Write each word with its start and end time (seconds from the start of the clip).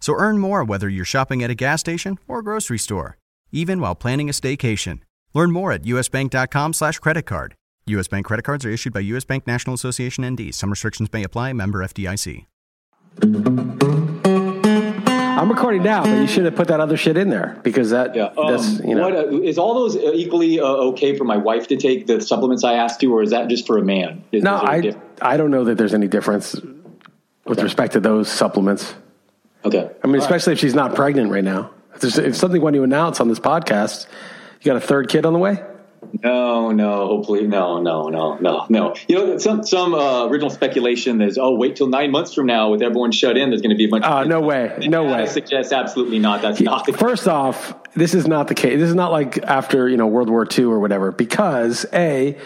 So 0.00 0.14
earn 0.14 0.38
more 0.38 0.64
whether 0.64 0.88
you're 0.88 1.04
shopping 1.04 1.42
at 1.42 1.50
a 1.50 1.54
gas 1.54 1.80
station 1.80 2.18
or 2.26 2.38
a 2.40 2.42
grocery 2.42 2.78
store, 2.78 3.18
even 3.52 3.80
while 3.80 3.94
planning 3.94 4.28
a 4.28 4.32
staycation. 4.32 5.00
Learn 5.34 5.52
more 5.52 5.72
at 5.72 5.82
usbank.com 5.84 6.72
slash 6.72 6.98
credit 6.98 7.22
card. 7.26 7.54
U.S. 7.86 8.08
Bank 8.08 8.26
credit 8.26 8.42
cards 8.44 8.64
are 8.64 8.70
issued 8.70 8.92
by 8.92 9.00
U.S. 9.00 9.24
Bank 9.24 9.46
National 9.46 9.74
Association 9.74 10.24
ND. 10.28 10.54
Some 10.54 10.70
restrictions 10.70 11.12
may 11.12 11.22
apply. 11.24 11.52
Member 11.52 11.80
FDIC. 11.84 12.46
I'm 15.40 15.48
recording 15.48 15.82
now, 15.82 16.02
but 16.02 16.20
you 16.20 16.26
should 16.26 16.44
have 16.44 16.54
put 16.54 16.68
that 16.68 16.80
other 16.80 16.96
shit 16.96 17.16
in 17.16 17.30
there 17.30 17.58
because 17.62 17.90
that 17.90 18.14
Yeah. 18.14 18.26
Um, 18.36 18.48
that's 18.52 18.78
you 18.80 18.94
know 18.94 19.08
what, 19.08 19.14
uh, 19.16 19.40
is 19.40 19.56
all 19.58 19.74
those 19.74 19.96
uh, 19.96 20.12
equally 20.12 20.60
uh, 20.60 20.64
okay 20.64 21.16
for 21.16 21.24
my 21.24 21.36
wife 21.36 21.66
to 21.68 21.76
take 21.76 22.06
the 22.06 22.20
supplements 22.20 22.62
I 22.62 22.74
asked 22.74 23.00
to, 23.00 23.06
or 23.14 23.22
is 23.22 23.30
that 23.30 23.48
just 23.48 23.66
for 23.66 23.78
a 23.78 23.82
man? 23.82 24.22
Is, 24.32 24.42
no 24.44 24.56
is 24.56 24.60
there 24.60 24.68
a 24.70 24.72
I 24.72 24.80
diff- 24.80 24.96
I 25.22 25.36
don't 25.36 25.50
know 25.50 25.64
that 25.64 25.78
there's 25.78 25.94
any 25.94 26.08
difference 26.08 26.54
with 26.54 27.58
Okay. 27.58 27.62
respect 27.62 27.94
to 27.94 28.00
those 28.00 28.28
supplements. 28.30 28.94
Okay. 29.64 29.90
I 30.02 30.06
mean, 30.06 30.16
especially 30.16 30.54
if 30.54 30.58
she's 30.58 30.74
not 30.74 30.94
pregnant 30.94 31.30
right 31.30 31.44
now. 31.44 31.70
If, 31.94 32.00
there's, 32.00 32.18
if 32.18 32.36
something 32.36 32.62
when 32.62 32.74
you 32.74 32.82
announce 32.82 33.20
on 33.20 33.28
this 33.28 33.40
podcast, 33.40 34.06
you 34.60 34.66
got 34.66 34.76
a 34.76 34.80
third 34.80 35.08
kid 35.08 35.26
on 35.26 35.32
the 35.32 35.38
way. 35.38 35.62
No, 36.22 36.72
no. 36.72 37.06
Hopefully, 37.06 37.46
no, 37.46 37.80
no, 37.80 38.08
no, 38.08 38.36
no, 38.38 38.66
no. 38.68 38.94
You 39.06 39.14
know, 39.16 39.38
some 39.38 39.64
some 39.64 39.94
uh, 39.94 40.26
original 40.26 40.50
speculation 40.50 41.20
is, 41.20 41.38
oh, 41.38 41.54
wait 41.54 41.76
till 41.76 41.88
nine 41.88 42.10
months 42.10 42.34
from 42.34 42.46
now 42.46 42.70
with 42.70 42.82
everyone 42.82 43.12
shut 43.12 43.36
in. 43.36 43.50
There's 43.50 43.60
going 43.60 43.70
to 43.70 43.76
be 43.76 43.84
a 43.84 43.88
bunch. 43.88 44.04
Uh, 44.04 44.22
of 44.22 44.26
no 44.26 44.40
way, 44.40 44.76
no 44.80 45.06
I 45.06 45.22
way. 45.22 45.26
suggest 45.26 45.72
absolutely 45.72 46.18
not. 46.18 46.42
That's 46.42 46.60
not 46.60 46.86
the 46.86 46.94
First 46.94 47.28
off, 47.28 47.74
this 47.94 48.14
is 48.14 48.26
not 48.26 48.48
the 48.48 48.54
case. 48.54 48.78
This 48.78 48.88
is 48.88 48.94
not 48.94 49.12
like 49.12 49.38
after 49.38 49.88
you 49.88 49.96
know 49.96 50.06
World 50.06 50.30
War 50.30 50.46
II 50.50 50.64
or 50.64 50.80
whatever. 50.80 51.12
Because 51.12 51.86
a, 51.92 52.36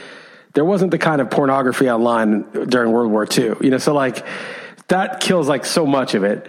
there 0.54 0.64
wasn't 0.64 0.90
the 0.90 0.98
kind 0.98 1.20
of 1.20 1.30
pornography 1.30 1.88
online 1.88 2.42
during 2.68 2.92
World 2.92 3.10
War 3.10 3.26
II. 3.26 3.54
You 3.60 3.70
know, 3.70 3.78
so 3.78 3.94
like 3.94 4.26
that 4.88 5.20
kills 5.20 5.48
like 5.48 5.64
so 5.64 5.86
much 5.86 6.14
of 6.14 6.24
it. 6.24 6.46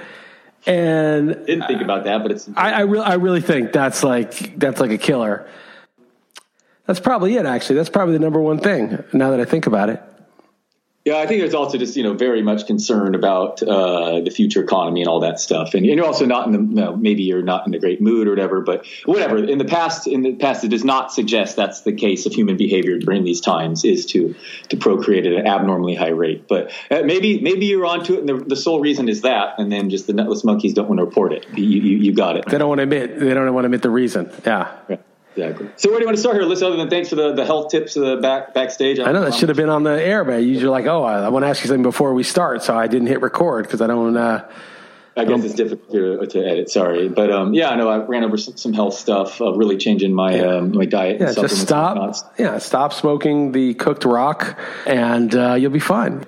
And 0.68 1.28
Didn't 1.46 1.68
think 1.68 1.82
about 1.82 2.06
that, 2.06 2.24
but 2.24 2.32
it's. 2.32 2.50
I, 2.56 2.72
I 2.72 2.80
really, 2.82 3.06
I 3.06 3.16
really 3.16 3.42
think 3.42 3.72
that's 3.72 4.04
like 4.04 4.58
that's 4.58 4.80
like 4.80 4.92
a 4.92 4.98
killer. 4.98 5.48
That's 6.88 7.00
probably 7.00 7.36
it. 7.36 7.46
Actually, 7.46 7.78
that's 7.78 7.90
probably 7.90 8.14
the 8.14 8.20
number 8.20 8.40
one 8.40 8.60
thing. 8.60 9.04
Now 9.14 9.32
that 9.32 9.40
I 9.40 9.46
think 9.46 9.68
about 9.68 9.90
it, 9.90 10.02
Yeah, 11.06 11.18
I 11.18 11.28
think 11.28 11.40
there's 11.40 11.54
also 11.54 11.78
just 11.78 11.96
you 11.96 12.02
know 12.02 12.16
very 12.16 12.42
much 12.42 12.66
concern 12.66 13.14
about 13.14 13.62
uh, 13.62 14.22
the 14.22 14.32
future 14.32 14.64
economy 14.64 15.02
and 15.02 15.08
all 15.08 15.20
that 15.20 15.40
stuff, 15.40 15.76
and, 15.76 15.86
and 15.86 15.96
you're 15.98 16.06
also 16.06 16.26
not 16.26 16.48
in 16.48 16.52
the 16.52 16.58
no, 16.58 16.96
maybe 16.96 17.22
you're 17.22 17.44
not 17.44 17.68
in 17.68 17.76
a 17.76 17.80
great 17.80 18.02
mood 18.02 18.28
or 18.28 18.32
whatever, 18.32 18.62
but 18.62 18.88
whatever. 19.06 19.38
In 19.38 19.60
the 19.60 19.66
past, 19.66 20.08
in 20.08 20.24
the 20.24 20.34
past, 20.34 20.64
it 20.64 20.70
does 20.70 20.84
not 20.84 21.14
suggest 21.14 21.56
that's 21.56 21.82
the 21.82 21.94
case 21.94 22.26
of 22.26 22.34
human 22.34 22.58
behavior 22.58 22.98
during 22.98 23.24
these 23.24 23.40
times 23.40 23.86
is 23.86 24.08
to 24.08 24.34
to 24.70 24.78
procreate 24.78 25.28
at 25.28 25.34
an 25.34 25.46
abnormally 25.46 25.94
high 25.94 26.10
rate. 26.10 26.48
But 26.48 26.72
uh, 26.90 27.04
maybe 27.04 27.40
maybe 27.40 27.68
you're 27.68 27.86
onto 27.86 28.16
it, 28.16 28.22
and 28.22 28.30
the, 28.30 28.44
the 28.44 28.56
sole 28.56 28.80
reason 28.80 29.08
is 29.08 29.22
that, 29.22 29.60
and 29.60 29.72
then 29.72 29.92
just 29.92 30.08
the 30.08 30.14
nutless 30.14 30.44
monkeys 30.44 30.74
don't 30.74 30.90
want 30.90 30.98
to 30.98 31.06
report 31.06 31.34
it. 31.34 31.46
You 31.56 31.66
you, 31.66 31.98
you 31.98 32.14
got 32.16 32.36
it. 32.36 32.48
they 32.48 32.58
don't 32.58 32.68
want 32.68 32.80
to 32.80 32.84
admit. 32.84 33.20
They 33.20 33.32
don't 33.32 33.54
want 33.54 33.66
to 33.66 33.68
admit 33.68 33.84
the 33.84 33.92
reason. 33.92 34.32
Yeah, 34.44 34.76
Yeah, 34.90 34.98
Exactly. 35.36 35.70
So 35.76 35.90
where 35.90 36.00
do 36.00 36.04
you 36.04 36.08
want 36.08 36.18
to 36.18 36.22
start 36.22 36.38
here, 36.38 36.46
Alyssa? 36.46 36.64
Other 36.64 36.78
than 36.78 36.90
thanks 36.90 37.10
for 37.10 37.16
the, 37.16 37.34
the 37.34 37.46
health 37.46 37.70
tips 37.72 37.98
uh, 37.98 38.16
back 38.18 38.54
backstage. 38.54 39.00
I 39.00 39.12
know 39.12 39.22
that 39.22 39.34
should 39.34 39.50
have 39.50 39.58
been 39.58 39.70
on 39.70 39.84
the 39.84 40.02
air, 40.02 40.24
but 40.24 40.44
usually 40.44 40.70
like, 40.70 40.86
oh, 40.86 41.04
I, 41.04 41.24
I 41.24 41.30
want 41.30 41.44
to 41.44 41.48
ask 41.48 41.62
you 41.64 41.68
something 41.68 41.84
before 41.84 42.14
we 42.14 42.24
start, 42.24 42.64
so 42.64 42.78
I 42.78 42.88
didn't 42.88 43.08
hit 43.08 43.22
record 43.22 43.66
because 43.66 43.82
I 43.82 43.88
don't. 43.88 44.16
Uh, 44.16 44.50
I 45.18 45.24
guess 45.24 45.46
it's 45.46 45.54
difficult 45.54 45.92
to, 45.92 46.26
to 46.26 46.46
edit. 46.46 46.70
Sorry, 46.70 47.08
but 47.08 47.32
um, 47.32 47.54
yeah, 47.54 47.70
I 47.70 47.76
know 47.76 47.88
I 47.88 47.98
ran 48.00 48.26
over 48.26 48.36
some, 48.36 48.58
some 48.58 48.74
health 48.74 48.96
stuff, 48.96 49.40
uh, 49.40 49.54
really 49.54 49.78
changing 49.78 50.14
my 50.14 50.40
um, 50.40 50.72
my 50.72 50.86
diet. 50.86 51.22
yeah, 51.22 51.28
and 51.28 51.36
just 51.38 51.62
stop. 51.62 52.16
Yeah, 52.38 52.58
stop 52.58 52.92
smoking 52.92 53.54
the 53.54 53.76
cooked 53.76 54.04
rock, 54.04 54.60
and 54.86 55.34
uh, 55.34 55.54
you'll 55.54 55.72
be 55.72 55.80
fine. 55.80 56.26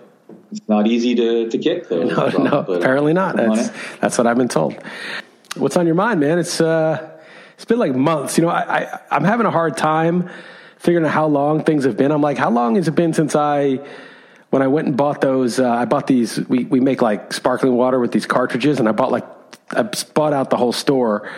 It's 0.51 0.67
not 0.69 0.87
easy 0.87 1.15
to, 1.15 1.49
to 1.49 1.57
kick 1.57 1.89
though. 1.89 2.03
No, 2.07 2.29
no, 2.29 2.51
uh, 2.59 2.73
apparently 2.77 3.13
not. 3.13 3.35
That's 3.35 3.69
that's 3.99 4.17
what 4.17 4.27
I've 4.27 4.37
been 4.37 4.47
told. 4.47 4.81
What's 5.57 5.75
on 5.75 5.85
your 5.85 5.95
mind, 5.95 6.21
man? 6.21 6.39
It's 6.39 6.61
uh, 6.61 7.16
it's 7.57 7.65
been 7.65 7.79
like 7.79 7.95
months. 7.95 8.37
You 8.37 8.43
know, 8.45 8.49
I, 8.49 8.83
I 8.83 8.99
I'm 9.11 9.23
having 9.23 9.47
a 9.47 9.51
hard 9.51 9.75
time 9.75 10.29
figuring 10.77 11.05
out 11.05 11.11
how 11.11 11.25
long 11.25 11.63
things 11.63 11.85
have 11.85 11.97
been. 11.97 12.11
I'm 12.11 12.21
like, 12.21 12.37
how 12.37 12.51
long 12.51 12.75
has 12.75 12.87
it 12.87 12.95
been 12.95 13.13
since 13.13 13.35
I 13.35 13.79
when 14.51 14.61
I 14.61 14.67
went 14.67 14.87
and 14.87 14.95
bought 14.95 15.21
those? 15.21 15.59
Uh, 15.59 15.67
I 15.69 15.85
bought 15.85 16.05
these. 16.05 16.39
We 16.47 16.65
we 16.65 16.79
make 16.79 17.01
like 17.01 17.33
sparkling 17.33 17.73
water 17.73 17.99
with 17.99 18.11
these 18.11 18.27
cartridges, 18.27 18.79
and 18.79 18.87
I 18.87 18.91
bought 18.91 19.11
like 19.11 19.25
I 19.71 19.89
bought 20.13 20.33
out 20.33 20.51
the 20.51 20.57
whole 20.57 20.71
store. 20.71 21.29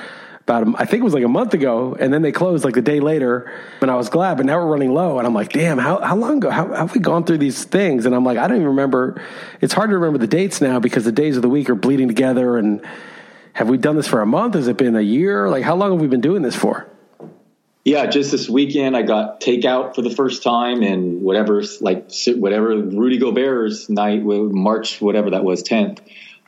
About 0.44 0.81
I 0.81 0.85
think 0.85 1.02
it 1.02 1.03
was 1.03 1.13
like 1.13 1.24
a 1.24 1.29
month 1.29 1.53
ago, 1.53 1.96
and 1.97 2.12
then 2.12 2.22
they 2.22 2.34
closed 2.34 2.66
like 2.66 2.74
the 2.74 2.81
day 2.81 3.00
later, 3.00 3.50
and 3.81 3.90
I 3.90 3.96
was 3.96 4.09
glad. 4.09 4.35
But 4.35 4.46
now 4.46 4.58
we're 4.58 4.72
running 4.72 4.94
low, 4.94 5.19
and 5.19 5.25
I'm 5.25 5.34
like, 5.34 5.53
damn, 5.53 5.78
how 5.78 6.02
how 6.02 6.18
long 6.18 6.38
ago? 6.38 6.50
How, 6.50 6.68
how 6.68 6.75
have 6.75 6.94
we 6.94 7.00
gone 7.00 7.24
through 7.24 7.38
these 7.38 7.63
things? 7.63 8.06
And 8.06 8.13
I'm 8.13 8.25
like, 8.25 8.38
I 8.38 8.47
don't 8.47 8.58
even 8.58 8.68
remember. 8.68 9.22
It's 9.62 9.74
hard 9.74 9.90
to 9.91 9.96
remember 9.96 10.18
the 10.18 10.28
dates 10.28 10.59
now 10.59 10.79
because 10.79 11.06
the 11.06 11.13
days 11.13 11.38
of 11.38 11.44
the 11.44 11.50
week 11.50 11.69
are 11.69 11.75
bleeding 11.75 12.09
together. 12.09 12.58
And 12.58 12.85
have 13.53 13.69
we 13.69 13.77
done 13.77 13.95
this 13.95 14.07
for 14.07 14.21
a 14.21 14.25
month? 14.25 14.55
Has 14.55 14.67
it 14.67 14.77
been 14.77 14.95
a 14.95 15.01
year? 15.01 15.49
Like, 15.49 15.63
how 15.63 15.75
long 15.75 15.91
have 15.91 16.01
we 16.01 16.07
been 16.07 16.21
doing 16.21 16.41
this 16.41 16.55
for? 16.55 16.87
Yeah, 17.85 18.05
just 18.07 18.31
this 18.31 18.49
weekend 18.49 18.95
I 18.95 19.01
got 19.01 19.41
takeout 19.41 19.95
for 19.95 20.01
the 20.01 20.09
first 20.09 20.43
time 20.43 20.83
and 20.83 21.21
whatever, 21.21 21.63
like 21.81 22.11
whatever 22.27 22.77
Rudy 22.77 23.17
Gobert's 23.17 23.89
night, 23.89 24.21
March 24.23 25.01
whatever 25.01 25.31
that 25.31 25.43
was, 25.43 25.63
tenth. 25.63 26.01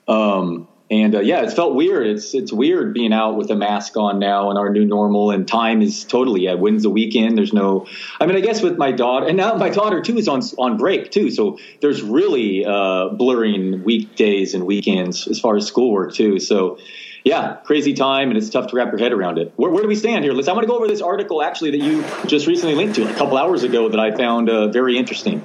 Um, 0.07 0.67
and 0.91 1.15
uh, 1.15 1.21
yeah, 1.21 1.41
it 1.41 1.53
felt 1.53 1.73
weird. 1.73 2.05
It's 2.05 2.35
it's 2.35 2.51
weird 2.51 2.93
being 2.93 3.13
out 3.13 3.37
with 3.37 3.49
a 3.49 3.55
mask 3.55 3.95
on 3.95 4.19
now 4.19 4.51
in 4.51 4.57
our 4.57 4.69
new 4.69 4.83
normal. 4.83 5.31
And 5.31 5.47
time 5.47 5.81
is 5.81 6.03
totally 6.03 6.41
yeah. 6.41 6.55
When's 6.55 6.83
the 6.83 6.89
weekend? 6.89 7.37
There's 7.37 7.53
no. 7.53 7.87
I 8.19 8.25
mean, 8.25 8.35
I 8.35 8.41
guess 8.41 8.61
with 8.61 8.77
my 8.77 8.91
daughter 8.91 9.25
and 9.25 9.37
now 9.37 9.55
my 9.55 9.69
daughter 9.69 10.01
too 10.01 10.17
is 10.17 10.27
on 10.27 10.41
on 10.57 10.75
break 10.75 11.09
too. 11.09 11.31
So 11.31 11.57
there's 11.79 12.01
really 12.01 12.65
uh, 12.65 13.09
blurring 13.09 13.85
weekdays 13.85 14.53
and 14.53 14.65
weekends 14.65 15.29
as 15.29 15.39
far 15.39 15.55
as 15.55 15.65
schoolwork 15.65 16.13
too. 16.13 16.39
So 16.39 16.77
yeah, 17.23 17.57
crazy 17.63 17.93
time, 17.93 18.29
and 18.29 18.37
it's 18.37 18.49
tough 18.49 18.67
to 18.67 18.75
wrap 18.75 18.91
your 18.91 18.99
head 18.99 19.13
around 19.13 19.37
it. 19.37 19.53
Where, 19.55 19.71
where 19.71 19.83
do 19.83 19.87
we 19.87 19.95
stand 19.95 20.25
here, 20.25 20.33
Liss? 20.33 20.47
I 20.47 20.53
want 20.53 20.63
to 20.63 20.67
go 20.67 20.75
over 20.75 20.87
this 20.87 21.01
article 21.01 21.41
actually 21.41 21.71
that 21.71 21.81
you 21.81 22.03
just 22.25 22.47
recently 22.47 22.75
linked 22.75 22.95
to 22.95 23.09
a 23.09 23.13
couple 23.13 23.37
hours 23.37 23.63
ago 23.63 23.87
that 23.89 23.99
I 23.99 24.11
found 24.11 24.49
uh, 24.49 24.67
very 24.67 24.97
interesting. 24.97 25.41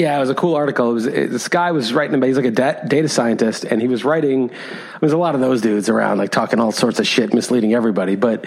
Yeah, 0.00 0.16
it 0.16 0.20
was 0.20 0.30
a 0.30 0.34
cool 0.34 0.54
article. 0.54 0.92
It 0.92 0.94
was 0.94 1.06
it, 1.06 1.30
this 1.30 1.48
guy 1.48 1.72
was 1.72 1.92
writing 1.92 2.14
about. 2.14 2.28
He's 2.28 2.36
like 2.36 2.46
a 2.46 2.50
da- 2.50 2.82
data 2.84 3.06
scientist, 3.06 3.64
and 3.64 3.82
he 3.82 3.86
was 3.86 4.02
writing. 4.02 4.50
There's 4.98 5.12
a 5.12 5.18
lot 5.18 5.34
of 5.34 5.42
those 5.42 5.60
dudes 5.60 5.90
around, 5.90 6.16
like 6.16 6.30
talking 6.30 6.58
all 6.58 6.72
sorts 6.72 7.00
of 7.00 7.06
shit, 7.06 7.34
misleading 7.34 7.74
everybody. 7.74 8.16
But 8.16 8.46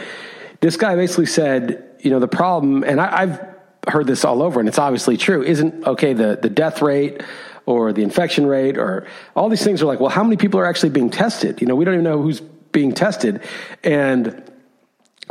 this 0.62 0.78
guy 0.78 0.96
basically 0.96 1.28
said, 1.28 1.98
you 2.00 2.10
know, 2.10 2.20
the 2.20 2.28
problem, 2.28 2.84
and 2.84 3.00
I, 3.00 3.22
I've 3.22 3.40
heard 3.88 4.08
this 4.08 4.26
all 4.26 4.42
over, 4.42 4.60
and 4.60 4.68
it's 4.68 4.80
obviously 4.80 5.16
true. 5.16 5.44
Isn't 5.44 5.86
okay 5.86 6.14
the 6.14 6.40
the 6.42 6.50
death 6.50 6.82
rate 6.82 7.22
or 7.68 7.94
the 7.94 8.02
infection 8.02 8.48
rate 8.48 8.80
or 8.80 9.06
all 9.36 9.48
these 9.48 9.64
things 9.64 9.84
are 9.84 9.86
like, 9.86 10.00
well, 10.00 10.10
how 10.10 10.24
many 10.24 10.38
people 10.38 10.60
are 10.60 10.66
actually 10.66 10.90
being 10.90 11.12
tested? 11.12 11.62
You 11.62 11.68
know, 11.68 11.76
we 11.76 11.86
don't 11.86 11.94
even 11.94 12.04
know 12.04 12.20
who's 12.20 12.42
being 12.72 12.94
tested, 12.94 13.44
and 13.84 14.44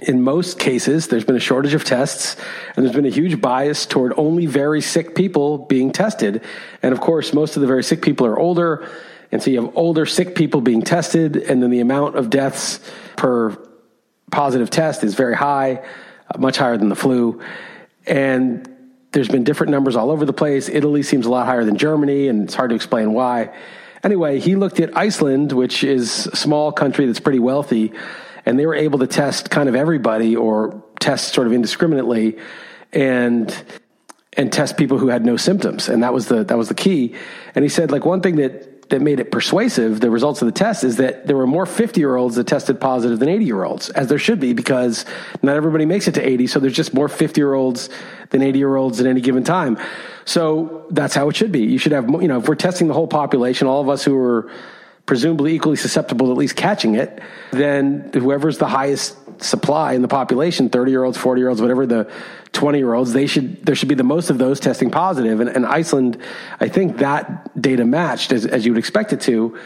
in 0.03 0.23
most 0.23 0.59
cases, 0.59 1.09
there's 1.09 1.25
been 1.25 1.37
a 1.37 1.41
shortage 1.41 1.75
of 1.75 1.85
tests, 1.85 2.37
and 2.75 2.85
there's 2.85 2.95
been 2.95 3.07
a 3.07 3.11
huge 3.11 3.41
bias 3.41 3.87
toward 3.87 4.13
only 4.17 4.47
very 4.47 4.81
sick 4.81 5.15
people 5.15 5.59
being 5.59 5.93
tested. 5.93 6.43
And 6.83 6.93
of 6.93 7.01
course, 7.01 7.33
most 7.33 7.57
of 7.57 7.61
the 7.61 7.67
very 7.67 7.85
sick 7.85 8.03
people 8.03 8.27
are 8.27 8.39
older, 8.39 8.89
and 9.31 9.43
so 9.43 9.51
you 9.51 9.63
have 9.63 9.77
older 9.77 10.05
sick 10.07 10.35
people 10.35 10.61
being 10.61 10.83
tested, 10.83 11.37
and 11.37 11.63
then 11.63 11.71
the 11.71 11.81
amount 11.81 12.17
of 12.17 12.31
deaths 12.31 12.81
per 13.17 13.57
positive 14.31 14.71
test 14.71 15.05
is 15.05 15.15
very 15.15 15.37
high, 15.37 15.85
uh, 16.35 16.39
much 16.39 16.57
higher 16.57 16.77
than 16.77 16.89
the 16.89 16.97
flu. 16.97 17.41
And 18.07 18.69
there's 19.13 19.29
been 19.29 19.45
different 19.45 19.71
numbers 19.71 19.95
all 19.95 20.11
over 20.11 20.25
the 20.25 20.33
place. 20.33 20.69
Italy 20.69 21.03
seems 21.03 21.27
a 21.27 21.31
lot 21.31 21.47
higher 21.47 21.65
than 21.65 21.77
Germany, 21.77 22.29
and 22.29 22.45
it's 22.45 22.55
hard 22.55 22.71
to 22.71 22.77
explain 22.77 23.13
why. 23.13 23.51
Anyway, 24.03 24.41
he 24.41 24.57
looked 24.57 24.81
at 24.81 24.97
Iceland, 24.97 25.53
which 25.53 25.85
is 25.85 26.27
a 26.27 26.37
small 26.37 26.73
country 26.73 27.07
that's 27.07 27.21
pretty 27.21 27.39
wealthy, 27.39 27.93
and 28.45 28.59
they 28.59 28.67
were 28.67 28.75
able 28.75 28.99
to 29.01 29.07
test 29.07 29.51
kind 29.51 29.69
of 29.69 29.75
everybody 29.75 30.37
or 30.37 30.83
test 31.01 31.35
sort 31.35 31.47
of 31.47 31.53
indiscriminately, 31.53 32.39
and 32.93 33.55
and 34.35 34.53
test 34.53 34.77
people 34.77 34.99
who 34.99 35.09
had 35.09 35.25
no 35.25 35.37
symptoms, 35.37 35.89
and 35.89 36.03
that 36.03 36.13
was 36.13 36.27
the 36.27 36.45
that 36.45 36.59
was 36.59 36.69
the 36.69 36.75
key. 36.75 37.15
And 37.55 37.65
he 37.65 37.69
said 37.69 37.91
like 37.91 38.05
one 38.05 38.21
thing 38.21 38.37
that 38.37 38.73
that 38.93 39.01
made 39.01 39.21
it 39.21 39.33
persuasive, 39.33 40.01
the 40.01 40.11
results 40.11 40.43
of 40.43 40.47
the 40.47 40.53
test, 40.53 40.85
is 40.85 40.99
that 40.99 41.27
there 41.27 41.37
were 41.37 41.47
more 41.47 41.65
50 41.65 41.99
year 41.99 42.15
olds 42.15 42.37
that 42.37 42.47
tested 42.47 42.79
positive 42.79 43.19
than 43.19 43.29
80 43.29 43.45
year 43.45 43.65
olds, 43.65 43.89
as 43.91 44.09
there 44.09 44.19
should 44.19 44.39
be, 44.39 44.53
because 44.53 45.07
not 45.41 45.57
everybody 45.57 45.87
makes 45.87 46.09
it 46.09 46.13
to 46.15 46.21
80. 46.21 46.47
So 46.47 46.61
there's 46.61 46.75
just 46.75 46.93
more 46.93 47.09
50 47.09 47.41
year 47.41 47.55
olds 47.55 47.89
than 48.31 48.43
80 48.43 48.59
year 48.59 48.77
olds 48.77 49.01
at 49.01 49.07
any 49.07 49.23
given 49.23 49.45
time. 49.45 49.79
So 50.27 50.87
that's 50.91 51.15
how 51.15 51.31
it 51.31 51.37
should 51.37 51.53
be. 51.53 51.63
You 51.63 51.79
should 51.79 51.93
have, 51.93 52.09
you 52.11 52.29
know, 52.29 52.39
if 52.39 52.49
we're 52.49 52.55
testing 52.55 52.87
the 52.87 52.95
whole 52.95 53.09
population, 53.09 53.67
all 53.67 53.81
of 53.81 53.89
us 53.89 54.05
who 54.05 54.17
are 54.19 54.51
presumably 55.07 55.55
equally 55.55 55.77
susceptible 55.77 56.27
to 56.27 56.33
at 56.33 56.39
least 56.39 56.57
catching 56.57 56.95
it, 56.95 57.21
then 57.51 58.11
whoever's 58.15 58.59
the 58.59 58.69
highest 58.69 59.17
supply 59.43 59.95
in 59.95 60.03
the 60.03 60.09
population 60.09 60.69
30 60.69 60.91
year 60.91 61.03
olds 61.03 61.19
40 61.19 61.41
year 61.41 61.49
olds 61.49 61.61
whatever 61.61 61.87
the 61.87 62.09
20 62.53 62.79
year 62.79 62.95
olds 62.95 63.13
they 63.13 63.27
should 63.27 63.65
there 63.65 63.75
should 63.75 63.89
be 63.89 63.95
the 63.95 64.05
most 64.05 64.31
of 64.31 64.39
those 64.39 64.61
testing 64.61 64.91
positive. 64.91 65.41
And, 65.41 65.49
and 65.49 65.67
iceland 65.67 66.19
i 66.61 66.69
think 66.69 66.99
that 66.99 67.61
data 67.61 67.85
matched 67.85 68.33
as, 68.33 68.47
as 68.47 68.65
you 68.65 68.73
would 68.73 68.79
expect 68.79 69.13
it 69.13 69.21
to 69.23 69.59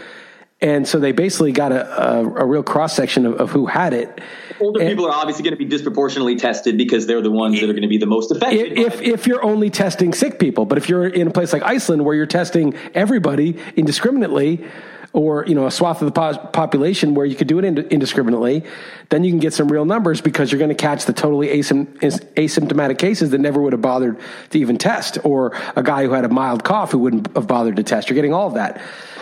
and 0.60 0.88
so 0.88 0.98
they 0.98 1.12
basically 1.12 1.52
got 1.52 1.70
a, 1.70 2.02
a, 2.02 2.24
a 2.24 2.46
real 2.46 2.62
cross 2.62 2.96
section 2.96 3.26
of, 3.26 3.34
of, 3.34 3.50
who 3.50 3.66
had 3.66 3.92
it. 3.92 4.20
Older 4.58 4.80
and, 4.80 4.88
people 4.88 5.06
are 5.06 5.12
obviously 5.12 5.42
going 5.42 5.52
to 5.52 5.58
be 5.58 5.66
disproportionately 5.66 6.36
tested 6.36 6.78
because 6.78 7.06
they're 7.06 7.20
the 7.20 7.30
ones 7.30 7.60
that 7.60 7.68
are 7.68 7.74
going 7.74 7.82
to 7.82 7.88
be 7.88 7.98
the 7.98 8.06
most 8.06 8.30
affected. 8.30 8.78
If, 8.78 9.02
if 9.02 9.26
you're 9.26 9.44
only 9.44 9.68
testing 9.68 10.14
sick 10.14 10.38
people, 10.38 10.64
but 10.64 10.78
if 10.78 10.88
you're 10.88 11.06
in 11.06 11.28
a 11.28 11.30
place 11.30 11.52
like 11.52 11.62
Iceland 11.62 12.06
where 12.06 12.14
you're 12.14 12.24
testing 12.24 12.74
everybody 12.94 13.58
indiscriminately, 13.76 14.64
or 15.12 15.46
you 15.46 15.54
know 15.54 15.66
a 15.66 15.70
swath 15.70 16.02
of 16.02 16.06
the 16.06 16.12
po- 16.12 16.36
population 16.48 17.14
where 17.14 17.24
you 17.24 17.34
could 17.34 17.48
do 17.48 17.58
it 17.58 17.64
ind- 17.64 17.78
indiscriminately, 17.78 18.62
then 19.08 19.24
you 19.24 19.30
can 19.30 19.40
get 19.40 19.54
some 19.54 19.68
real 19.68 19.86
numbers 19.86 20.20
because 20.20 20.52
you're 20.52 20.58
going 20.58 20.68
to 20.68 20.74
catch 20.74 21.06
the 21.06 21.12
totally 21.12 21.48
asym- 21.48 21.86
asymptomatic 22.34 22.98
cases 22.98 23.30
that 23.30 23.38
never 23.38 23.60
would 23.60 23.72
have 23.72 23.80
bothered 23.80 24.18
to 24.50 24.58
even 24.58 24.76
test, 24.76 25.18
or 25.24 25.56
a 25.74 25.82
guy 25.82 26.04
who 26.04 26.12
had 26.12 26.26
a 26.26 26.28
mild 26.28 26.64
cough 26.64 26.92
who 26.92 26.98
wouldn't 26.98 27.34
have 27.34 27.46
bothered 27.46 27.76
to 27.76 27.82
test. 27.82 28.10
You're 28.10 28.14
getting 28.14 28.34
all 28.34 28.48
of 28.48 28.54
that. 28.54 28.80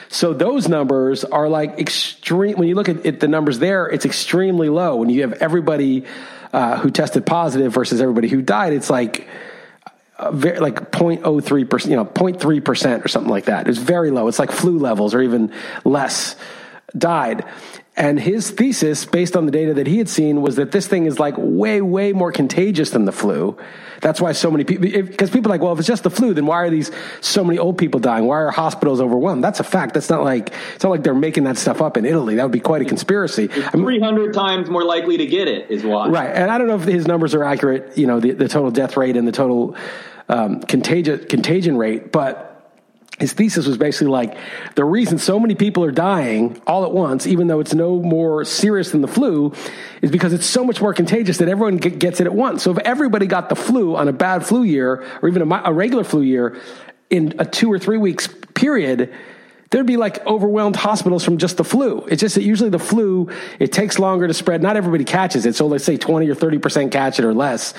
So 0.08 0.32
those 0.32 0.68
numbers 0.68 1.24
are 1.24 1.48
like 1.48 1.78
extreme. 1.78 2.56
When 2.56 2.68
you 2.68 2.74
look 2.74 2.88
at, 2.88 3.20
the 3.20 3.28
numbers 3.28 3.58
there, 3.58 3.86
it's 3.86 4.04
extremely 4.04 4.68
low. 4.68 4.96
When 4.96 5.10
you 5.10 5.22
have 5.22 5.34
everybody 5.34 6.04
uh, 6.52 6.78
who 6.78 6.90
tested 6.90 7.26
positive 7.26 7.72
versus 7.72 8.00
everybody 8.00 8.28
who 8.28 8.42
died, 8.42 8.72
it's 8.72 8.90
like 8.90 9.28
very, 10.30 10.60
like 10.60 10.90
0.03 10.90 11.68
percent, 11.68 11.90
you 11.90 11.96
know, 11.96 12.04
0.3 12.04 12.64
percent 12.64 13.04
or 13.04 13.08
something 13.08 13.30
like 13.30 13.46
that. 13.46 13.68
It's 13.68 13.78
very 13.78 14.10
low. 14.10 14.28
It's 14.28 14.38
like 14.38 14.52
flu 14.52 14.78
levels 14.78 15.14
or 15.14 15.22
even 15.22 15.52
less 15.84 16.36
died. 16.96 17.44
And 17.96 18.18
his 18.18 18.50
thesis, 18.50 19.04
based 19.04 19.36
on 19.36 19.46
the 19.46 19.52
data 19.52 19.74
that 19.74 19.86
he 19.86 19.98
had 19.98 20.08
seen, 20.08 20.42
was 20.42 20.56
that 20.56 20.72
this 20.72 20.88
thing 20.88 21.06
is 21.06 21.20
like 21.20 21.34
way, 21.38 21.80
way 21.80 22.12
more 22.12 22.32
contagious 22.32 22.90
than 22.90 23.04
the 23.04 23.12
flu. 23.12 23.56
That's 24.00 24.20
why 24.20 24.32
so 24.32 24.50
many 24.50 24.64
people, 24.64 24.88
because 24.90 25.30
people 25.30 25.50
are 25.50 25.54
like, 25.54 25.62
well, 25.62 25.72
if 25.72 25.78
it's 25.78 25.86
just 25.86 26.02
the 26.02 26.10
flu, 26.10 26.34
then 26.34 26.44
why 26.44 26.56
are 26.56 26.70
these 26.70 26.90
so 27.20 27.44
many 27.44 27.56
old 27.56 27.78
people 27.78 28.00
dying? 28.00 28.26
Why 28.26 28.36
are 28.36 28.50
hospitals 28.50 29.00
overwhelmed? 29.00 29.44
That's 29.44 29.60
a 29.60 29.64
fact. 29.64 29.94
That's 29.94 30.10
not 30.10 30.24
like, 30.24 30.52
it's 30.74 30.82
not 30.82 30.90
like 30.90 31.04
they're 31.04 31.14
making 31.14 31.44
that 31.44 31.56
stuff 31.56 31.80
up 31.80 31.96
in 31.96 32.04
Italy. 32.04 32.34
That 32.34 32.42
would 32.42 32.52
be 32.52 32.58
quite 32.60 32.82
a 32.82 32.84
conspiracy. 32.84 33.46
300 33.46 34.34
times 34.34 34.68
more 34.68 34.84
likely 34.84 35.16
to 35.18 35.26
get 35.26 35.46
it 35.46 35.70
is 35.70 35.84
why. 35.84 36.08
Right. 36.08 36.30
And 36.30 36.50
I 36.50 36.58
don't 36.58 36.66
know 36.66 36.76
if 36.76 36.84
his 36.84 37.06
numbers 37.06 37.32
are 37.34 37.44
accurate, 37.44 37.96
you 37.96 38.08
know, 38.08 38.18
the, 38.18 38.32
the 38.32 38.48
total 38.48 38.72
death 38.72 38.96
rate 38.96 39.16
and 39.16 39.26
the 39.26 39.32
total 39.32 39.76
um, 40.28 40.62
contagion, 40.62 41.26
contagion 41.28 41.76
rate, 41.76 42.10
but 42.10 42.53
his 43.18 43.32
thesis 43.32 43.66
was 43.66 43.78
basically 43.78 44.08
like 44.08 44.36
the 44.74 44.84
reason 44.84 45.18
so 45.18 45.38
many 45.38 45.54
people 45.54 45.84
are 45.84 45.92
dying 45.92 46.60
all 46.66 46.84
at 46.84 46.92
once, 46.92 47.26
even 47.26 47.46
though 47.46 47.60
it's 47.60 47.74
no 47.74 48.00
more 48.00 48.44
serious 48.44 48.90
than 48.90 49.02
the 49.02 49.08
flu, 49.08 49.52
is 50.02 50.10
because 50.10 50.32
it's 50.32 50.46
so 50.46 50.64
much 50.64 50.80
more 50.80 50.92
contagious 50.92 51.38
that 51.38 51.48
everyone 51.48 51.76
gets 51.76 52.20
it 52.20 52.26
at 52.26 52.34
once. 52.34 52.62
So 52.62 52.72
if 52.72 52.78
everybody 52.78 53.26
got 53.26 53.48
the 53.48 53.56
flu 53.56 53.94
on 53.94 54.08
a 54.08 54.12
bad 54.12 54.44
flu 54.44 54.64
year 54.64 55.04
or 55.22 55.28
even 55.28 55.50
a, 55.50 55.62
a 55.64 55.72
regular 55.72 56.02
flu 56.02 56.22
year 56.22 56.60
in 57.08 57.34
a 57.38 57.44
two 57.44 57.72
or 57.72 57.78
three 57.78 57.98
weeks 57.98 58.28
period, 58.54 59.14
there'd 59.70 59.86
be 59.86 59.96
like 59.96 60.24
overwhelmed 60.26 60.76
hospitals 60.76 61.24
from 61.24 61.38
just 61.38 61.56
the 61.56 61.64
flu. 61.64 62.04
It's 62.06 62.20
just 62.20 62.34
that 62.34 62.42
usually 62.42 62.70
the 62.70 62.80
flu, 62.80 63.30
it 63.60 63.72
takes 63.72 64.00
longer 64.00 64.26
to 64.26 64.34
spread. 64.34 64.60
Not 64.60 64.76
everybody 64.76 65.04
catches 65.04 65.46
it. 65.46 65.54
So 65.54 65.68
let's 65.68 65.84
say 65.84 65.96
20 65.96 66.28
or 66.28 66.34
30% 66.34 66.90
catch 66.90 67.20
it 67.20 67.24
or 67.24 67.34
less 67.34 67.74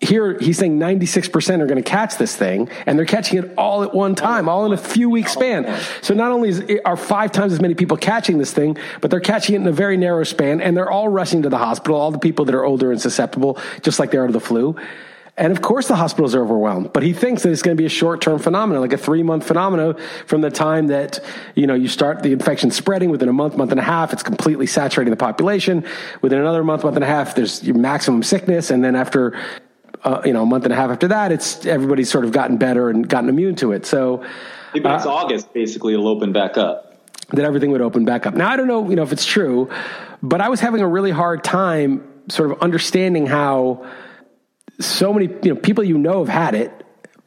here 0.00 0.38
he's 0.38 0.56
saying 0.56 0.78
96% 0.78 1.60
are 1.60 1.66
going 1.66 1.76
to 1.76 1.88
catch 1.88 2.16
this 2.16 2.34
thing 2.34 2.70
and 2.86 2.98
they're 2.98 3.06
catching 3.06 3.38
it 3.38 3.52
all 3.58 3.82
at 3.82 3.94
one 3.94 4.14
time 4.14 4.48
all 4.48 4.64
in 4.64 4.72
a 4.72 4.76
few 4.76 5.10
week 5.10 5.28
span. 5.28 5.78
So 6.00 6.14
not 6.14 6.32
only 6.32 6.48
is, 6.48 6.64
are 6.86 6.96
five 6.96 7.32
times 7.32 7.52
as 7.52 7.60
many 7.60 7.74
people 7.74 7.98
catching 7.98 8.38
this 8.38 8.52
thing 8.52 8.78
but 9.02 9.10
they're 9.10 9.20
catching 9.20 9.54
it 9.54 9.58
in 9.58 9.66
a 9.66 9.72
very 9.72 9.98
narrow 9.98 10.24
span 10.24 10.62
and 10.62 10.74
they're 10.74 10.90
all 10.90 11.08
rushing 11.08 11.42
to 11.42 11.50
the 11.50 11.58
hospital 11.58 11.96
all 11.96 12.10
the 12.10 12.18
people 12.18 12.46
that 12.46 12.54
are 12.54 12.64
older 12.64 12.90
and 12.90 13.00
susceptible 13.00 13.58
just 13.82 13.98
like 13.98 14.10
they 14.10 14.18
are 14.18 14.26
to 14.26 14.32
the 14.32 14.40
flu. 14.40 14.74
And 15.36 15.52
of 15.52 15.60
course 15.60 15.86
the 15.86 15.96
hospitals 15.96 16.34
are 16.34 16.42
overwhelmed 16.42 16.94
but 16.94 17.02
he 17.02 17.12
thinks 17.12 17.42
that 17.42 17.50
it's 17.50 17.60
going 17.60 17.76
to 17.76 17.80
be 17.80 17.86
a 17.86 17.90
short-term 17.90 18.38
phenomenon 18.38 18.80
like 18.80 18.94
a 18.94 18.98
three-month 18.98 19.46
phenomenon 19.46 19.96
from 20.26 20.40
the 20.40 20.50
time 20.50 20.86
that 20.86 21.20
you 21.54 21.66
know 21.66 21.74
you 21.74 21.88
start 21.88 22.22
the 22.22 22.32
infection 22.32 22.70
spreading 22.70 23.10
within 23.10 23.28
a 23.28 23.34
month 23.34 23.54
month 23.54 23.70
and 23.70 23.80
a 23.80 23.82
half 23.82 24.14
it's 24.14 24.22
completely 24.22 24.66
saturating 24.66 25.10
the 25.10 25.16
population. 25.18 25.84
Within 26.22 26.38
another 26.38 26.64
month 26.64 26.84
month 26.84 26.96
and 26.96 27.04
a 27.04 27.08
half 27.08 27.34
there's 27.34 27.62
your 27.62 27.76
maximum 27.76 28.22
sickness 28.22 28.70
and 28.70 28.82
then 28.82 28.96
after 28.96 29.38
uh, 30.04 30.22
you 30.24 30.32
know, 30.32 30.42
a 30.42 30.46
month 30.46 30.64
and 30.64 30.72
a 30.72 30.76
half 30.76 30.90
after 30.90 31.08
that, 31.08 31.32
it's 31.32 31.66
everybody's 31.66 32.10
sort 32.10 32.24
of 32.24 32.32
gotten 32.32 32.56
better 32.56 32.88
and 32.90 33.08
gotten 33.08 33.28
immune 33.28 33.56
to 33.56 33.72
it. 33.72 33.86
So, 33.86 34.24
it's 34.74 35.06
uh, 35.06 35.12
August, 35.12 35.52
basically, 35.52 35.94
it'll 35.94 36.08
open 36.08 36.32
back 36.32 36.56
up. 36.56 36.86
That 37.30 37.44
everything 37.44 37.70
would 37.70 37.80
open 37.80 38.04
back 38.04 38.26
up. 38.26 38.34
Now, 38.34 38.50
I 38.50 38.56
don't 38.56 38.66
know, 38.66 38.88
you 38.88 38.96
know, 38.96 39.02
if 39.02 39.12
it's 39.12 39.26
true, 39.26 39.70
but 40.22 40.40
I 40.40 40.48
was 40.48 40.60
having 40.60 40.80
a 40.80 40.88
really 40.88 41.12
hard 41.12 41.44
time 41.44 42.06
sort 42.28 42.50
of 42.50 42.60
understanding 42.60 43.26
how 43.26 43.86
so 44.80 45.12
many, 45.12 45.26
you 45.42 45.54
know, 45.54 45.60
people 45.60 45.84
you 45.84 45.98
know 45.98 46.24
have 46.24 46.28
had 46.28 46.54
it. 46.54 46.72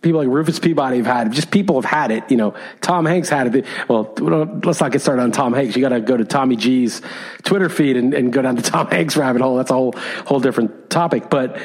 People 0.02 0.20
like 0.20 0.28
Rufus 0.28 0.60
Peabody 0.60 0.98
have 0.98 1.06
had 1.06 1.28
it. 1.28 1.30
Just 1.30 1.50
people 1.50 1.82
have 1.82 1.90
had 1.90 2.12
it. 2.12 2.30
You 2.30 2.36
know, 2.36 2.56
Tom 2.82 3.06
Hanks 3.06 3.30
had 3.30 3.56
it. 3.56 3.66
Well, 3.88 4.14
let's 4.18 4.82
not 4.82 4.92
get 4.92 5.02
started 5.02 5.22
on 5.22 5.32
Tom 5.32 5.54
Hanks. 5.54 5.78
You 5.78 5.82
got 5.82 5.90
to 5.90 6.02
go 6.02 6.18
to 6.18 6.26
Tommy 6.26 6.58
G's 6.58 7.02
Twitter 7.44 7.70
feed 7.70 7.96
and, 7.96 8.14
and 8.14 8.34
go 8.34 8.42
down 8.42 8.58
to 8.58 8.62
Tom 8.70 8.88
Hanks 8.88 9.16
rabbit 9.16 9.42
hole. 9.42 9.56
That's 9.56 9.72
a 9.72 9.74
whole 9.74 9.94
whole 10.26 10.42
different 10.42 10.90
topic. 10.90 11.30
But 11.30 11.58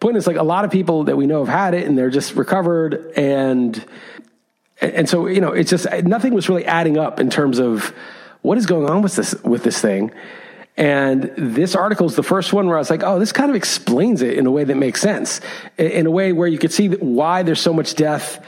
point 0.00 0.16
is 0.16 0.26
like 0.26 0.36
a 0.36 0.42
lot 0.42 0.64
of 0.64 0.70
people 0.70 1.04
that 1.04 1.16
we 1.16 1.26
know 1.26 1.44
have 1.44 1.54
had 1.54 1.74
it 1.74 1.86
and 1.86 1.96
they're 1.96 2.10
just 2.10 2.34
recovered 2.34 3.12
and 3.16 3.84
and 4.80 5.08
so 5.08 5.26
you 5.26 5.40
know 5.40 5.52
it's 5.52 5.70
just 5.70 5.86
nothing 6.04 6.32
was 6.32 6.48
really 6.48 6.64
adding 6.64 6.96
up 6.96 7.20
in 7.20 7.30
terms 7.30 7.58
of 7.58 7.94
what 8.42 8.56
is 8.56 8.66
going 8.66 8.88
on 8.88 9.02
with 9.02 9.14
this 9.14 9.34
with 9.44 9.62
this 9.62 9.80
thing 9.80 10.10
and 10.80 11.30
this 11.36 11.74
article 11.74 12.06
is 12.06 12.16
the 12.16 12.22
first 12.22 12.54
one 12.54 12.66
where 12.66 12.76
I 12.76 12.78
was 12.78 12.88
like, 12.88 13.02
oh, 13.02 13.18
this 13.18 13.32
kind 13.32 13.50
of 13.50 13.56
explains 13.56 14.22
it 14.22 14.38
in 14.38 14.46
a 14.46 14.50
way 14.50 14.64
that 14.64 14.76
makes 14.76 15.02
sense, 15.02 15.42
in 15.76 16.06
a 16.06 16.10
way 16.10 16.32
where 16.32 16.48
you 16.48 16.56
could 16.56 16.72
see 16.72 16.88
why 16.88 17.42
there's 17.42 17.60
so 17.60 17.74
much 17.74 17.96
death. 17.96 18.42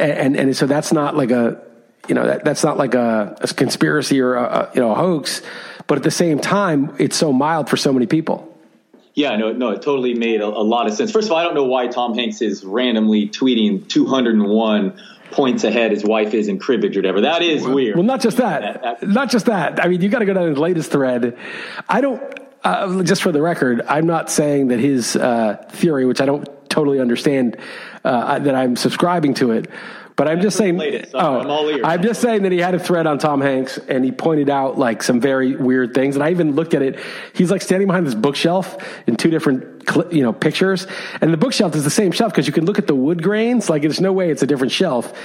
And, 0.00 0.36
and, 0.36 0.56
so 0.56 0.66
that's 0.66 0.92
not 0.92 1.16
like 1.16 1.30
a, 1.30 1.60
you 2.08 2.16
know, 2.16 2.26
that, 2.26 2.44
that's 2.44 2.64
not 2.64 2.76
like 2.76 2.94
a, 2.94 3.36
a 3.40 3.46
conspiracy 3.48 4.20
or 4.20 4.34
a, 4.34 4.70
you 4.74 4.80
know, 4.80 4.90
a 4.90 4.94
hoax, 4.96 5.42
but 5.86 5.98
at 5.98 6.04
the 6.04 6.10
same 6.10 6.40
time, 6.40 6.94
it's 6.98 7.16
so 7.16 7.32
mild 7.32 7.68
for 7.68 7.76
so 7.76 7.92
many 7.92 8.06
people. 8.06 8.47
Yeah, 9.18 9.34
no, 9.34 9.52
no, 9.52 9.70
it 9.70 9.82
totally 9.82 10.14
made 10.14 10.40
a, 10.40 10.46
a, 10.46 10.62
lot 10.62 10.86
of 10.86 10.94
sense. 10.94 11.10
First 11.10 11.26
of 11.26 11.32
all, 11.32 11.38
I 11.38 11.42
don't 11.42 11.56
know 11.56 11.64
why 11.64 11.88
Tom 11.88 12.14
Hanks 12.14 12.40
is 12.40 12.64
randomly 12.64 13.28
tweeting 13.28 13.88
201 13.88 14.96
points 15.32 15.64
ahead 15.64 15.90
his 15.90 16.04
wife 16.04 16.34
is 16.34 16.46
in 16.46 16.60
cribbage 16.60 16.96
or 16.96 17.00
whatever. 17.00 17.22
That 17.22 17.42
is 17.42 17.66
weird. 17.66 17.96
Well, 17.96 18.04
not 18.04 18.20
just 18.20 18.36
that. 18.36 18.60
that, 18.80 19.00
that 19.00 19.08
not 19.08 19.28
just 19.28 19.46
that. 19.46 19.84
I 19.84 19.88
mean, 19.88 20.02
you 20.02 20.08
got 20.08 20.20
to 20.20 20.24
go 20.24 20.34
down 20.34 20.46
to 20.46 20.54
the 20.54 20.60
latest 20.60 20.92
thread. 20.92 21.36
I 21.88 22.00
don't. 22.00 22.22
Uh, 22.62 23.02
just 23.02 23.22
for 23.22 23.32
the 23.32 23.42
record, 23.42 23.82
I'm 23.88 24.06
not 24.06 24.30
saying 24.30 24.68
that 24.68 24.78
his 24.78 25.16
uh, 25.16 25.64
theory, 25.70 26.06
which 26.06 26.20
I 26.20 26.26
don't 26.26 26.48
totally 26.70 27.00
understand, 27.00 27.56
uh, 28.04 28.38
that 28.38 28.54
I'm 28.54 28.76
subscribing 28.76 29.34
to 29.34 29.50
it. 29.50 29.68
But 30.18 30.26
I'm 30.26 30.40
just 30.40 30.56
saying. 30.56 30.80
oh, 31.14 31.40
I'm, 31.40 31.48
all 31.48 31.70
ears. 31.70 31.82
I'm 31.84 32.02
just 32.02 32.20
saying 32.20 32.42
that 32.42 32.50
he 32.50 32.58
had 32.58 32.74
a 32.74 32.78
thread 32.78 33.06
on 33.06 33.18
Tom 33.18 33.40
Hanks, 33.40 33.78
and 33.78 34.04
he 34.04 34.10
pointed 34.10 34.50
out 34.50 34.76
like 34.76 35.00
some 35.04 35.20
very 35.20 35.54
weird 35.54 35.94
things. 35.94 36.16
And 36.16 36.24
I 36.24 36.32
even 36.32 36.56
looked 36.56 36.74
at 36.74 36.82
it. 36.82 36.98
He's 37.34 37.52
like 37.52 37.62
standing 37.62 37.86
behind 37.86 38.04
this 38.04 38.16
bookshelf 38.16 38.76
in 39.06 39.14
two 39.14 39.30
different 39.30 40.12
you 40.12 40.24
know 40.24 40.32
pictures, 40.32 40.88
and 41.20 41.32
the 41.32 41.36
bookshelf 41.36 41.76
is 41.76 41.84
the 41.84 41.90
same 41.90 42.10
shelf 42.10 42.32
because 42.32 42.48
you 42.48 42.52
can 42.52 42.66
look 42.66 42.80
at 42.80 42.88
the 42.88 42.96
wood 42.96 43.22
grains. 43.22 43.70
Like 43.70 43.82
there's 43.82 44.00
no 44.00 44.12
way 44.12 44.32
it's 44.32 44.42
a 44.42 44.46
different 44.46 44.72
shelf, 44.72 45.16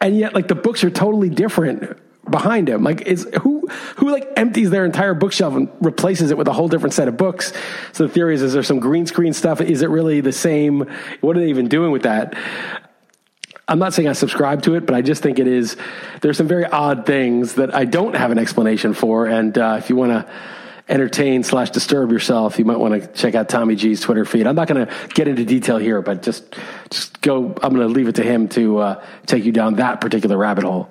and 0.00 0.18
yet 0.18 0.34
like 0.34 0.48
the 0.48 0.56
books 0.56 0.82
are 0.82 0.90
totally 0.90 1.30
different 1.30 1.96
behind 2.28 2.68
him. 2.68 2.82
Like 2.82 3.02
is 3.02 3.28
who 3.42 3.68
who 3.96 4.10
like 4.10 4.28
empties 4.36 4.70
their 4.70 4.84
entire 4.84 5.14
bookshelf 5.14 5.54
and 5.54 5.68
replaces 5.80 6.32
it 6.32 6.38
with 6.38 6.48
a 6.48 6.52
whole 6.52 6.66
different 6.66 6.92
set 6.92 7.06
of 7.06 7.16
books. 7.16 7.52
So 7.92 8.08
the 8.08 8.12
theory 8.12 8.34
is 8.34 8.42
is 8.42 8.52
there 8.52 8.64
some 8.64 8.80
green 8.80 9.06
screen 9.06 9.32
stuff? 9.32 9.60
Is 9.60 9.82
it 9.82 9.90
really 9.90 10.20
the 10.20 10.32
same? 10.32 10.90
What 11.20 11.36
are 11.36 11.40
they 11.40 11.50
even 11.50 11.68
doing 11.68 11.92
with 11.92 12.02
that? 12.02 12.34
I'm 13.68 13.78
not 13.78 13.94
saying 13.94 14.08
I 14.08 14.12
subscribe 14.12 14.62
to 14.62 14.74
it, 14.74 14.86
but 14.86 14.94
I 14.94 15.02
just 15.02 15.22
think 15.22 15.38
it 15.38 15.46
is. 15.46 15.76
There's 16.20 16.36
some 16.36 16.48
very 16.48 16.64
odd 16.64 17.06
things 17.06 17.54
that 17.54 17.74
I 17.74 17.84
don't 17.84 18.14
have 18.14 18.30
an 18.30 18.38
explanation 18.38 18.92
for, 18.92 19.26
and 19.26 19.56
uh, 19.56 19.76
if 19.78 19.88
you 19.88 19.96
want 19.96 20.12
to 20.12 20.30
entertain 20.88 21.42
slash 21.42 21.70
disturb 21.70 22.10
yourself, 22.10 22.58
you 22.58 22.64
might 22.64 22.78
want 22.78 23.00
to 23.00 23.06
check 23.08 23.34
out 23.34 23.48
Tommy 23.48 23.76
G's 23.76 24.00
Twitter 24.00 24.24
feed. 24.24 24.46
I'm 24.46 24.56
not 24.56 24.68
going 24.68 24.86
to 24.86 24.92
get 25.14 25.28
into 25.28 25.44
detail 25.44 25.78
here, 25.78 26.02
but 26.02 26.22
just 26.22 26.56
just 26.90 27.20
go. 27.20 27.54
I'm 27.62 27.74
going 27.74 27.86
to 27.86 27.94
leave 27.94 28.08
it 28.08 28.16
to 28.16 28.22
him 28.22 28.48
to 28.48 28.78
uh, 28.78 29.04
take 29.26 29.44
you 29.44 29.52
down 29.52 29.76
that 29.76 30.00
particular 30.00 30.36
rabbit 30.36 30.64
hole. 30.64 30.90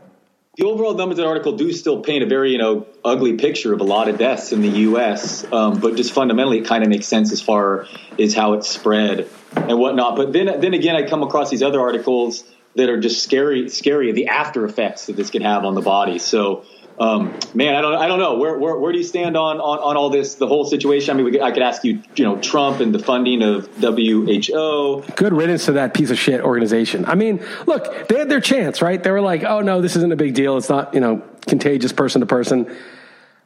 the 0.55 0.65
overall 0.65 0.93
numbers 0.93 1.19
in 1.19 1.23
the 1.23 1.29
article 1.29 1.57
do 1.57 1.71
still 1.73 2.01
paint 2.01 2.23
a 2.23 2.27
very 2.27 2.51
you 2.51 2.57
know 2.57 2.87
ugly 3.03 3.33
picture 3.33 3.73
of 3.73 3.81
a 3.81 3.83
lot 3.83 4.07
of 4.07 4.17
deaths 4.17 4.53
in 4.53 4.61
the 4.61 4.69
U.S. 4.69 5.45
Um, 5.51 5.79
but 5.79 5.95
just 5.95 6.13
fundamentally, 6.13 6.59
it 6.59 6.65
kind 6.67 6.83
of 6.83 6.89
makes 6.89 7.07
sense 7.07 7.33
as 7.33 7.41
far 7.41 7.85
as 8.17 8.33
how 8.33 8.53
it's 8.53 8.69
spread 8.69 9.29
and 9.55 9.77
whatnot. 9.77 10.15
But 10.15 10.31
then 10.31 10.61
then 10.61 10.73
again, 10.73 10.95
I 10.95 11.07
come 11.07 11.21
across 11.21 11.49
these 11.49 11.63
other 11.63 11.81
articles 11.81 12.45
that 12.75 12.89
are 12.89 12.99
just 12.99 13.23
scary, 13.23 13.69
scary 13.69 14.11
the 14.11 14.27
after 14.27 14.65
effects 14.65 15.07
that 15.07 15.15
this 15.15 15.29
can 15.29 15.41
have 15.41 15.65
on 15.65 15.75
the 15.75 15.81
body. 15.81 16.19
So 16.19 16.65
um, 17.01 17.33
man, 17.55 17.73
I 17.73 17.81
don't, 17.81 17.95
I 17.95 18.07
don't 18.07 18.19
know. 18.19 18.37
Where, 18.37 18.57
where, 18.57 18.77
where 18.77 18.91
do 18.91 18.99
you 18.99 19.03
stand 19.03 19.35
on, 19.35 19.59
on, 19.59 19.79
on 19.79 19.97
all 19.97 20.11
this, 20.11 20.35
the 20.35 20.45
whole 20.45 20.65
situation? 20.65 21.09
I 21.09 21.21
mean, 21.21 21.31
could, 21.31 21.41
I 21.41 21.51
could 21.51 21.63
ask 21.63 21.83
you, 21.83 22.01
you 22.15 22.23
know, 22.23 22.39
Trump 22.39 22.79
and 22.79 22.93
the 22.93 22.99
funding 22.99 23.41
of 23.41 23.67
WHO. 23.77 25.03
Good 25.15 25.33
riddance 25.33 25.65
to 25.65 25.71
that 25.73 25.95
piece 25.95 26.11
of 26.11 26.19
shit 26.19 26.41
organization. 26.41 27.05
I 27.05 27.15
mean, 27.15 27.43
look, 27.65 28.07
they 28.07 28.19
had 28.19 28.29
their 28.29 28.39
chance, 28.39 28.83
right? 28.83 29.01
They 29.01 29.09
were 29.09 29.21
like, 29.21 29.43
oh 29.43 29.61
no, 29.61 29.81
this 29.81 29.95
isn't 29.95 30.11
a 30.11 30.15
big 30.15 30.35
deal. 30.35 30.57
It's 30.57 30.69
not, 30.69 30.93
you 30.93 30.99
know, 30.99 31.23
contagious 31.47 31.91
person 31.91 32.21
to 32.21 32.27
person. 32.27 32.71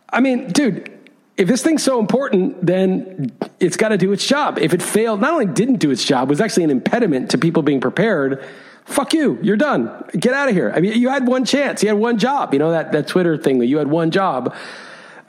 I 0.09 0.19
mean, 0.19 0.51
dude, 0.51 0.91
if 1.37 1.47
this 1.47 1.63
thing's 1.63 1.83
so 1.83 1.99
important, 1.99 2.65
then 2.65 3.31
it's 3.61 3.77
got 3.77 3.89
to 3.89 3.97
do 3.97 4.11
its 4.11 4.25
job. 4.27 4.57
If 4.59 4.73
it 4.73 4.81
failed, 4.81 5.21
not 5.21 5.31
only 5.31 5.45
didn't 5.45 5.77
do 5.77 5.91
its 5.91 6.03
job, 6.03 6.29
was 6.29 6.41
actually 6.41 6.65
an 6.65 6.71
impediment 6.71 7.31
to 7.31 7.37
people 7.37 7.61
being 7.61 7.79
prepared 7.79 8.43
fuck 8.85 9.13
you, 9.13 9.37
you're 9.41 9.57
done. 9.57 9.91
Get 10.17 10.33
out 10.33 10.47
of 10.47 10.55
here. 10.55 10.71
I 10.75 10.79
mean, 10.79 10.99
you 10.99 11.09
had 11.09 11.27
one 11.27 11.45
chance, 11.45 11.83
you 11.83 11.89
had 11.89 11.97
one 11.97 12.17
job. 12.17 12.53
You 12.53 12.59
know 12.59 12.71
that 12.71 12.91
that 12.93 13.07
Twitter 13.07 13.37
thing 13.37 13.59
that 13.59 13.65
you 13.65 13.77
had 13.77 13.87
one 13.87 14.11
job. 14.11 14.55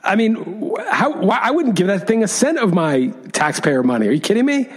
I 0.04 0.14
mean, 0.14 0.72
how? 0.88 1.20
Why, 1.20 1.38
I 1.42 1.50
wouldn't 1.50 1.74
give 1.74 1.88
that 1.88 2.06
thing 2.06 2.22
a 2.22 2.28
cent 2.28 2.58
of 2.58 2.72
my 2.72 3.08
taxpayer 3.32 3.82
money. 3.82 4.06
Are 4.06 4.12
you 4.12 4.20
kidding 4.20 4.46
me? 4.46 4.70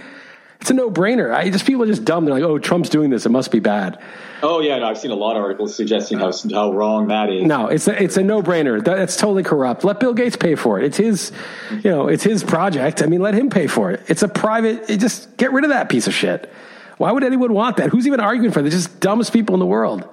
It's 0.60 0.70
a 0.70 0.74
no 0.74 0.90
brainer. 0.90 1.34
I 1.34 1.48
just 1.48 1.64
people 1.64 1.84
are 1.84 1.86
just 1.86 2.04
dumb. 2.04 2.26
They're 2.26 2.34
like, 2.34 2.42
oh, 2.42 2.58
Trump's 2.58 2.90
doing 2.90 3.08
this. 3.08 3.24
It 3.24 3.30
must 3.30 3.50
be 3.50 3.60
bad. 3.60 3.98
Oh 4.42 4.60
yeah, 4.60 4.78
no, 4.78 4.88
I've 4.88 4.98
seen 4.98 5.10
a 5.10 5.14
lot 5.14 5.36
of 5.36 5.42
articles 5.42 5.74
suggesting 5.74 6.18
how 6.18 6.32
how 6.52 6.72
wrong 6.72 7.08
that 7.08 7.30
is. 7.30 7.44
No, 7.44 7.68
it's 7.68 7.88
a, 7.88 8.02
it's 8.02 8.16
a 8.16 8.22
no 8.22 8.42
brainer. 8.42 8.82
That's 8.84 9.16
totally 9.16 9.42
corrupt. 9.42 9.84
Let 9.84 10.00
Bill 10.00 10.12
Gates 10.12 10.36
pay 10.36 10.54
for 10.54 10.78
it. 10.78 10.84
It's 10.84 10.96
his, 10.96 11.32
you 11.70 11.90
know, 11.90 12.08
it's 12.08 12.24
his 12.24 12.44
project. 12.44 13.02
I 13.02 13.06
mean, 13.06 13.20
let 13.20 13.34
him 13.34 13.48
pay 13.48 13.66
for 13.66 13.90
it. 13.90 14.02
It's 14.08 14.22
a 14.22 14.28
private. 14.28 14.90
It 14.90 14.98
just 14.98 15.34
get 15.36 15.52
rid 15.52 15.64
of 15.64 15.70
that 15.70 15.88
piece 15.88 16.06
of 16.06 16.14
shit. 16.14 16.52
Why 17.00 17.12
would 17.12 17.24
anyone 17.24 17.54
want 17.54 17.78
that? 17.78 17.88
Who's 17.88 18.06
even 18.06 18.20
arguing 18.20 18.52
for 18.52 18.60
that? 18.60 18.68
Just 18.68 19.00
dumbest 19.00 19.32
people 19.32 19.54
in 19.54 19.58
the 19.58 19.64
world. 19.64 20.06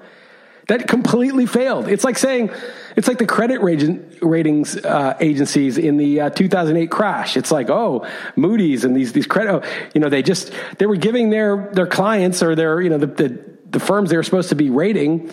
That 0.70 0.88
completely 0.88 1.46
failed. 1.46 1.90
It's 1.90 2.06
like 2.06 2.18
saying, 2.18 2.50
it's 2.96 3.10
like 3.10 3.18
the 3.18 3.26
credit 3.26 3.60
ratings 3.60 4.78
uh, 4.78 5.18
agencies 5.20 5.78
in 5.78 5.98
the 5.98 6.22
uh, 6.22 6.30
2008 6.30 6.90
crash. 6.90 7.36
It's 7.36 7.52
like, 7.52 7.70
oh, 7.70 8.08
Moody's 8.38 8.86
and 8.86 8.96
these 8.96 9.12
these 9.12 9.28
credit, 9.28 9.52
oh, 9.52 9.90
you 9.94 10.00
know, 10.00 10.08
they 10.08 10.24
just 10.24 10.54
they 10.78 10.86
were 10.86 10.96
giving 10.96 11.30
their 11.30 11.70
their 11.74 11.88
clients 11.88 12.42
or 12.42 12.56
their 12.56 12.80
you 12.80 12.90
know 12.90 13.00
the, 13.00 13.08
the 13.08 13.40
the 13.70 13.80
firms 13.82 14.10
they 14.10 14.16
were 14.16 14.24
supposed 14.24 14.48
to 14.48 14.56
be 14.56 14.70
rating 14.70 15.30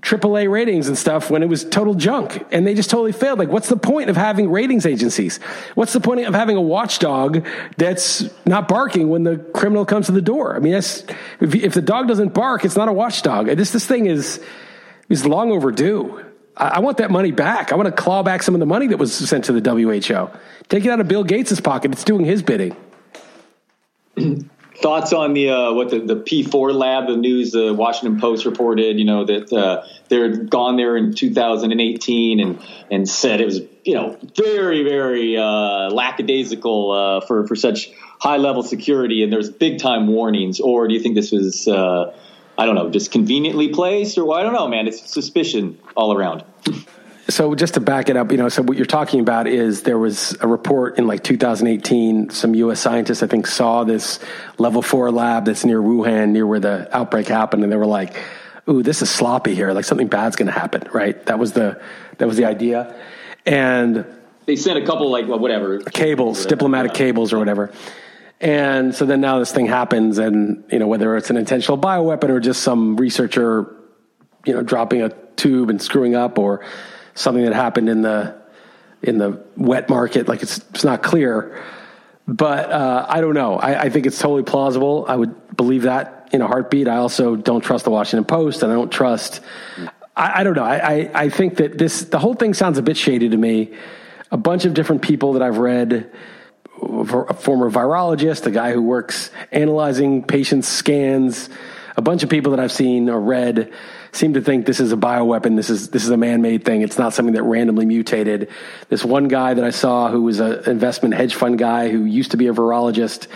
AAA 0.00 0.50
ratings 0.50 0.88
and 0.88 0.98
stuff 0.98 1.30
when 1.30 1.42
it 1.42 1.48
was 1.48 1.64
total 1.64 1.94
junk. 1.94 2.44
And 2.52 2.66
they 2.66 2.74
just 2.74 2.90
totally 2.90 3.12
failed. 3.12 3.38
Like, 3.38 3.48
what's 3.48 3.68
the 3.68 3.76
point 3.76 4.10
of 4.10 4.16
having 4.16 4.50
ratings 4.50 4.86
agencies? 4.86 5.38
What's 5.74 5.92
the 5.92 6.00
point 6.00 6.20
of 6.26 6.34
having 6.34 6.56
a 6.56 6.60
watchdog 6.60 7.46
that's 7.76 8.28
not 8.44 8.68
barking 8.68 9.08
when 9.08 9.22
the 9.22 9.38
criminal 9.38 9.86
comes 9.86 10.06
to 10.06 10.12
the 10.12 10.20
door? 10.20 10.56
I 10.56 10.58
mean, 10.58 10.72
that's, 10.72 11.04
if, 11.40 11.54
if 11.54 11.74
the 11.74 11.82
dog 11.82 12.08
doesn't 12.08 12.34
bark, 12.34 12.64
it's 12.64 12.76
not 12.76 12.88
a 12.88 12.92
watchdog. 12.92 13.46
This, 13.46 13.70
this 13.70 13.86
thing 13.86 14.06
is, 14.06 14.40
is 15.08 15.24
long 15.24 15.52
overdue. 15.52 16.24
I, 16.56 16.66
I 16.66 16.78
want 16.80 16.98
that 16.98 17.10
money 17.10 17.32
back. 17.32 17.72
I 17.72 17.76
want 17.76 17.86
to 17.86 18.02
claw 18.02 18.22
back 18.22 18.42
some 18.42 18.54
of 18.54 18.60
the 18.60 18.66
money 18.66 18.88
that 18.88 18.98
was 18.98 19.14
sent 19.14 19.44
to 19.46 19.58
the 19.58 19.70
WHO. 19.70 20.30
Take 20.68 20.84
it 20.84 20.90
out 20.90 21.00
of 21.00 21.08
Bill 21.08 21.24
Gates's 21.24 21.60
pocket. 21.60 21.92
It's 21.92 22.04
doing 22.04 22.24
his 22.24 22.42
bidding. 22.42 22.76
thoughts 24.84 25.14
on 25.14 25.32
the 25.32 25.48
uh, 25.48 25.72
what 25.72 25.88
the, 25.88 25.98
the 26.00 26.14
P4 26.14 26.74
lab? 26.74 27.06
The 27.06 27.16
news, 27.16 27.52
the 27.52 27.72
Washington 27.72 28.20
Post 28.20 28.44
reported, 28.44 28.98
you 28.98 29.06
know, 29.06 29.24
that 29.24 29.50
uh, 29.50 29.86
they're 30.08 30.36
gone 30.36 30.76
there 30.76 30.94
in 30.94 31.14
2018 31.14 32.38
and 32.38 32.62
and 32.90 33.08
said 33.08 33.40
it 33.40 33.46
was 33.46 33.60
you 33.82 33.94
know 33.94 34.18
very 34.36 34.82
very 34.82 35.38
uh, 35.38 35.88
lackadaisical 35.90 36.90
uh, 36.92 37.26
for 37.26 37.46
for 37.46 37.56
such 37.56 37.92
high 38.20 38.36
level 38.36 38.62
security, 38.62 39.22
and 39.22 39.32
there's 39.32 39.48
big 39.48 39.78
time 39.78 40.06
warnings. 40.06 40.60
Or 40.60 40.86
do 40.86 40.92
you 40.92 41.00
think 41.00 41.14
this 41.14 41.32
was 41.32 41.66
uh, 41.66 42.14
I 42.58 42.66
don't 42.66 42.74
know, 42.74 42.90
just 42.90 43.10
conveniently 43.10 43.70
placed, 43.70 44.18
or 44.18 44.26
well, 44.26 44.38
I 44.38 44.42
don't 44.42 44.52
know, 44.52 44.68
man? 44.68 44.86
It's 44.86 45.10
suspicion 45.10 45.78
all 45.96 46.12
around. 46.12 46.44
So 47.28 47.54
just 47.54 47.74
to 47.74 47.80
back 47.80 48.10
it 48.10 48.16
up, 48.16 48.30
you 48.32 48.36
know, 48.36 48.50
so 48.50 48.62
what 48.62 48.76
you're 48.76 48.84
talking 48.84 49.20
about 49.20 49.46
is 49.46 49.82
there 49.82 49.98
was 49.98 50.36
a 50.40 50.48
report 50.48 50.98
in 50.98 51.06
like 51.06 51.22
2018. 51.22 52.30
Some 52.30 52.54
U.S. 52.54 52.80
scientists, 52.80 53.22
I 53.22 53.26
think, 53.26 53.46
saw 53.46 53.84
this 53.84 54.20
level 54.58 54.82
four 54.82 55.10
lab 55.10 55.46
that's 55.46 55.64
near 55.64 55.80
Wuhan, 55.80 56.30
near 56.30 56.46
where 56.46 56.60
the 56.60 56.94
outbreak 56.94 57.26
happened, 57.26 57.62
and 57.62 57.72
they 57.72 57.76
were 57.76 57.86
like, 57.86 58.14
"Ooh, 58.68 58.82
this 58.82 59.00
is 59.00 59.08
sloppy 59.08 59.54
here. 59.54 59.72
Like 59.72 59.86
something 59.86 60.08
bad's 60.08 60.36
going 60.36 60.48
to 60.48 60.52
happen." 60.52 60.86
Right? 60.92 61.24
That 61.24 61.38
was 61.38 61.52
the 61.52 61.80
that 62.18 62.28
was 62.28 62.36
the 62.36 62.44
idea, 62.44 62.94
and 63.46 64.04
they 64.44 64.56
sent 64.56 64.78
a 64.78 64.84
couple 64.84 65.10
like 65.10 65.26
whatever 65.26 65.78
cables, 65.80 66.38
whatever. 66.40 66.48
diplomatic 66.48 66.92
yeah. 66.92 66.98
cables 66.98 67.32
or 67.32 67.38
whatever. 67.38 67.72
And 68.40 68.94
so 68.94 69.06
then 69.06 69.22
now 69.22 69.38
this 69.38 69.52
thing 69.52 69.66
happens, 69.66 70.18
and 70.18 70.62
you 70.70 70.78
know 70.78 70.88
whether 70.88 71.16
it's 71.16 71.30
an 71.30 71.38
intentional 71.38 71.78
bioweapon 71.78 72.28
or 72.28 72.40
just 72.40 72.62
some 72.62 72.96
researcher, 72.96 73.74
you 74.44 74.52
know, 74.52 74.62
dropping 74.62 75.00
a 75.00 75.08
tube 75.36 75.70
and 75.70 75.80
screwing 75.80 76.14
up, 76.14 76.38
or 76.38 76.62
something 77.14 77.44
that 77.44 77.54
happened 77.54 77.88
in 77.88 78.02
the 78.02 78.36
in 79.02 79.18
the 79.18 79.44
wet 79.56 79.88
market. 79.88 80.28
Like 80.28 80.42
it's 80.42 80.58
it's 80.70 80.84
not 80.84 81.02
clear, 81.02 81.62
but 82.26 82.70
uh, 82.70 83.06
I 83.08 83.20
don't 83.20 83.34
know. 83.34 83.56
I, 83.56 83.82
I, 83.82 83.90
think 83.90 84.06
it's 84.06 84.18
totally 84.18 84.42
plausible. 84.42 85.04
I 85.08 85.16
would 85.16 85.56
believe 85.56 85.82
that 85.82 86.30
in 86.32 86.42
a 86.42 86.46
heartbeat. 86.46 86.88
I 86.88 86.96
also 86.96 87.36
don't 87.36 87.60
trust 87.60 87.84
the 87.84 87.90
Washington 87.90 88.24
Post, 88.24 88.62
and 88.62 88.72
I 88.72 88.74
don't 88.74 88.90
trust. 88.90 89.40
I, 90.16 90.40
I 90.40 90.44
don't 90.44 90.54
know. 90.54 90.64
I, 90.64 90.76
I, 90.76 91.10
I 91.14 91.28
think 91.28 91.56
that 91.56 91.78
this 91.78 92.04
the 92.04 92.18
whole 92.18 92.34
thing 92.34 92.54
sounds 92.54 92.78
a 92.78 92.82
bit 92.82 92.96
shady 92.96 93.28
to 93.28 93.36
me. 93.36 93.74
A 94.30 94.36
bunch 94.36 94.64
of 94.64 94.74
different 94.74 95.02
people 95.02 95.34
that 95.34 95.42
I've 95.42 95.58
read. 95.58 96.10
A 96.82 97.34
former 97.34 97.70
virologist, 97.70 98.46
a 98.46 98.50
guy 98.50 98.72
who 98.72 98.82
works 98.82 99.30
analyzing 99.52 100.24
patients' 100.24 100.68
scans, 100.68 101.48
a 101.96 102.02
bunch 102.02 102.22
of 102.22 102.30
people 102.30 102.50
that 102.52 102.60
I've 102.60 102.72
seen 102.72 103.08
or 103.08 103.20
read 103.20 103.72
seem 104.12 104.34
to 104.34 104.40
think 104.40 104.66
this 104.66 104.80
is 104.80 104.92
a 104.92 104.96
bioweapon. 104.96 105.56
This 105.56 105.70
is 105.70 105.90
this 105.90 106.04
is 106.04 106.10
a 106.10 106.16
man-made 106.16 106.64
thing. 106.64 106.82
It's 106.82 106.98
not 106.98 107.14
something 107.14 107.34
that 107.34 107.42
randomly 107.42 107.86
mutated. 107.86 108.50
This 108.88 109.04
one 109.04 109.28
guy 109.28 109.54
that 109.54 109.64
I 109.64 109.70
saw 109.70 110.10
who 110.10 110.22
was 110.22 110.40
an 110.40 110.64
investment 110.68 111.14
hedge 111.14 111.34
fund 111.34 111.58
guy 111.58 111.88
who 111.88 112.04
used 112.04 112.32
to 112.32 112.36
be 112.36 112.48
a 112.48 112.52
virologist. 112.52 113.28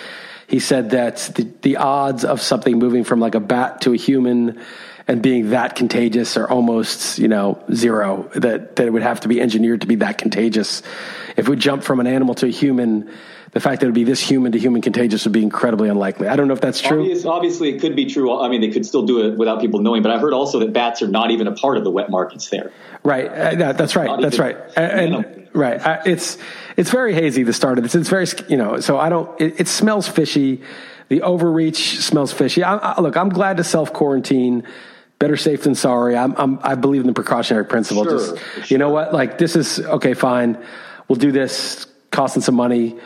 He 0.47 0.61
said 0.61 0.91
that 0.91 1.17
the, 1.35 1.47
the 1.63 1.77
odds 1.77 2.25
of 2.25 2.41
something 2.41 2.79
moving 2.79 3.05
from 3.05 3.21
like 3.21 3.35
a 3.35 3.41
bat 3.41 3.83
to 3.83 3.93
a 3.93 3.97
human 3.97 4.61
and 5.07 5.23
being 5.23 5.51
that 5.51 5.75
contagious 5.75 6.37
are 6.37 6.49
almost, 6.49 7.19
you 7.19 7.29
know, 7.29 7.63
zero. 7.73 8.31
That 8.35 8.77
that 8.77 8.87
it 8.87 8.91
would 8.91 9.03
have 9.03 9.21
to 9.21 9.29
be 9.29 9.41
engineered 9.41 9.83
to 9.83 9.87
be 9.87 9.97
that 9.97 10.19
contagious. 10.19 10.83
If 11.37 11.49
we 11.49 11.57
jump 11.57 11.83
from 11.83 12.01
an 12.01 12.07
animal 12.07 12.35
to 12.37 12.47
a 12.47 12.51
human, 12.51 13.11
the 13.53 13.61
fact 13.61 13.81
that 13.81 13.87
it 13.87 13.89
would 13.89 13.95
be 13.95 14.05
this 14.05 14.21
human 14.21 14.53
to 14.53 14.59
human 14.59 14.83
contagious 14.83 15.25
would 15.25 15.33
be 15.33 15.43
incredibly 15.43 15.89
unlikely. 15.89 16.29
I 16.29 16.37
don't 16.37 16.49
know 16.49 16.55
if 16.55 16.61
that's 16.61 16.81
true. 16.81 17.01
Obvious, 17.01 17.25
obviously, 17.25 17.71
it 17.71 17.81
could 17.81 17.97
be 17.97 18.07
true. 18.07 18.39
I 18.39 18.49
mean, 18.49 18.61
they 18.61 18.71
could 18.71 18.85
still 18.85 19.07
do 19.07 19.27
it 19.27 19.39
without 19.39 19.61
people 19.61 19.81
knowing. 19.81 20.03
But 20.03 20.13
I 20.13 20.19
heard 20.19 20.33
also 20.33 20.59
that 20.61 20.73
bats 20.73 21.03
are 21.03 21.09
not 21.09 21.31
even 21.31 21.47
a 21.47 21.53
part 21.53 21.77
of 21.79 21.85
the 21.85 21.91
wet 21.91 22.11
markets 22.11 22.51
there. 22.51 22.73
Right. 23.03 23.27
Uh, 23.27 23.73
that's 23.73 23.97
right. 23.97 24.07
Not 24.07 24.21
that's 24.21 24.39
right. 24.39 24.57
And, 24.77 25.15
and 25.15 25.49
right. 25.55 25.81
Uh, 25.81 26.03
it's 26.05 26.37
it's 26.77 26.91
very 26.91 27.15
hazy. 27.15 27.43
The 27.43 27.53
start 27.53 27.79
of 27.79 27.85
this. 27.85 27.95
It's 27.95 28.09
very 28.09 28.27
you 28.49 28.57
know. 28.57 28.81
So 28.81 28.99
I 28.99 29.09
don't. 29.09 29.41
It, 29.41 29.61
it 29.61 29.69
smells 29.69 30.09
fishy. 30.09 30.63
The 31.09 31.23
overreach 31.23 32.01
smells 32.01 32.35
fishy. 32.35 32.63
I, 32.63 32.77
I, 32.77 33.01
look, 33.01 33.17
I'm 33.17 33.31
glad 33.31 33.57
to 33.57 33.65
self 33.65 33.93
quarantine 33.95 34.65
better 35.19 35.37
safe 35.37 35.63
than 35.63 35.75
sorry. 35.75 36.17
I'm, 36.17 36.35
I'm, 36.37 36.61
i 36.63 36.75
believe 36.75 37.01
in 37.01 37.07
the 37.07 37.13
precautionary 37.13 37.65
principle. 37.65 38.05
Sure, 38.05 38.19
Just, 38.19 38.39
sure. 38.55 38.65
you 38.69 38.79
know 38.79 38.91
what? 38.91 39.13
Like, 39.13 39.39
this 39.39 39.57
is 39.57 39.81
okay, 39.81 40.15
fine. 40.15 40.63
We'll 41.09 41.17
do 41.17 41.33
this, 41.33 41.87
costing 42.11 42.43
some 42.43 42.55
money 42.55 42.99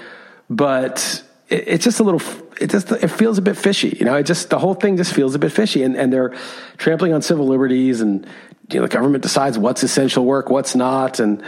but 0.48 1.22
it, 1.48 1.68
it's 1.68 1.84
just 1.84 2.00
a 2.00 2.02
little 2.02 2.20
it 2.60 2.70
just 2.70 2.90
it 2.92 3.08
feels 3.08 3.38
a 3.38 3.42
bit 3.42 3.56
fishy 3.56 3.96
you 3.98 4.04
know 4.04 4.14
it 4.14 4.24
just 4.24 4.50
the 4.50 4.58
whole 4.58 4.74
thing 4.74 4.96
just 4.96 5.14
feels 5.14 5.34
a 5.34 5.38
bit 5.38 5.52
fishy 5.52 5.82
and, 5.82 5.96
and 5.96 6.12
they're 6.12 6.34
trampling 6.76 7.12
on 7.12 7.22
civil 7.22 7.46
liberties 7.46 8.00
and 8.00 8.26
you 8.70 8.80
know 8.80 8.86
the 8.86 8.92
government 8.92 9.22
decides 9.22 9.58
what's 9.58 9.82
essential 9.82 10.24
work 10.24 10.50
what's 10.50 10.74
not 10.74 11.20
and 11.20 11.42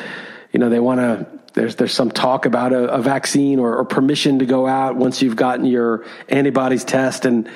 you 0.52 0.58
know 0.58 0.68
they 0.68 0.80
want 0.80 1.00
to 1.00 1.26
there's 1.54 1.76
there's 1.76 1.94
some 1.94 2.10
talk 2.10 2.46
about 2.46 2.72
a, 2.72 2.92
a 2.92 3.00
vaccine 3.00 3.58
or, 3.58 3.76
or, 3.76 3.84
permission 3.84 4.40
to 4.40 4.46
go 4.46 4.66
out 4.66 4.96
once 4.96 5.22
you've 5.22 5.36
gotten 5.36 5.64
your 5.64 6.04
antibodies 6.28 6.84
test 6.84 7.24
and 7.24 7.48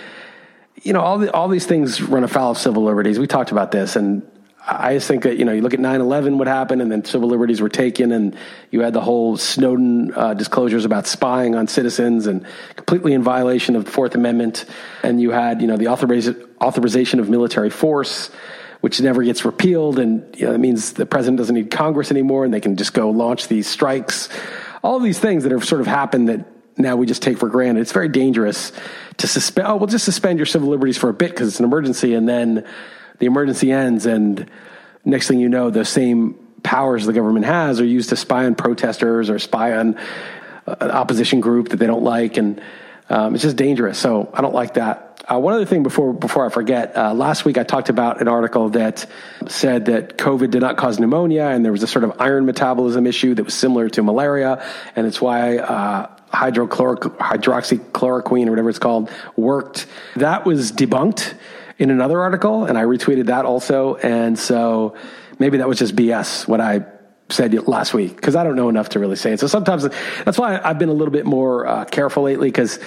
you 0.82 0.92
know 0.92 1.00
all 1.00 1.18
the, 1.18 1.32
all 1.32 1.48
these 1.48 1.66
things 1.66 2.00
run 2.00 2.24
afoul 2.24 2.52
of 2.52 2.58
civil 2.58 2.84
liberties. 2.84 3.18
We 3.18 3.26
talked 3.26 3.50
about 3.50 3.72
this 3.72 3.96
and 3.96 4.22
I 4.70 4.94
just 4.94 5.08
think 5.08 5.22
that, 5.22 5.38
you 5.38 5.46
know, 5.46 5.52
you 5.52 5.62
look 5.62 5.72
at 5.72 5.80
9 5.80 6.00
11, 6.00 6.36
what 6.36 6.46
happened, 6.46 6.82
and 6.82 6.92
then 6.92 7.02
civil 7.02 7.26
liberties 7.26 7.62
were 7.62 7.70
taken, 7.70 8.12
and 8.12 8.36
you 8.70 8.82
had 8.82 8.92
the 8.92 9.00
whole 9.00 9.38
Snowden 9.38 10.12
uh, 10.14 10.34
disclosures 10.34 10.84
about 10.84 11.06
spying 11.06 11.54
on 11.54 11.68
citizens 11.68 12.26
and 12.26 12.44
completely 12.76 13.14
in 13.14 13.22
violation 13.22 13.76
of 13.76 13.86
the 13.86 13.90
Fourth 13.90 14.14
Amendment. 14.14 14.66
And 15.02 15.22
you 15.22 15.30
had, 15.30 15.62
you 15.62 15.68
know, 15.68 15.78
the 15.78 15.88
authorization 15.88 17.18
of 17.18 17.30
military 17.30 17.70
force, 17.70 18.30
which 18.82 19.00
never 19.00 19.22
gets 19.22 19.46
repealed. 19.46 19.98
And, 19.98 20.36
you 20.36 20.44
know, 20.44 20.52
that 20.52 20.58
means 20.58 20.92
the 20.92 21.06
president 21.06 21.38
doesn't 21.38 21.54
need 21.54 21.70
Congress 21.70 22.10
anymore, 22.10 22.44
and 22.44 22.52
they 22.52 22.60
can 22.60 22.76
just 22.76 22.92
go 22.92 23.08
launch 23.08 23.48
these 23.48 23.66
strikes. 23.66 24.28
All 24.82 25.00
these 25.00 25.18
things 25.18 25.44
that 25.44 25.52
have 25.52 25.64
sort 25.64 25.80
of 25.80 25.86
happened 25.86 26.28
that 26.28 26.44
now 26.76 26.94
we 26.94 27.06
just 27.06 27.22
take 27.22 27.38
for 27.38 27.48
granted. 27.48 27.80
It's 27.80 27.92
very 27.92 28.08
dangerous 28.08 28.72
to 29.16 29.26
suspend, 29.26 29.66
oh, 29.66 29.76
we'll 29.76 29.86
just 29.86 30.04
suspend 30.04 30.38
your 30.38 30.46
civil 30.46 30.68
liberties 30.68 30.98
for 30.98 31.08
a 31.08 31.14
bit 31.14 31.30
because 31.30 31.48
it's 31.48 31.58
an 31.58 31.64
emergency, 31.64 32.12
and 32.12 32.28
then 32.28 32.66
the 33.18 33.26
emergency 33.26 33.72
ends 33.72 34.06
and 34.06 34.48
next 35.04 35.28
thing 35.28 35.40
you 35.40 35.48
know, 35.48 35.70
the 35.70 35.84
same 35.84 36.34
powers 36.62 37.06
the 37.06 37.12
government 37.12 37.46
has 37.46 37.80
are 37.80 37.84
used 37.84 38.10
to 38.10 38.16
spy 38.16 38.44
on 38.44 38.54
protesters 38.54 39.30
or 39.30 39.38
spy 39.38 39.76
on 39.76 39.96
uh, 40.66 40.76
an 40.80 40.90
opposition 40.90 41.40
group 41.40 41.70
that 41.70 41.78
they 41.78 41.86
don't 41.86 42.02
like, 42.02 42.36
and 42.36 42.60
um, 43.08 43.34
it's 43.34 43.42
just 43.42 43.56
dangerous. 43.56 43.98
So 43.98 44.30
I 44.34 44.42
don't 44.42 44.54
like 44.54 44.74
that. 44.74 45.04
Uh, 45.30 45.38
one 45.38 45.52
other 45.52 45.66
thing 45.66 45.82
before 45.82 46.12
before 46.12 46.46
I 46.46 46.48
forget, 46.48 46.96
uh, 46.96 47.12
last 47.12 47.44
week 47.44 47.58
I 47.58 47.64
talked 47.64 47.90
about 47.90 48.20
an 48.20 48.28
article 48.28 48.70
that 48.70 49.06
said 49.46 49.86
that 49.86 50.16
COVID 50.16 50.50
did 50.50 50.60
not 50.60 50.76
cause 50.76 50.98
pneumonia, 50.98 51.44
and 51.44 51.64
there 51.64 51.72
was 51.72 51.82
a 51.82 51.86
sort 51.86 52.04
of 52.04 52.20
iron 52.20 52.46
metabolism 52.46 53.06
issue 53.06 53.34
that 53.34 53.44
was 53.44 53.54
similar 53.54 53.88
to 53.90 54.02
malaria, 54.02 54.64
and 54.96 55.06
it's 55.06 55.20
why 55.20 55.58
uh, 55.58 56.10
hydrochloric, 56.32 57.00
hydroxychloroquine 57.00 58.46
or 58.46 58.50
whatever 58.50 58.70
it's 58.70 58.78
called 58.78 59.10
worked. 59.36 59.86
That 60.16 60.44
was 60.46 60.72
debunked 60.72 61.34
in 61.78 61.90
another 61.90 62.20
article, 62.20 62.64
and 62.64 62.76
I 62.76 62.82
retweeted 62.82 63.26
that 63.26 63.44
also. 63.44 63.96
And 63.96 64.38
so 64.38 64.96
maybe 65.38 65.58
that 65.58 65.68
was 65.68 65.78
just 65.78 65.94
BS 65.94 66.46
what 66.48 66.60
I 66.60 66.84
said 67.30 67.54
last 67.68 67.94
week 67.94 68.16
because 68.16 68.36
I 68.36 68.44
don't 68.44 68.56
know 68.56 68.68
enough 68.68 68.90
to 68.90 68.98
really 68.98 69.16
say 69.16 69.32
it. 69.32 69.40
So 69.40 69.46
sometimes 69.46 69.86
that's 70.24 70.38
why 70.38 70.60
I've 70.62 70.78
been 70.78 70.88
a 70.88 70.94
little 70.94 71.12
bit 71.12 71.26
more 71.26 71.66
uh, 71.66 71.84
careful 71.84 72.24
lately 72.24 72.48
because 72.48 72.78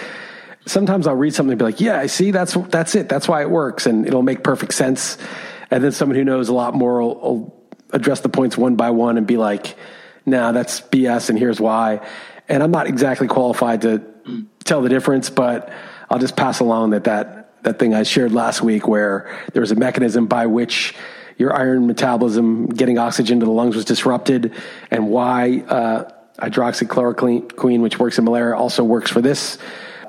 sometimes 0.66 1.08
I'll 1.08 1.16
read 1.16 1.34
something 1.34 1.52
and 1.52 1.60
be 1.60 1.66
like, 1.66 1.80
yeah, 1.80 2.00
I 2.00 2.08
see, 2.08 2.32
that's, 2.32 2.54
that's 2.54 2.96
it. 2.96 3.08
That's 3.08 3.28
why 3.28 3.42
it 3.42 3.50
works. 3.50 3.86
And 3.86 4.06
it'll 4.06 4.24
make 4.24 4.44
perfect 4.44 4.74
sense. 4.74 5.18
And 5.70 5.84
then 5.84 5.92
someone 5.92 6.18
who 6.18 6.24
knows 6.24 6.50
a 6.50 6.54
lot 6.54 6.74
more 6.74 7.02
will, 7.02 7.16
will 7.16 7.66
address 7.92 8.22
the 8.22 8.30
points 8.30 8.58
one 8.58 8.76
by 8.76 8.90
one 8.90 9.18
and 9.18 9.26
be 9.26 9.38
like, 9.38 9.76
nah, 10.26 10.52
that's 10.52 10.82
BS 10.82 11.30
and 11.30 11.38
here's 11.38 11.60
why. 11.60 12.06
And 12.50 12.62
I'm 12.62 12.72
not 12.72 12.88
exactly 12.88 13.28
qualified 13.28 13.82
to 13.82 14.02
tell 14.64 14.82
the 14.82 14.90
difference, 14.90 15.30
but 15.30 15.72
I'll 16.10 16.20
just 16.20 16.36
pass 16.36 16.60
along 16.60 16.92
that 16.92 17.06
that, 17.06 17.41
that 17.64 17.80
thing 17.80 17.94
I 17.94 18.04
shared 18.04 18.32
last 18.32 18.62
week 18.62 18.88
where 18.88 19.36
there 19.54 19.62
was 19.62 19.72
a 19.72 19.76
mechanism 19.76 20.28
by 20.28 20.46
which 20.46 20.96
your 21.38 21.56
iron 21.56 21.88
metabolism 21.88 22.68
getting 22.68 22.98
oxygen 22.98 23.40
to 23.40 23.46
the 23.46 23.52
lungs 23.52 23.76
was 23.76 23.86
disrupted 23.86 24.54
and 24.90 25.10
why 25.10 25.64
uh, 25.68 26.12
hydroxychloroquine, 26.40 27.82
which 27.82 28.00
works 28.00 28.18
in 28.18 28.26
malaria, 28.26 28.56
also 28.56 28.84
works 28.84 29.10
for 29.10 29.22
this 29.22 29.58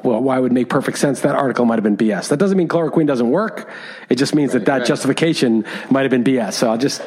well, 0.02 0.20
why 0.20 0.38
would 0.38 0.52
make 0.52 0.68
perfect 0.68 0.98
sense? 0.98 1.20
That 1.20 1.34
article 1.34 1.64
might 1.64 1.76
have 1.76 1.84
been 1.84 1.96
BS. 1.96 2.28
That 2.28 2.38
doesn't 2.38 2.58
mean 2.58 2.68
chloroquine 2.68 3.06
doesn't 3.06 3.30
work. 3.30 3.70
It 4.08 4.16
just 4.16 4.34
means 4.34 4.52
right, 4.52 4.58
that 4.60 4.66
that 4.66 4.78
right. 4.78 4.86
justification 4.86 5.64
might 5.90 6.02
have 6.02 6.10
been 6.10 6.24
BS. 6.24 6.54
So 6.54 6.70
I'll 6.70 6.78
just, 6.78 7.02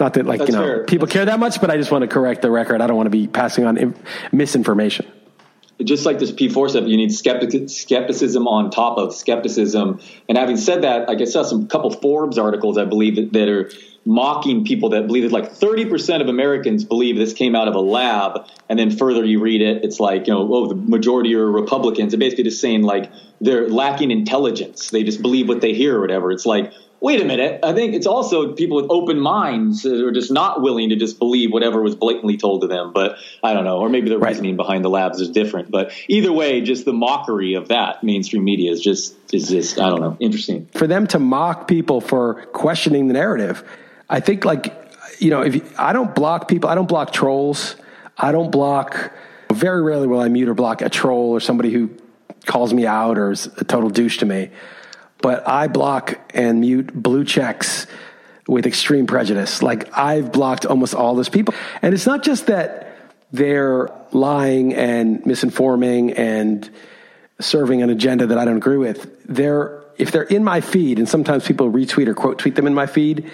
not 0.00 0.14
that 0.14 0.26
like, 0.26 0.38
That's 0.38 0.50
you 0.50 0.56
know, 0.56 0.64
fair. 0.64 0.84
people 0.84 1.06
That's 1.06 1.12
care 1.12 1.24
that 1.26 1.38
much, 1.38 1.60
but 1.60 1.70
I 1.70 1.76
just 1.76 1.90
want 1.90 2.02
to 2.02 2.08
correct 2.08 2.42
the 2.42 2.50
record. 2.50 2.80
I 2.80 2.86
don't 2.86 2.96
want 2.96 3.06
to 3.06 3.10
be 3.10 3.26
passing 3.26 3.66
on 3.66 3.94
misinformation 4.32 5.06
just 5.84 6.06
like 6.06 6.18
this 6.18 6.32
P4 6.32 6.70
stuff, 6.70 6.86
you 6.86 6.96
need 6.96 7.12
skeptic, 7.12 7.68
skepticism 7.68 8.46
on 8.46 8.70
top 8.70 8.98
of 8.98 9.14
skepticism. 9.14 10.00
And 10.28 10.38
having 10.38 10.56
said 10.56 10.82
that, 10.82 11.08
like 11.08 11.20
I 11.20 11.24
saw 11.24 11.42
some 11.42 11.66
couple 11.68 11.90
Forbes 11.90 12.38
articles, 12.38 12.78
I 12.78 12.84
believe 12.84 13.16
that, 13.16 13.32
that 13.32 13.48
are 13.48 13.70
mocking 14.04 14.64
people 14.64 14.90
that 14.90 15.06
believe 15.06 15.22
that 15.22 15.32
like 15.32 15.52
30% 15.52 16.20
of 16.20 16.28
Americans 16.28 16.84
believe 16.84 17.16
this 17.16 17.32
came 17.32 17.54
out 17.54 17.68
of 17.68 17.74
a 17.74 17.80
lab. 17.80 18.46
And 18.68 18.78
then 18.78 18.90
further 18.90 19.24
you 19.24 19.40
read 19.40 19.62
it, 19.62 19.84
it's 19.84 20.00
like, 20.00 20.26
you 20.26 20.32
know, 20.32 20.52
oh, 20.52 20.68
the 20.68 20.74
majority 20.74 21.34
are 21.34 21.50
Republicans. 21.50 22.12
And 22.12 22.20
basically 22.20 22.44
just 22.44 22.60
saying 22.60 22.82
like 22.82 23.10
they're 23.40 23.68
lacking 23.68 24.10
intelligence. 24.10 24.90
They 24.90 25.04
just 25.04 25.22
believe 25.22 25.48
what 25.48 25.60
they 25.60 25.74
hear 25.74 25.98
or 25.98 26.00
whatever. 26.00 26.32
It's 26.32 26.46
like, 26.46 26.72
wait 27.02 27.20
a 27.20 27.24
minute. 27.24 27.58
I 27.62 27.74
think 27.74 27.94
it's 27.94 28.06
also 28.06 28.52
people 28.52 28.76
with 28.76 28.86
open 28.88 29.18
minds 29.18 29.82
who 29.82 30.06
are 30.06 30.12
just 30.12 30.30
not 30.30 30.62
willing 30.62 30.90
to 30.90 30.96
just 30.96 31.18
believe 31.18 31.52
whatever 31.52 31.82
was 31.82 31.96
blatantly 31.96 32.36
told 32.36 32.62
to 32.62 32.68
them. 32.68 32.92
But 32.92 33.16
I 33.42 33.52
don't 33.52 33.64
know, 33.64 33.78
or 33.78 33.88
maybe 33.88 34.08
the 34.08 34.18
right. 34.18 34.28
reasoning 34.28 34.56
behind 34.56 34.84
the 34.84 34.88
labs 34.88 35.20
is 35.20 35.28
different. 35.28 35.70
But 35.70 35.92
either 36.08 36.32
way, 36.32 36.60
just 36.60 36.84
the 36.84 36.92
mockery 36.92 37.54
of 37.54 37.68
that 37.68 38.02
mainstream 38.04 38.44
media 38.44 38.70
is 38.70 38.80
just 38.80 39.14
is 39.34 39.48
just 39.48 39.78
I 39.78 39.90
don't 39.90 40.00
know, 40.00 40.16
interesting. 40.20 40.68
For 40.74 40.86
them 40.86 41.06
to 41.08 41.18
mock 41.18 41.68
people 41.68 42.00
for 42.00 42.46
questioning 42.52 43.08
the 43.08 43.14
narrative, 43.14 43.64
I 44.08 44.20
think 44.20 44.44
like 44.44 44.78
you 45.18 45.30
know, 45.30 45.42
if 45.42 45.56
you, 45.56 45.64
I 45.76 45.92
don't 45.92 46.14
block 46.14 46.48
people, 46.48 46.70
I 46.70 46.74
don't 46.74 46.88
block 46.88 47.12
trolls. 47.12 47.76
I 48.16 48.32
don't 48.32 48.50
block. 48.50 49.12
Very 49.52 49.82
rarely 49.82 50.06
will 50.06 50.20
I 50.20 50.28
mute 50.28 50.48
or 50.48 50.54
block 50.54 50.80
a 50.80 50.88
troll 50.88 51.30
or 51.30 51.40
somebody 51.40 51.72
who 51.72 51.90
calls 52.46 52.72
me 52.72 52.86
out 52.86 53.18
or 53.18 53.32
is 53.32 53.46
a 53.58 53.64
total 53.64 53.90
douche 53.90 54.18
to 54.18 54.26
me 54.26 54.50
but 55.22 55.48
I 55.48 55.68
block 55.68 56.18
and 56.34 56.60
mute 56.60 56.92
blue 56.92 57.24
checks 57.24 57.86
with 58.48 58.66
extreme 58.66 59.06
prejudice. 59.06 59.62
Like 59.62 59.96
I've 59.96 60.32
blocked 60.32 60.66
almost 60.66 60.94
all 60.94 61.14
those 61.14 61.28
people. 61.28 61.54
And 61.80 61.94
it's 61.94 62.06
not 62.06 62.22
just 62.22 62.46
that 62.46 62.88
they're 63.32 63.88
lying 64.12 64.74
and 64.74 65.22
misinforming 65.22 66.18
and 66.18 66.68
serving 67.40 67.82
an 67.82 67.90
agenda 67.90 68.26
that 68.26 68.38
I 68.38 68.44
don't 68.44 68.56
agree 68.56 68.76
with. 68.76 69.26
They're, 69.26 69.82
if 69.96 70.10
they're 70.12 70.22
in 70.22 70.44
my 70.44 70.60
feed, 70.60 70.98
and 70.98 71.08
sometimes 71.08 71.46
people 71.46 71.70
retweet 71.70 72.08
or 72.08 72.14
quote 72.14 72.38
tweet 72.38 72.56
them 72.56 72.66
in 72.66 72.74
my 72.74 72.86
feed, 72.86 73.30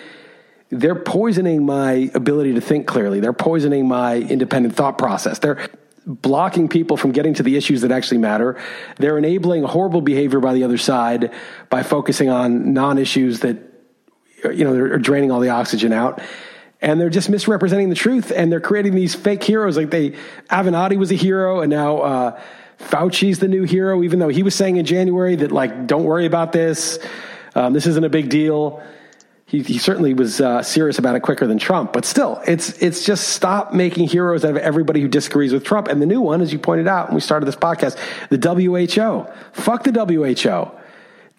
they're 0.70 0.94
poisoning 0.94 1.64
my 1.64 2.10
ability 2.14 2.54
to 2.54 2.60
think 2.60 2.86
clearly. 2.86 3.20
They're 3.20 3.32
poisoning 3.32 3.88
my 3.88 4.16
independent 4.16 4.76
thought 4.76 4.98
process. 4.98 5.38
They're 5.38 5.68
blocking 6.08 6.68
people 6.68 6.96
from 6.96 7.12
getting 7.12 7.34
to 7.34 7.42
the 7.42 7.56
issues 7.56 7.82
that 7.82 7.92
actually 7.92 8.18
matter. 8.18 8.58
They're 8.96 9.18
enabling 9.18 9.62
horrible 9.64 10.00
behavior 10.00 10.40
by 10.40 10.54
the 10.54 10.64
other 10.64 10.78
side 10.78 11.32
by 11.68 11.82
focusing 11.82 12.30
on 12.30 12.72
non-issues 12.72 13.40
that 13.40 13.58
you 14.44 14.64
know 14.64 14.72
are 14.72 14.98
draining 14.98 15.30
all 15.30 15.40
the 15.40 15.50
oxygen 15.50 15.92
out. 15.92 16.20
And 16.80 17.00
they're 17.00 17.10
just 17.10 17.28
misrepresenting 17.28 17.88
the 17.88 17.96
truth, 17.96 18.32
and 18.34 18.50
they're 18.50 18.60
creating 18.60 18.94
these 18.94 19.14
fake 19.14 19.42
heroes. 19.42 19.76
Like 19.76 19.90
they, 19.90 20.10
Avenatti 20.48 20.96
was 20.96 21.10
a 21.10 21.16
hero, 21.16 21.60
and 21.60 21.70
now 21.70 21.98
uh, 21.98 22.40
Fauci's 22.78 23.40
the 23.40 23.48
new 23.48 23.64
hero. 23.64 24.02
Even 24.04 24.20
though 24.20 24.28
he 24.28 24.44
was 24.44 24.54
saying 24.54 24.76
in 24.76 24.86
January 24.86 25.34
that 25.36 25.50
like, 25.50 25.88
don't 25.88 26.04
worry 26.04 26.24
about 26.24 26.52
this, 26.52 27.00
um, 27.56 27.72
this 27.72 27.86
isn't 27.86 28.04
a 28.04 28.08
big 28.08 28.30
deal 28.30 28.82
he, 29.48 29.62
he 29.62 29.78
certainly 29.78 30.12
was 30.12 30.42
uh, 30.42 30.62
serious 30.62 30.98
about 30.98 31.16
it 31.16 31.20
quicker 31.20 31.46
than 31.46 31.58
Trump. 31.58 31.94
But 31.94 32.04
still, 32.04 32.40
it's 32.46 32.70
it's 32.82 33.06
just 33.06 33.30
stop 33.30 33.72
making 33.72 34.08
heroes 34.08 34.44
out 34.44 34.50
of 34.50 34.58
everybody 34.58 35.00
who 35.00 35.08
disagrees 35.08 35.54
with 35.54 35.64
Trump. 35.64 35.88
And 35.88 36.02
the 36.02 36.06
new 36.06 36.20
one, 36.20 36.42
as 36.42 36.52
you 36.52 36.58
pointed 36.58 36.86
out 36.86 37.08
when 37.08 37.14
we 37.14 37.22
started 37.22 37.46
this 37.46 37.56
podcast, 37.56 37.96
the 38.28 38.36
WHO. 38.36 39.26
Fuck 39.52 39.84
the 39.84 39.92
WHO. 39.92 40.70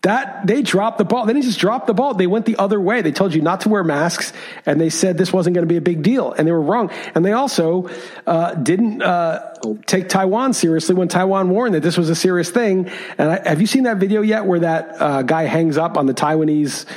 That 0.01 0.47
they 0.47 0.63
dropped 0.63 0.97
the 0.97 1.03
ball. 1.03 1.27
They 1.27 1.33
didn't 1.33 1.45
just 1.45 1.59
drop 1.59 1.85
the 1.85 1.93
ball. 1.93 2.15
They 2.15 2.25
went 2.25 2.45
the 2.45 2.55
other 2.55 2.81
way. 2.81 3.03
They 3.03 3.11
told 3.11 3.35
you 3.35 3.43
not 3.43 3.61
to 3.61 3.69
wear 3.69 3.83
masks, 3.83 4.33
and 4.65 4.81
they 4.81 4.89
said 4.89 5.17
this 5.17 5.31
wasn't 5.31 5.53
going 5.53 5.67
to 5.67 5.71
be 5.71 5.77
a 5.77 5.81
big 5.81 6.01
deal, 6.01 6.31
and 6.31 6.47
they 6.47 6.51
were 6.51 6.61
wrong. 6.61 6.89
And 7.13 7.23
they 7.23 7.33
also 7.33 7.89
uh, 8.25 8.55
didn't 8.55 9.03
uh, 9.03 9.53
take 9.85 10.09
Taiwan 10.09 10.53
seriously 10.53 10.95
when 10.95 11.09
Taiwan 11.09 11.49
warned 11.49 11.75
that 11.75 11.83
this 11.83 11.97
was 11.97 12.09
a 12.09 12.15
serious 12.15 12.49
thing. 12.49 12.89
And 13.19 13.29
I, 13.29 13.49
have 13.49 13.61
you 13.61 13.67
seen 13.67 13.83
that 13.83 13.97
video 13.97 14.21
yet, 14.21 14.45
where 14.45 14.61
that 14.61 14.99
uh, 14.99 15.21
guy 15.21 15.43
hangs 15.43 15.77
up 15.77 15.95
on 15.95 16.07
the 16.07 16.13
Taiwanese? 16.15 16.87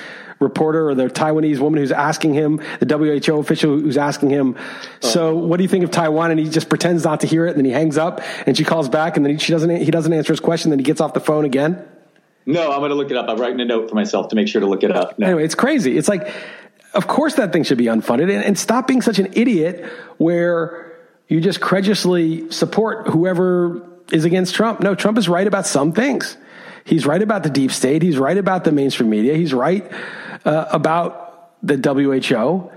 Reporter 0.42 0.88
or 0.88 0.94
the 0.94 1.06
Taiwanese 1.06 1.58
woman 1.58 1.80
who's 1.80 1.92
asking 1.92 2.34
him, 2.34 2.60
the 2.80 3.22
WHO 3.26 3.38
official 3.38 3.78
who's 3.78 3.96
asking 3.96 4.30
him, 4.30 4.56
so 5.00 5.34
what 5.36 5.56
do 5.56 5.62
you 5.62 5.68
think 5.68 5.84
of 5.84 5.90
Taiwan? 5.90 6.30
And 6.30 6.40
he 6.40 6.48
just 6.48 6.68
pretends 6.68 7.04
not 7.04 7.20
to 7.20 7.26
hear 7.26 7.46
it. 7.46 7.50
And 7.50 7.58
then 7.58 7.64
he 7.64 7.70
hangs 7.70 7.96
up 7.96 8.20
and 8.46 8.56
she 8.56 8.64
calls 8.64 8.88
back 8.88 9.16
and 9.16 9.24
then 9.24 9.32
he, 9.34 9.38
she 9.38 9.52
doesn't, 9.52 9.74
he 9.76 9.90
doesn't 9.90 10.12
answer 10.12 10.32
his 10.32 10.40
question. 10.40 10.70
Then 10.70 10.78
he 10.78 10.84
gets 10.84 11.00
off 11.00 11.14
the 11.14 11.20
phone 11.20 11.44
again. 11.44 11.82
No, 12.44 12.72
I'm 12.72 12.80
going 12.80 12.90
to 12.90 12.96
look 12.96 13.10
it 13.10 13.16
up. 13.16 13.28
I'm 13.28 13.38
writing 13.38 13.60
a 13.60 13.64
note 13.64 13.88
for 13.88 13.94
myself 13.94 14.28
to 14.28 14.36
make 14.36 14.48
sure 14.48 14.60
to 14.60 14.66
look 14.66 14.82
it 14.82 14.90
up. 14.90 15.18
No. 15.18 15.26
Anyway, 15.26 15.44
it's 15.44 15.54
crazy. 15.54 15.96
It's 15.96 16.08
like, 16.08 16.28
of 16.94 17.06
course 17.06 17.34
that 17.34 17.52
thing 17.52 17.62
should 17.62 17.78
be 17.78 17.86
unfunded 17.86 18.34
and, 18.34 18.44
and 18.44 18.58
stop 18.58 18.86
being 18.86 19.00
such 19.02 19.18
an 19.18 19.32
idiot 19.34 19.84
where 20.18 20.98
you 21.28 21.40
just 21.40 21.60
credulously 21.60 22.50
support 22.50 23.08
whoever 23.08 23.88
is 24.10 24.24
against 24.24 24.54
Trump. 24.54 24.80
No, 24.80 24.94
Trump 24.94 25.18
is 25.18 25.28
right 25.28 25.46
about 25.46 25.66
some 25.66 25.92
things. 25.92 26.36
He's 26.84 27.06
right 27.06 27.22
about 27.22 27.42
the 27.42 27.50
deep 27.50 27.70
state. 27.70 28.02
He's 28.02 28.18
right 28.18 28.36
about 28.36 28.64
the 28.64 28.72
mainstream 28.72 29.10
media. 29.10 29.34
He's 29.34 29.54
right 29.54 29.90
uh, 30.44 30.66
about 30.70 31.54
the 31.62 31.76
WHO. 31.76 32.70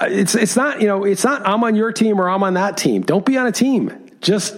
It's 0.00 0.34
it's 0.34 0.54
not 0.54 0.80
you 0.80 0.86
know 0.86 1.04
it's 1.04 1.24
not 1.24 1.46
I'm 1.46 1.64
on 1.64 1.74
your 1.74 1.92
team 1.92 2.20
or 2.20 2.28
I'm 2.28 2.42
on 2.42 2.54
that 2.54 2.76
team. 2.76 3.02
Don't 3.02 3.24
be 3.24 3.36
on 3.36 3.46
a 3.46 3.52
team. 3.52 4.10
Just 4.20 4.56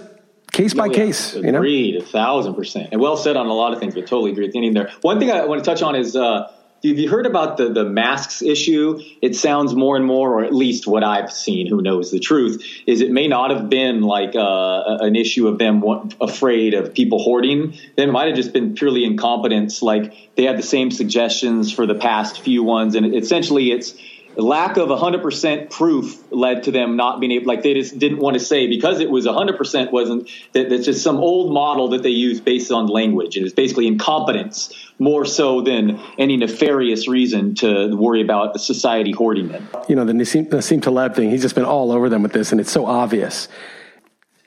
case 0.51 0.73
by 0.73 0.87
yeah. 0.87 0.93
case. 0.93 1.35
Agreed, 1.35 1.93
you 1.93 1.99
know? 1.99 2.05
a 2.05 2.07
thousand 2.07 2.55
percent, 2.55 2.89
and 2.91 3.01
well 3.01 3.17
said 3.17 3.35
on 3.37 3.47
a 3.47 3.53
lot 3.53 3.73
of 3.73 3.79
things, 3.79 3.95
but 3.95 4.01
totally 4.01 4.31
agree 4.31 4.45
with 4.45 4.53
the 4.53 4.59
ending 4.59 4.73
there. 4.73 4.91
One 5.01 5.19
thing 5.19 5.31
I 5.31 5.45
want 5.45 5.63
to 5.63 5.69
touch 5.69 5.81
on 5.81 5.95
is. 5.95 6.15
Uh, 6.15 6.51
have 6.83 6.97
you 6.97 7.09
heard 7.09 7.25
about 7.25 7.57
the, 7.57 7.69
the 7.69 7.85
masks 7.85 8.41
issue? 8.41 8.99
It 9.21 9.35
sounds 9.35 9.75
more 9.75 9.95
and 9.95 10.05
more, 10.05 10.39
or 10.39 10.43
at 10.43 10.53
least 10.53 10.87
what 10.87 11.03
I've 11.03 11.31
seen, 11.31 11.67
who 11.67 11.81
knows 11.81 12.11
the 12.11 12.19
truth, 12.19 12.63
is 12.87 13.01
it 13.01 13.11
may 13.11 13.27
not 13.27 13.51
have 13.51 13.69
been 13.69 14.01
like 14.01 14.35
uh, 14.35 14.97
an 14.99 15.15
issue 15.15 15.47
of 15.47 15.59
them 15.59 15.83
afraid 16.19 16.73
of 16.73 16.93
people 16.93 17.19
hoarding. 17.19 17.75
Then 17.95 18.09
it 18.09 18.11
might 18.11 18.27
have 18.27 18.35
just 18.35 18.51
been 18.51 18.73
purely 18.73 19.05
incompetence. 19.05 19.81
Like 19.81 20.35
they 20.35 20.43
had 20.43 20.57
the 20.57 20.63
same 20.63 20.89
suggestions 20.89 21.71
for 21.71 21.85
the 21.85 21.95
past 21.95 22.41
few 22.41 22.63
ones, 22.63 22.95
and 22.95 23.15
essentially 23.15 23.71
it's 23.71 23.93
lack 24.35 24.77
of 24.77 24.89
100% 24.89 25.69
proof 25.69 26.21
led 26.31 26.63
to 26.63 26.71
them 26.71 26.95
not 26.95 27.19
being 27.19 27.31
able 27.31 27.47
like 27.47 27.63
they 27.63 27.73
just 27.73 27.97
didn't 27.99 28.19
want 28.19 28.35
to 28.35 28.39
say 28.39 28.67
because 28.67 28.99
it 28.99 29.09
was 29.09 29.25
100% 29.25 29.91
wasn't 29.91 30.29
that 30.53 30.69
that's 30.69 30.85
just 30.85 31.03
some 31.03 31.17
old 31.17 31.53
model 31.53 31.89
that 31.89 32.03
they 32.03 32.09
use 32.09 32.39
based 32.39 32.71
on 32.71 32.87
language. 32.87 33.37
And 33.37 33.45
it's 33.45 33.55
basically 33.55 33.87
incompetence 33.87 34.73
more 34.99 35.25
so 35.25 35.61
than 35.61 35.99
any 36.17 36.37
nefarious 36.37 37.07
reason 37.07 37.55
to 37.55 37.95
worry 37.95 38.21
about 38.21 38.53
the 38.53 38.59
society 38.59 39.11
hoarding 39.11 39.49
them. 39.49 39.67
You 39.87 39.95
know 39.95 40.05
the 40.05 40.13
Nassim, 40.13 40.47
Nassim 40.49 40.81
Taleb 40.81 41.15
thing 41.15 41.29
he's 41.29 41.41
just 41.41 41.55
been 41.55 41.65
all 41.65 41.91
over 41.91 42.09
them 42.09 42.23
with 42.23 42.33
this 42.33 42.51
and 42.51 42.61
it's 42.61 42.71
so 42.71 42.85
obvious. 42.85 43.47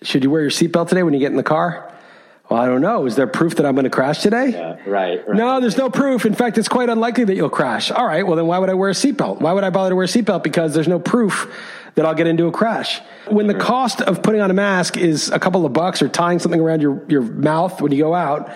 Should 0.02 0.22
you 0.22 0.30
wear 0.30 0.42
your 0.42 0.50
seatbelt 0.50 0.88
today 0.88 1.02
when 1.02 1.14
you 1.14 1.20
get 1.20 1.30
in 1.30 1.36
the 1.36 1.42
car 1.42 1.93
Well, 2.54 2.62
I 2.62 2.66
don't 2.66 2.82
know. 2.82 3.04
Is 3.04 3.16
there 3.16 3.26
proof 3.26 3.56
that 3.56 3.66
I'm 3.66 3.74
going 3.74 3.82
to 3.82 3.90
crash 3.90 4.20
today? 4.20 4.50
Yeah, 4.50 4.76
right, 4.86 5.26
right. 5.26 5.36
No, 5.36 5.58
there's 5.58 5.76
no 5.76 5.90
proof. 5.90 6.24
In 6.24 6.34
fact, 6.34 6.56
it's 6.56 6.68
quite 6.68 6.88
unlikely 6.88 7.24
that 7.24 7.34
you'll 7.34 7.50
crash. 7.50 7.90
All 7.90 8.06
right, 8.06 8.24
well, 8.24 8.36
then 8.36 8.46
why 8.46 8.60
would 8.60 8.70
I 8.70 8.74
wear 8.74 8.90
a 8.90 8.92
seatbelt? 8.92 9.40
Why 9.40 9.52
would 9.52 9.64
I 9.64 9.70
bother 9.70 9.90
to 9.90 9.96
wear 9.96 10.04
a 10.04 10.08
seatbelt? 10.08 10.44
Because 10.44 10.72
there's 10.72 10.86
no 10.86 11.00
proof 11.00 11.52
that 11.96 12.06
I'll 12.06 12.14
get 12.14 12.28
into 12.28 12.46
a 12.46 12.52
crash. 12.52 13.00
When 13.26 13.48
the 13.48 13.54
cost 13.54 14.02
of 14.02 14.22
putting 14.22 14.40
on 14.40 14.52
a 14.52 14.54
mask 14.54 14.96
is 14.96 15.30
a 15.30 15.40
couple 15.40 15.66
of 15.66 15.72
bucks 15.72 16.00
or 16.00 16.08
tying 16.08 16.38
something 16.38 16.60
around 16.60 16.80
your, 16.80 17.02
your 17.08 17.22
mouth 17.22 17.80
when 17.80 17.90
you 17.90 17.98
go 17.98 18.14
out, 18.14 18.54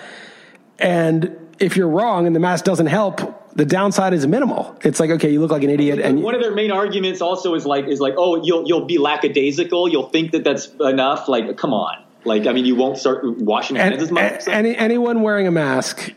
and 0.77 1.35
if 1.59 1.75
you're 1.75 1.89
wrong 1.89 2.25
and 2.25 2.33
the 2.33 2.39
mask 2.39 2.63
doesn't 2.63 2.87
help, 2.87 3.53
the 3.57 3.65
downside 3.65 4.13
is 4.13 4.25
minimal. 4.25 4.79
It's 4.81 5.01
like, 5.01 5.09
okay, 5.09 5.29
you 5.29 5.41
look 5.41 5.51
like 5.51 5.63
an 5.63 5.71
idiot. 5.71 5.99
And 5.99 6.23
one 6.23 6.35
of 6.35 6.41
their 6.41 6.55
main 6.55 6.71
arguments 6.71 7.19
also 7.19 7.53
is 7.53 7.65
like, 7.65 7.89
is 7.89 7.99
like, 7.99 8.13
oh, 8.15 8.41
you'll, 8.41 8.65
you'll 8.65 8.85
be 8.85 8.97
lackadaisical. 8.97 9.89
You'll 9.89 10.07
think 10.07 10.31
that 10.31 10.45
that's 10.45 10.67
enough. 10.79 11.27
Like, 11.27 11.57
come 11.57 11.73
on. 11.73 12.05
Like, 12.25 12.47
I 12.47 12.53
mean, 12.53 12.65
you 12.65 12.75
won't 12.75 12.97
start 12.97 13.23
washing 13.23 13.75
your 13.75 13.85
hands 13.85 14.03
as 14.03 14.11
much. 14.11 14.47
Any, 14.47 14.75
anyone 14.75 15.21
wearing 15.21 15.47
a 15.47 15.51
mask 15.51 16.13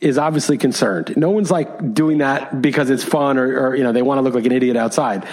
is 0.00 0.16
obviously 0.16 0.56
concerned. 0.56 1.14
No 1.16 1.30
one's 1.30 1.50
like 1.50 1.94
doing 1.94 2.18
that 2.18 2.62
because 2.62 2.88
it's 2.90 3.04
fun 3.04 3.38
or, 3.38 3.68
or 3.68 3.76
you 3.76 3.84
know, 3.84 3.92
they 3.92 4.02
want 4.02 4.18
to 4.18 4.22
look 4.22 4.34
like 4.34 4.46
an 4.46 4.52
idiot 4.52 4.76
outside. 4.76 5.26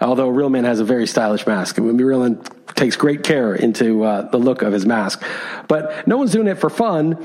Although 0.00 0.28
a 0.28 0.32
Real 0.32 0.48
Man 0.48 0.64
has 0.64 0.80
a 0.80 0.84
very 0.84 1.06
stylish 1.06 1.46
mask. 1.46 1.78
Real 1.78 2.20
Man 2.20 2.42
takes 2.74 2.96
great 2.96 3.24
care 3.24 3.54
into 3.54 4.04
uh, 4.04 4.30
the 4.30 4.38
look 4.38 4.62
of 4.62 4.72
his 4.72 4.86
mask. 4.86 5.22
But 5.68 6.06
no 6.06 6.18
one's 6.18 6.32
doing 6.32 6.46
it 6.46 6.56
for 6.56 6.70
fun. 6.70 7.24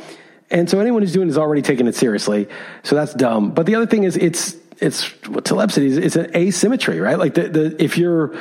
And 0.50 0.70
so 0.70 0.80
anyone 0.80 1.02
who's 1.02 1.14
doing 1.14 1.28
it 1.28 1.32
is 1.32 1.38
already 1.38 1.62
taking 1.62 1.88
it 1.88 1.96
seriously. 1.96 2.48
So 2.84 2.96
that's 2.96 3.14
dumb. 3.14 3.52
But 3.52 3.66
the 3.66 3.76
other 3.76 3.88
thing 3.88 4.04
is 4.04 4.16
it's, 4.16 4.56
it's 4.80 5.04
what 5.28 5.46
telepathy 5.46 5.88
is, 5.88 5.98
it's 5.98 6.16
an 6.16 6.36
asymmetry, 6.36 7.00
right? 7.00 7.20
Like 7.20 7.34
the, 7.34 7.50
the, 7.50 7.84
if 7.84 7.98
you're, 7.98 8.36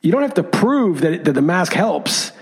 you 0.00 0.12
don't 0.12 0.22
have 0.22 0.34
to 0.34 0.42
prove 0.42 1.00
that, 1.00 1.24
that 1.24 1.32
the 1.32 1.42
mask 1.42 1.72
helps 1.72 2.32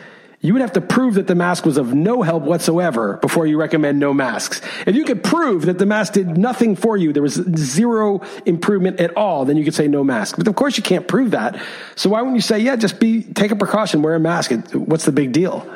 you 0.43 0.55
would 0.55 0.63
have 0.63 0.73
to 0.73 0.81
prove 0.81 1.15
that 1.15 1.27
the 1.27 1.35
mask 1.35 1.67
was 1.67 1.77
of 1.77 1.93
no 1.93 2.23
help 2.23 2.45
whatsoever 2.45 3.19
before 3.19 3.47
you 3.47 3.59
recommend 3.59 3.99
no 3.99 4.15
masks. 4.15 4.63
If 4.87 4.95
you 4.95 5.05
could 5.05 5.23
prove 5.23 5.67
that 5.67 5.79
the 5.79 5.85
mask 5.85 6.15
did 6.15 6.39
nothing 6.39 6.77
for 6.77 6.97
you, 6.97 7.13
there 7.13 7.23
was 7.23 7.35
zero 7.35 8.23
improvement 8.47 9.01
at 9.01 9.15
all, 9.17 9.45
then 9.45 9.59
you 9.59 9.65
could 9.65 9.75
say 9.75 9.87
no 9.87 10.03
mask. 10.03 10.37
But 10.39 10.49
of 10.49 10.55
course 10.55 10.79
you 10.79 10.83
can't 10.83 11.07
prove 11.07 11.33
that. 11.33 11.61
So 11.95 12.09
why 12.11 12.23
wouldn't 12.23 12.37
you 12.37 12.43
say, 12.43 12.59
yeah, 12.59 12.77
just 12.77 12.99
be, 12.99 13.23
take 13.23 13.51
a 13.51 13.57
precaution, 13.57 14.01
wear 14.01 14.15
a 14.15 14.21
mask. 14.21 14.51
What's 14.73 15.05
the 15.05 15.13
big 15.13 15.33
deal? 15.33 15.71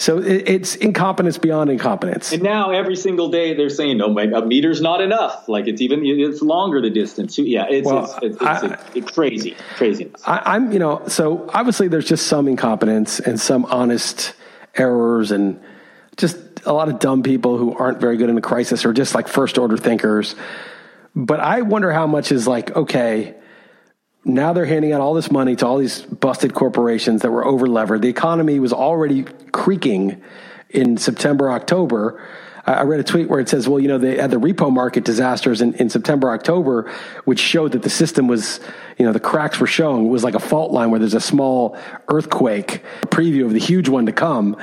So 0.00 0.16
it's 0.16 0.76
incompetence 0.76 1.36
beyond 1.36 1.68
incompetence. 1.68 2.32
And 2.32 2.42
now 2.42 2.70
every 2.70 2.96
single 2.96 3.30
day 3.30 3.52
they're 3.52 3.68
saying, 3.68 4.00
oh 4.00 4.10
no, 4.14 4.38
a 4.38 4.46
meter's 4.46 4.80
not 4.80 5.02
enough. 5.02 5.46
Like 5.46 5.66
it's 5.66 5.82
even, 5.82 6.06
it's 6.06 6.40
longer 6.40 6.80
the 6.80 6.88
distance. 6.88 7.38
Yeah, 7.38 7.66
it's, 7.68 7.86
well, 7.86 8.04
it's, 8.22 8.36
it's, 8.36 8.42
I, 8.42 8.66
it's, 8.66 8.96
it's, 8.96 9.10
crazy, 9.10 9.54
craziness. 9.76 10.26
I, 10.26 10.54
I'm, 10.54 10.72
you 10.72 10.78
know, 10.78 11.06
so 11.06 11.50
obviously 11.52 11.88
there's 11.88 12.08
just 12.08 12.28
some 12.28 12.48
incompetence 12.48 13.20
and 13.20 13.38
some 13.38 13.66
honest 13.66 14.32
errors 14.74 15.32
and 15.32 15.62
just 16.16 16.38
a 16.64 16.72
lot 16.72 16.88
of 16.88 16.98
dumb 16.98 17.22
people 17.22 17.58
who 17.58 17.76
aren't 17.76 18.00
very 18.00 18.16
good 18.16 18.30
in 18.30 18.38
a 18.38 18.40
crisis 18.40 18.86
or 18.86 18.94
just 18.94 19.14
like 19.14 19.28
first 19.28 19.58
order 19.58 19.76
thinkers. 19.76 20.34
But 21.14 21.40
I 21.40 21.60
wonder 21.60 21.92
how 21.92 22.06
much 22.06 22.32
is 22.32 22.48
like, 22.48 22.74
okay, 22.74 23.34
now 24.24 24.52
they're 24.52 24.66
handing 24.66 24.92
out 24.92 25.00
all 25.00 25.14
this 25.14 25.30
money 25.30 25.56
to 25.56 25.66
all 25.66 25.78
these 25.78 26.02
busted 26.02 26.54
corporations 26.54 27.22
that 27.22 27.30
were 27.30 27.44
over 27.44 27.66
levered. 27.66 28.02
The 28.02 28.08
economy 28.08 28.60
was 28.60 28.72
already 28.72 29.24
creaking 29.52 30.22
in 30.68 30.96
September, 30.96 31.50
October. 31.50 32.22
I 32.66 32.82
read 32.82 33.00
a 33.00 33.04
tweet 33.04 33.28
where 33.28 33.40
it 33.40 33.48
says, 33.48 33.66
well, 33.66 33.80
you 33.80 33.88
know, 33.88 33.98
they 33.98 34.18
had 34.18 34.30
the 34.30 34.36
repo 34.36 34.70
market 34.70 35.04
disasters 35.04 35.62
in, 35.62 35.74
in 35.74 35.88
September, 35.88 36.30
October, 36.30 36.92
which 37.24 37.40
showed 37.40 37.72
that 37.72 37.82
the 37.82 37.90
system 37.90 38.28
was, 38.28 38.60
you 38.98 39.06
know, 39.06 39.12
the 39.12 39.20
cracks 39.20 39.58
were 39.58 39.66
showing. 39.66 40.06
It 40.06 40.10
was 40.10 40.22
like 40.22 40.34
a 40.34 40.40
fault 40.40 40.70
line 40.70 40.90
where 40.90 41.00
there's 41.00 41.14
a 41.14 41.20
small 41.20 41.76
earthquake, 42.08 42.82
a 43.02 43.06
preview 43.06 43.46
of 43.46 43.54
the 43.54 43.58
huge 43.58 43.88
one 43.88 44.06
to 44.06 44.12
come. 44.12 44.56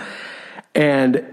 And 0.76 1.26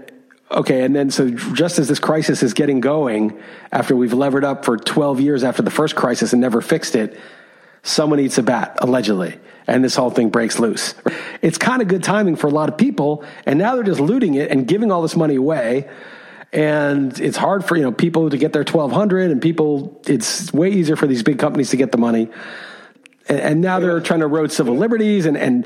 okay, 0.49 0.83
and 0.83 0.95
then 0.95 1.11
so 1.11 1.29
just 1.29 1.77
as 1.77 1.87
this 1.87 1.99
crisis 1.99 2.41
is 2.41 2.53
getting 2.53 2.81
going, 2.81 3.39
after 3.71 3.95
we've 3.95 4.13
levered 4.13 4.43
up 4.43 4.65
for 4.65 4.75
12 4.75 5.21
years 5.21 5.43
after 5.43 5.61
the 5.61 5.71
first 5.71 5.95
crisis 5.95 6.33
and 6.33 6.41
never 6.41 6.61
fixed 6.61 6.95
it, 6.95 7.17
someone 7.85 8.19
eats 8.19 8.37
a 8.37 8.43
bat, 8.43 8.77
allegedly, 8.81 9.39
and 9.67 9.83
this 9.83 9.95
whole 9.95 10.09
thing 10.09 10.29
breaks 10.29 10.59
loose. 10.59 10.95
It's 11.41 11.57
kind 11.57 11.81
of 11.81 11.87
good 11.87 12.03
timing 12.03 12.35
for 12.35 12.47
a 12.47 12.51
lot 12.51 12.67
of 12.67 12.77
people, 12.77 13.23
and 13.45 13.59
now 13.59 13.75
they're 13.75 13.83
just 13.83 13.99
looting 13.99 14.33
it 14.33 14.51
and 14.51 14.67
giving 14.67 14.91
all 14.91 15.01
this 15.01 15.15
money 15.15 15.35
away. 15.35 15.89
And 16.51 17.17
it's 17.19 17.37
hard 17.37 17.65
for 17.65 17.75
you 17.75 17.83
know 17.83 17.91
people 17.91 18.29
to 18.29 18.37
get 18.37 18.53
their 18.53 18.63
twelve 18.63 18.91
hundred, 18.91 19.31
and 19.31 19.41
people. 19.41 20.01
It's 20.07 20.51
way 20.53 20.71
easier 20.71 20.95
for 20.95 21.07
these 21.07 21.23
big 21.23 21.39
companies 21.39 21.69
to 21.69 21.77
get 21.77 21.91
the 21.91 21.97
money 21.97 22.29
and 23.27 23.61
now 23.61 23.79
they're 23.79 23.99
trying 24.01 24.19
to 24.19 24.27
erode 24.27 24.51
civil 24.51 24.77
liberties 24.77 25.25
and, 25.25 25.35
and 25.35 25.65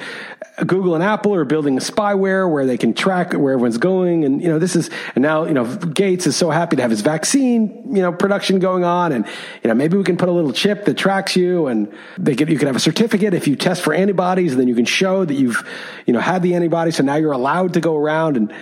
Google 0.65 0.95
and 0.95 1.04
Apple 1.04 1.36
are 1.36 1.43
building 1.43 1.78
spyware 1.80 2.50
where 2.50 2.65
they 2.65 2.78
can 2.78 2.93
track 2.93 3.34
where 3.34 3.54
everyone's 3.54 3.78
going. 3.78 4.24
And, 4.24 4.41
you 4.41 4.48
know, 4.48 4.60
this 4.60 4.76
is, 4.76 4.89
and 5.15 5.22
now, 5.22 5.45
you 5.45 5.54
know, 5.54 5.65
Gates 5.76 6.26
is 6.26 6.38
so 6.38 6.50
happy 6.50 6.78
to 6.78 6.82
have 6.82 6.91
his 6.91 7.02
vaccine, 7.02 7.95
you 7.95 8.02
know, 8.02 8.13
production 8.13 8.60
going 8.60 8.86
on. 8.86 9.12
And, 9.12 9.26
you 9.62 9.67
know, 9.67 9.74
maybe 9.74 9.98
we 9.98 10.04
can 10.04 10.15
put 10.15 10.30
a 10.30 10.32
little 10.32 10.54
chip 10.54 10.86
that 10.86 10.98
tracks 10.98 11.36
you 11.36 11.67
and 11.67 11.91
they 12.17 12.34
get, 12.34 12.50
you 12.50 12.58
can 12.58 12.67
have 12.67 12.78
a 12.78 12.80
certificate 12.82 13.34
if 13.34 13.48
you 13.48 13.56
test 13.56 13.82
for 13.82 13.93
antibodies 13.93 14.52
and 14.52 14.62
then 14.62 14.67
you 14.69 14.76
can 14.76 14.86
show 14.86 15.26
that 15.26 15.34
you've, 15.34 15.62
you 16.06 16.13
know, 16.13 16.19
had 16.22 16.41
the 16.41 16.56
antibodies. 16.56 16.95
So 16.95 17.04
now 17.04 17.15
you're 17.15 17.34
allowed 17.34 17.74
to 17.74 17.82
go 17.82 17.95
around 17.95 18.38
and, 18.38 18.54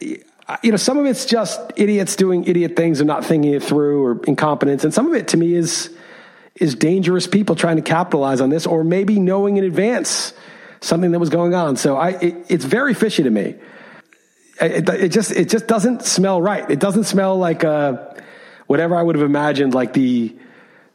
you 0.00 0.70
know, 0.70 0.76
some 0.76 0.98
of 0.98 1.06
it's 1.06 1.26
just 1.26 1.60
idiots 1.76 2.14
doing 2.14 2.44
idiot 2.44 2.76
things 2.76 3.00
and 3.00 3.08
not 3.08 3.24
thinking 3.24 3.54
it 3.54 3.62
through 3.62 4.04
or 4.04 4.24
incompetence. 4.24 4.84
And 4.84 4.94
some 4.94 5.08
of 5.08 5.14
it 5.14 5.28
to 5.28 5.36
me 5.36 5.54
is, 5.54 5.90
is 6.60 6.74
dangerous 6.74 7.26
people 7.26 7.56
trying 7.56 7.76
to 7.76 7.82
capitalize 7.82 8.40
on 8.40 8.50
this 8.50 8.66
or 8.66 8.84
maybe 8.84 9.18
knowing 9.18 9.56
in 9.56 9.64
advance 9.64 10.32
something 10.80 11.10
that 11.10 11.18
was 11.18 11.30
going 11.30 11.54
on. 11.54 11.76
So 11.76 11.96
I, 11.96 12.10
it, 12.10 12.46
it's 12.48 12.64
very 12.64 12.94
fishy 12.94 13.22
to 13.24 13.30
me. 13.30 13.56
It, 14.60 14.88
it, 14.88 15.08
just, 15.08 15.32
it 15.32 15.48
just 15.48 15.66
doesn't 15.66 16.04
smell 16.04 16.40
right. 16.40 16.70
It 16.70 16.78
doesn't 16.78 17.04
smell 17.04 17.36
like, 17.38 17.64
uh, 17.64 18.14
whatever 18.66 18.94
I 18.94 19.02
would 19.02 19.16
have 19.16 19.24
imagined, 19.24 19.74
like 19.74 19.94
the, 19.94 20.36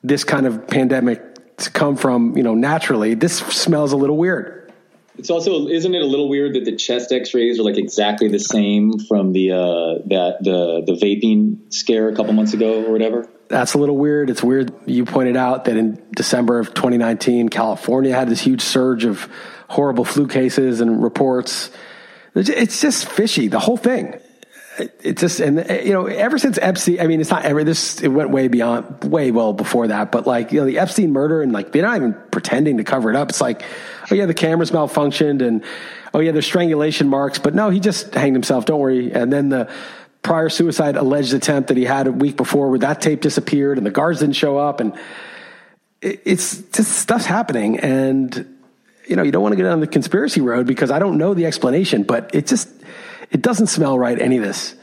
this 0.03 0.23
kind 0.23 0.45
of 0.45 0.67
pandemic 0.67 1.57
to 1.57 1.71
come 1.71 1.97
from, 1.97 2.37
you 2.37 2.43
know, 2.43 2.53
naturally. 2.53 3.15
This 3.15 3.39
smells 3.39 3.91
a 3.91 3.97
little 3.97 4.17
weird. 4.17 4.71
It's 5.17 5.29
also, 5.29 5.67
isn't 5.67 5.95
it 5.95 6.01
a 6.01 6.05
little 6.05 6.29
weird 6.29 6.55
that 6.55 6.65
the 6.65 6.75
chest 6.75 7.11
X-rays 7.11 7.57
are 7.59 7.63
like 7.63 7.77
exactly 7.77 8.27
the 8.27 8.39
same 8.39 8.99
from 8.99 9.31
the 9.31 9.51
uh, 9.51 10.03
that 10.07 10.39
the 10.41 10.83
the 10.85 10.93
vaping 10.93 11.73
scare 11.73 12.09
a 12.09 12.15
couple 12.15 12.33
months 12.33 12.53
ago 12.53 12.83
or 12.83 12.91
whatever? 12.91 13.27
That's 13.47 13.73
a 13.73 13.77
little 13.77 13.97
weird. 13.97 14.29
It's 14.29 14.43
weird. 14.43 14.73
You 14.85 15.05
pointed 15.05 15.37
out 15.37 15.65
that 15.65 15.77
in 15.77 16.01
December 16.15 16.59
of 16.59 16.73
2019, 16.73 17.49
California 17.49 18.13
had 18.15 18.29
this 18.29 18.41
huge 18.41 18.61
surge 18.61 19.05
of 19.05 19.29
horrible 19.67 20.05
flu 20.05 20.27
cases 20.27 20.81
and 20.81 21.01
reports. 21.01 21.71
It's 22.33 22.81
just 22.81 23.07
fishy, 23.07 23.47
the 23.47 23.59
whole 23.59 23.77
thing. 23.77 24.19
It's 24.77 25.21
just, 25.21 25.39
and 25.39 25.65
you 25.85 25.93
know, 25.93 26.05
ever 26.05 26.37
since 26.37 26.57
Epstein, 26.61 26.99
I 26.99 27.07
mean, 27.07 27.21
it's 27.21 27.29
not 27.29 27.45
ever 27.45 27.63
this, 27.63 28.01
it 28.01 28.09
went 28.09 28.31
way 28.31 28.49
beyond, 28.49 29.05
way 29.05 29.31
well 29.31 29.53
before 29.53 29.87
that, 29.87 30.11
but 30.11 30.27
like, 30.27 30.51
you 30.51 30.59
know, 30.59 30.65
the 30.65 30.79
Epstein 30.79 31.13
murder 31.13 31.41
and 31.41 31.53
like, 31.53 31.71
they're 31.71 31.83
not 31.83 31.95
even 31.95 32.13
pretending 32.31 32.77
to 32.77 32.83
cover 32.83 33.09
it 33.09 33.15
up. 33.15 33.29
It's 33.29 33.39
like, 33.39 33.63
oh 34.11 34.15
yeah, 34.15 34.25
the 34.25 34.33
cameras 34.33 34.71
malfunctioned 34.71 35.41
and, 35.41 35.63
oh 36.13 36.19
yeah, 36.19 36.33
there's 36.33 36.45
strangulation 36.45 37.07
marks, 37.07 37.39
but 37.39 37.55
no, 37.55 37.69
he 37.69 37.79
just 37.79 38.13
hanged 38.13 38.35
himself. 38.35 38.65
Don't 38.65 38.81
worry. 38.81 39.13
And 39.13 39.31
then 39.31 39.47
the, 39.47 39.71
prior 40.25 40.49
suicide 40.49 40.97
alleged 40.97 41.33
attempt 41.33 41.67
that 41.67 41.77
he 41.77 41.85
had 41.85 42.07
a 42.07 42.11
week 42.11 42.35
before 42.35 42.69
where 42.69 42.79
that 42.79 42.99
tape 42.99 43.21
disappeared 43.21 43.77
and 43.77 43.85
the 43.85 43.91
guards 43.91 44.19
didn't 44.21 44.35
show 44.35 44.57
up. 44.57 44.79
And 44.79 44.97
it's 46.01 46.63
just 46.71 46.91
stuff's 46.93 47.25
happening. 47.25 47.79
And 47.79 48.57
you 49.07 49.15
know 49.15 49.21
you 49.21 49.31
don't 49.31 49.43
want 49.43 49.53
to 49.53 49.55
get 49.55 49.67
on 49.67 49.81
the 49.81 49.87
conspiracy 49.87 50.41
road 50.41 50.65
because 50.65 50.89
i 50.89 50.97
don't 50.97 51.19
know 51.19 51.35
the 51.35 51.45
explanation 51.45 52.01
but 52.01 52.33
it 52.33 52.47
just 52.47 52.67
it 53.29 53.39
doesn't 53.39 53.67
smell 53.67 53.99
right 53.99 54.19
any 54.19 54.37
of 54.37 54.43
this. 54.43 54.75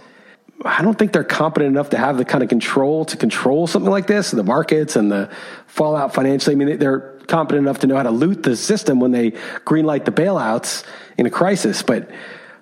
I 0.64 0.82
don't 0.82 0.96
think 0.96 1.12
they're 1.12 1.24
competent 1.24 1.72
enough 1.72 1.90
to 1.90 1.98
have 1.98 2.18
the 2.18 2.24
kind 2.24 2.44
of 2.44 2.48
control 2.48 3.04
to 3.06 3.16
control 3.16 3.66
something 3.66 3.90
like 3.90 4.06
this 4.06 4.30
the 4.30 4.44
markets 4.44 4.94
and 4.94 5.10
the 5.10 5.28
fallout 5.66 6.14
financially. 6.14 6.54
I 6.54 6.56
mean 6.56 6.78
they're 6.78 7.18
competent 7.26 7.66
enough 7.66 7.80
to 7.80 7.88
know 7.88 7.96
how 7.96 8.04
to 8.04 8.12
loot 8.12 8.44
the 8.44 8.54
system 8.54 9.00
when 9.00 9.10
they 9.10 9.32
greenlight 9.64 10.04
the 10.04 10.12
bailouts 10.12 10.84
in 11.18 11.26
a 11.26 11.30
crisis 11.30 11.82
but 11.82 12.10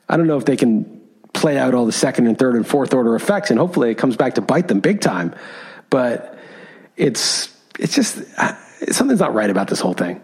i 0.08 0.16
don't 0.16 0.26
know 0.26 0.36
if 0.36 0.44
they 0.44 0.56
can 0.56 0.99
play 1.32 1.58
out 1.58 1.74
all 1.74 1.86
the 1.86 1.92
second 1.92 2.26
and 2.26 2.38
third 2.38 2.56
and 2.56 2.66
fourth 2.66 2.94
order 2.94 3.14
effects, 3.14 3.50
and 3.50 3.58
hopefully 3.58 3.90
it 3.90 3.96
comes 3.96 4.16
back 4.16 4.34
to 4.34 4.40
bite 4.40 4.68
them 4.68 4.80
big 4.80 5.00
time. 5.00 5.34
But 5.88 6.38
it's 6.96 7.54
it's 7.78 7.94
just 7.94 8.22
something's 8.90 9.20
not 9.20 9.34
right 9.34 9.50
about 9.50 9.68
this 9.68 9.80
whole 9.80 9.94
thing. 9.94 10.20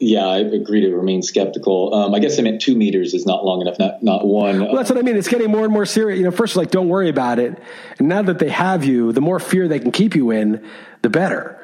Yeah, 0.00 0.26
I 0.26 0.38
agree 0.38 0.82
to 0.82 0.94
remain 0.94 1.22
skeptical. 1.22 1.92
Um, 1.92 2.14
I 2.14 2.20
guess 2.20 2.38
I 2.38 2.42
meant 2.42 2.62
two 2.62 2.76
meters 2.76 3.14
is 3.14 3.26
not 3.26 3.44
long 3.44 3.60
enough, 3.60 3.78
not 3.78 4.02
not 4.02 4.26
one. 4.26 4.60
Well, 4.60 4.76
that's 4.76 4.90
what 4.90 4.98
I 4.98 5.02
mean. 5.02 5.16
It's 5.16 5.28
getting 5.28 5.50
more 5.50 5.64
and 5.64 5.72
more 5.72 5.86
serious. 5.86 6.18
You 6.18 6.24
know, 6.24 6.30
first 6.30 6.54
like 6.54 6.70
don't 6.70 6.88
worry 6.88 7.08
about 7.08 7.38
it, 7.38 7.60
and 7.98 8.08
now 8.08 8.22
that 8.22 8.38
they 8.38 8.48
have 8.48 8.84
you, 8.84 9.12
the 9.12 9.20
more 9.20 9.40
fear 9.40 9.66
they 9.66 9.80
can 9.80 9.90
keep 9.90 10.14
you 10.14 10.30
in, 10.30 10.64
the 11.02 11.10
better. 11.10 11.54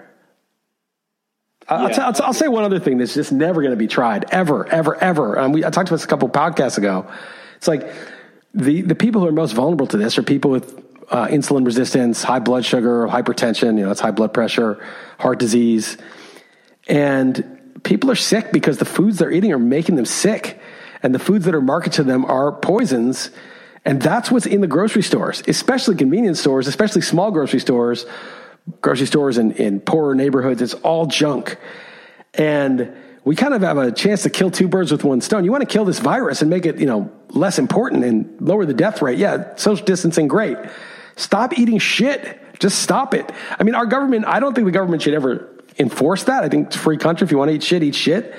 Yeah. 1.70 1.76
I'll, 1.76 1.88
t- 1.88 2.00
I'll, 2.00 2.12
t- 2.12 2.22
I'll, 2.22 2.32
say 2.34 2.48
one 2.48 2.64
other 2.64 2.78
thing 2.78 2.98
that's 2.98 3.14
just 3.14 3.32
never 3.32 3.62
going 3.62 3.70
to 3.70 3.76
be 3.76 3.86
tried 3.86 4.26
ever, 4.30 4.68
ever, 4.68 4.96
ever. 4.96 5.38
Um, 5.38 5.52
we, 5.52 5.64
I 5.64 5.70
talked 5.70 5.88
about 5.88 5.96
this 5.96 6.04
a 6.04 6.08
couple 6.08 6.28
podcasts 6.28 6.76
ago. 6.76 7.10
It's 7.64 7.68
like 7.68 7.90
the, 8.52 8.82
the 8.82 8.94
people 8.94 9.22
who 9.22 9.26
are 9.26 9.32
most 9.32 9.52
vulnerable 9.52 9.86
to 9.86 9.96
this 9.96 10.18
are 10.18 10.22
people 10.22 10.50
with 10.50 10.78
uh, 11.08 11.28
insulin 11.28 11.64
resistance, 11.64 12.22
high 12.22 12.40
blood 12.40 12.62
sugar, 12.62 13.06
hypertension, 13.08 13.78
you 13.78 13.84
know, 13.84 13.88
that's 13.88 14.00
high 14.00 14.10
blood 14.10 14.34
pressure, 14.34 14.86
heart 15.18 15.38
disease. 15.38 15.96
And 16.88 17.80
people 17.82 18.10
are 18.10 18.16
sick 18.16 18.52
because 18.52 18.76
the 18.76 18.84
foods 18.84 19.16
they're 19.16 19.32
eating 19.32 19.50
are 19.50 19.58
making 19.58 19.96
them 19.96 20.04
sick. 20.04 20.60
And 21.02 21.14
the 21.14 21.18
foods 21.18 21.46
that 21.46 21.54
are 21.54 21.62
marketed 21.62 21.94
to 21.94 22.02
them 22.04 22.26
are 22.26 22.52
poisons 22.52 23.30
And 23.84 24.00
that's 24.00 24.30
what's 24.30 24.46
in 24.46 24.60
the 24.60 24.66
grocery 24.66 25.02
stores, 25.02 25.42
especially 25.46 25.96
convenience 25.96 26.40
stores, 26.40 26.66
especially 26.66 27.02
small 27.02 27.30
grocery 27.30 27.60
stores, 27.60 28.06
grocery 28.80 29.06
stores 29.06 29.36
in, 29.36 29.52
in 29.52 29.80
poorer 29.80 30.14
neighborhoods. 30.14 30.62
It's 30.62 30.74
all 30.74 31.06
junk. 31.06 31.58
And 32.32 32.94
we 33.24 33.36
kind 33.36 33.52
of 33.54 33.62
have 33.62 33.76
a 33.76 33.92
chance 33.92 34.22
to 34.22 34.30
kill 34.30 34.50
two 34.50 34.68
birds 34.68 34.90
with 34.90 35.04
one 35.04 35.20
stone. 35.20 35.44
You 35.44 35.52
want 35.52 35.62
to 35.62 35.72
kill 35.72 35.84
this 35.84 35.98
virus 35.98 36.40
and 36.40 36.50
make 36.50 36.64
it, 36.66 36.78
you 36.78 36.86
know, 36.86 37.12
less 37.34 37.58
important 37.58 38.04
and 38.04 38.40
lower 38.40 38.64
the 38.64 38.74
death 38.74 39.02
rate. 39.02 39.18
Yeah, 39.18 39.56
social 39.56 39.84
distancing, 39.84 40.28
great. 40.28 40.56
Stop 41.16 41.58
eating 41.58 41.78
shit. 41.78 42.40
Just 42.58 42.80
stop 42.80 43.14
it. 43.14 43.30
I 43.58 43.62
mean, 43.64 43.74
our 43.74 43.86
government, 43.86 44.26
I 44.26 44.40
don't 44.40 44.54
think 44.54 44.64
the 44.64 44.72
government 44.72 45.02
should 45.02 45.14
ever 45.14 45.48
enforce 45.78 46.24
that. 46.24 46.44
I 46.44 46.48
think 46.48 46.68
it's 46.68 46.76
a 46.76 46.78
free 46.78 46.96
country. 46.96 47.24
If 47.24 47.30
you 47.30 47.38
want 47.38 47.50
to 47.50 47.56
eat 47.56 47.62
shit, 47.62 47.82
eat 47.82 47.94
shit. 47.94 48.34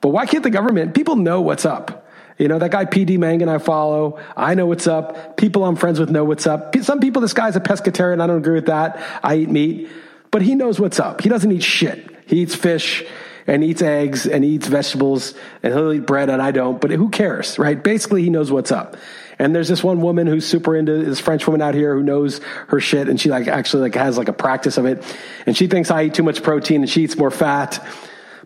But 0.00 0.10
why 0.10 0.26
can't 0.26 0.42
the 0.42 0.50
government? 0.50 0.94
People 0.94 1.16
know 1.16 1.40
what's 1.40 1.64
up. 1.64 2.06
You 2.38 2.48
know, 2.48 2.58
that 2.58 2.70
guy 2.70 2.84
PD 2.84 3.18
Mangan 3.18 3.48
I 3.48 3.56
follow, 3.56 4.20
I 4.36 4.54
know 4.54 4.66
what's 4.66 4.86
up. 4.86 5.38
People 5.38 5.64
I'm 5.64 5.74
friends 5.74 5.98
with 5.98 6.10
know 6.10 6.24
what's 6.24 6.46
up. 6.46 6.76
Some 6.82 7.00
people, 7.00 7.22
this 7.22 7.32
guy's 7.32 7.56
a 7.56 7.60
pescatarian. 7.60 8.20
I 8.20 8.26
don't 8.26 8.36
agree 8.36 8.54
with 8.54 8.66
that. 8.66 9.02
I 9.22 9.36
eat 9.36 9.48
meat. 9.48 9.88
But 10.30 10.42
he 10.42 10.54
knows 10.54 10.78
what's 10.78 11.00
up. 11.00 11.22
He 11.22 11.30
doesn't 11.30 11.50
eat 11.50 11.62
shit. 11.62 12.10
He 12.26 12.42
eats 12.42 12.54
fish 12.54 13.06
and 13.46 13.62
eats 13.62 13.82
eggs 13.82 14.26
and 14.26 14.44
eats 14.44 14.66
vegetables 14.66 15.34
and 15.62 15.72
he'll 15.72 15.92
eat 15.92 16.06
bread 16.06 16.30
and 16.30 16.42
I 16.42 16.50
don't. 16.50 16.80
But 16.80 16.90
who 16.90 17.08
cares, 17.08 17.58
right? 17.58 17.82
Basically, 17.82 18.22
he 18.22 18.30
knows 18.30 18.50
what's 18.50 18.72
up. 18.72 18.96
And 19.38 19.54
there's 19.54 19.68
this 19.68 19.84
one 19.84 20.00
woman 20.00 20.26
who's 20.26 20.46
super 20.46 20.74
into 20.74 21.04
this 21.04 21.20
French 21.20 21.46
woman 21.46 21.60
out 21.60 21.74
here 21.74 21.94
who 21.94 22.02
knows 22.02 22.40
her 22.68 22.80
shit 22.80 23.08
and 23.08 23.20
she 23.20 23.28
like 23.28 23.48
actually 23.48 23.82
like 23.82 23.94
has 23.94 24.16
like 24.16 24.28
a 24.28 24.32
practice 24.32 24.78
of 24.78 24.86
it. 24.86 25.04
And 25.44 25.56
she 25.56 25.66
thinks 25.66 25.90
I 25.90 26.04
eat 26.04 26.14
too 26.14 26.22
much 26.22 26.42
protein 26.42 26.80
and 26.80 26.90
she 26.90 27.04
eats 27.04 27.18
more 27.18 27.30
fat. 27.30 27.84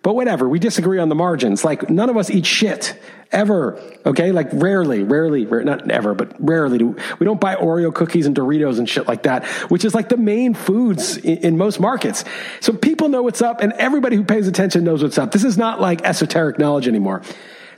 But 0.03 0.15
whatever, 0.15 0.49
we 0.49 0.59
disagree 0.59 0.99
on 0.99 1.09
the 1.09 1.15
margins. 1.15 1.65
Like 1.65 1.91
none 1.91 2.09
of 2.09 2.17
us 2.17 2.31
eat 2.31 2.47
shit 2.47 2.99
ever. 3.33 3.81
Okay, 4.07 4.33
like 4.33 4.49
rarely, 4.53 5.03
rarely, 5.03 5.45
not 5.45 5.91
ever, 5.91 6.15
but 6.15 6.35
rarely 6.39 6.79
do 6.79 6.97
we 7.19 7.27
don't 7.27 7.41
buy 7.41 7.55
Oreo 7.55 7.95
cookies 7.95 8.27
and 8.27 8.35
Doritos 8.35 8.79
and 8.79 8.89
shit 8.89 9.07
like 9.07 9.25
that, 9.25 9.45
which 9.71 9.85
is 9.85 9.95
like 9.95 10.09
the 10.09 10.17
main 10.17 10.55
foods 10.55 11.19
in, 11.19 11.39
in 11.39 11.59
most 11.59 11.81
markets. 11.81 12.25
So 12.61 12.73
people 12.73 13.09
know 13.09 13.23
what's 13.23 13.43
up, 13.43 13.61
and 13.61 13.73
everybody 13.75 14.17
who 14.17 14.25
pays 14.25 14.49
attention 14.49 14.85
knows 14.85 15.03
what's 15.03 15.19
up. 15.19 15.33
This 15.33 15.45
is 15.45 15.59
not 15.59 15.81
like 15.81 16.03
esoteric 16.03 16.59
knowledge 16.59 16.89
anymore. 16.89 17.23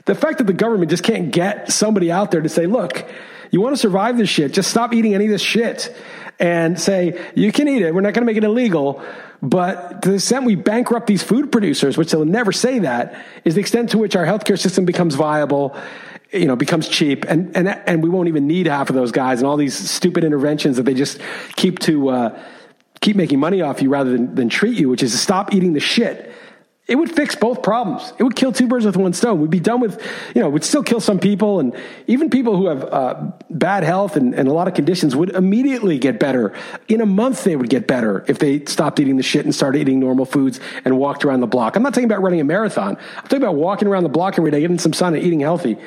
The 0.05 0.15
fact 0.15 0.37
that 0.39 0.47
the 0.47 0.53
government 0.53 0.91
just 0.91 1.03
can't 1.03 1.31
get 1.31 1.71
somebody 1.71 2.11
out 2.11 2.31
there 2.31 2.41
to 2.41 2.49
say, 2.49 2.65
look, 2.65 3.05
you 3.51 3.61
want 3.61 3.73
to 3.75 3.79
survive 3.79 4.17
this 4.17 4.29
shit, 4.29 4.53
just 4.53 4.69
stop 4.69 4.93
eating 4.93 5.13
any 5.13 5.25
of 5.25 5.31
this 5.31 5.41
shit 5.41 5.95
and 6.39 6.79
say, 6.79 7.19
you 7.35 7.51
can 7.51 7.67
eat 7.67 7.81
it. 7.81 7.93
We're 7.93 8.01
not 8.01 8.13
going 8.13 8.25
to 8.25 8.25
make 8.25 8.37
it 8.37 8.43
illegal. 8.43 9.03
But 9.41 10.01
to 10.03 10.09
the 10.09 10.15
extent 10.15 10.45
we 10.45 10.55
bankrupt 10.55 11.07
these 11.07 11.21
food 11.21 11.51
producers, 11.51 11.97
which 11.97 12.11
they'll 12.11 12.25
never 12.25 12.51
say 12.51 12.79
that, 12.79 13.25
is 13.43 13.55
the 13.55 13.61
extent 13.61 13.89
to 13.91 13.97
which 13.97 14.15
our 14.15 14.25
healthcare 14.25 14.57
system 14.57 14.85
becomes 14.85 15.15
viable, 15.15 15.75
you 16.31 16.45
know, 16.45 16.55
becomes 16.55 16.87
cheap, 16.87 17.25
and 17.27 17.55
and 17.55 17.67
and 17.67 18.01
we 18.01 18.09
won't 18.09 18.27
even 18.27 18.47
need 18.47 18.65
half 18.65 18.89
of 18.89 18.95
those 18.95 19.11
guys 19.11 19.39
and 19.39 19.47
all 19.47 19.57
these 19.57 19.75
stupid 19.75 20.23
interventions 20.23 20.77
that 20.77 20.83
they 20.83 20.93
just 20.93 21.19
keep 21.57 21.77
to 21.79 22.09
uh, 22.09 22.39
keep 23.01 23.15
making 23.15 23.39
money 23.39 23.61
off 23.61 23.81
you 23.81 23.89
rather 23.89 24.11
than, 24.11 24.33
than 24.33 24.49
treat 24.49 24.79
you, 24.79 24.89
which 24.89 25.03
is 25.03 25.11
to 25.11 25.17
stop 25.17 25.53
eating 25.53 25.73
the 25.73 25.79
shit 25.79 26.31
it 26.85 26.97
would 26.97 27.09
fix 27.09 27.33
both 27.33 27.63
problems. 27.63 28.11
It 28.17 28.23
would 28.23 28.35
kill 28.35 28.51
two 28.51 28.67
birds 28.67 28.85
with 28.85 28.97
one 28.97 29.13
stone. 29.13 29.39
We'd 29.39 29.49
be 29.49 29.61
done 29.61 29.79
with, 29.79 30.01
you 30.35 30.41
know, 30.41 30.49
we'd 30.49 30.65
still 30.65 30.83
kill 30.83 30.99
some 30.99 31.17
people, 31.17 31.61
and 31.61 31.73
even 32.07 32.29
people 32.29 32.57
who 32.57 32.67
have 32.67 32.83
uh, 32.83 33.31
bad 33.49 33.83
health 33.83 34.17
and, 34.17 34.35
and 34.35 34.49
a 34.49 34.53
lot 34.53 34.67
of 34.67 34.73
conditions 34.73 35.15
would 35.15 35.29
immediately 35.29 35.97
get 35.97 36.19
better. 36.19 36.53
In 36.89 36.99
a 36.99 37.05
month, 37.05 37.45
they 37.45 37.55
would 37.55 37.69
get 37.69 37.87
better 37.87 38.25
if 38.27 38.39
they 38.39 38.65
stopped 38.65 38.99
eating 38.99 39.15
the 39.15 39.23
shit 39.23 39.45
and 39.45 39.55
started 39.55 39.79
eating 39.79 40.01
normal 40.01 40.25
foods 40.25 40.59
and 40.83 40.97
walked 40.97 41.23
around 41.23 41.39
the 41.39 41.47
block. 41.47 41.77
I'm 41.77 41.83
not 41.83 41.93
talking 41.93 42.03
about 42.03 42.21
running 42.21 42.41
a 42.41 42.43
marathon. 42.43 42.97
I'm 42.97 43.23
talking 43.23 43.37
about 43.37 43.55
walking 43.55 43.87
around 43.87 44.03
the 44.03 44.09
block 44.09 44.37
every 44.37 44.51
day, 44.51 44.59
getting 44.59 44.77
some 44.77 44.93
sun 44.93 45.15
and 45.15 45.23
eating 45.23 45.39
healthy. 45.39 45.77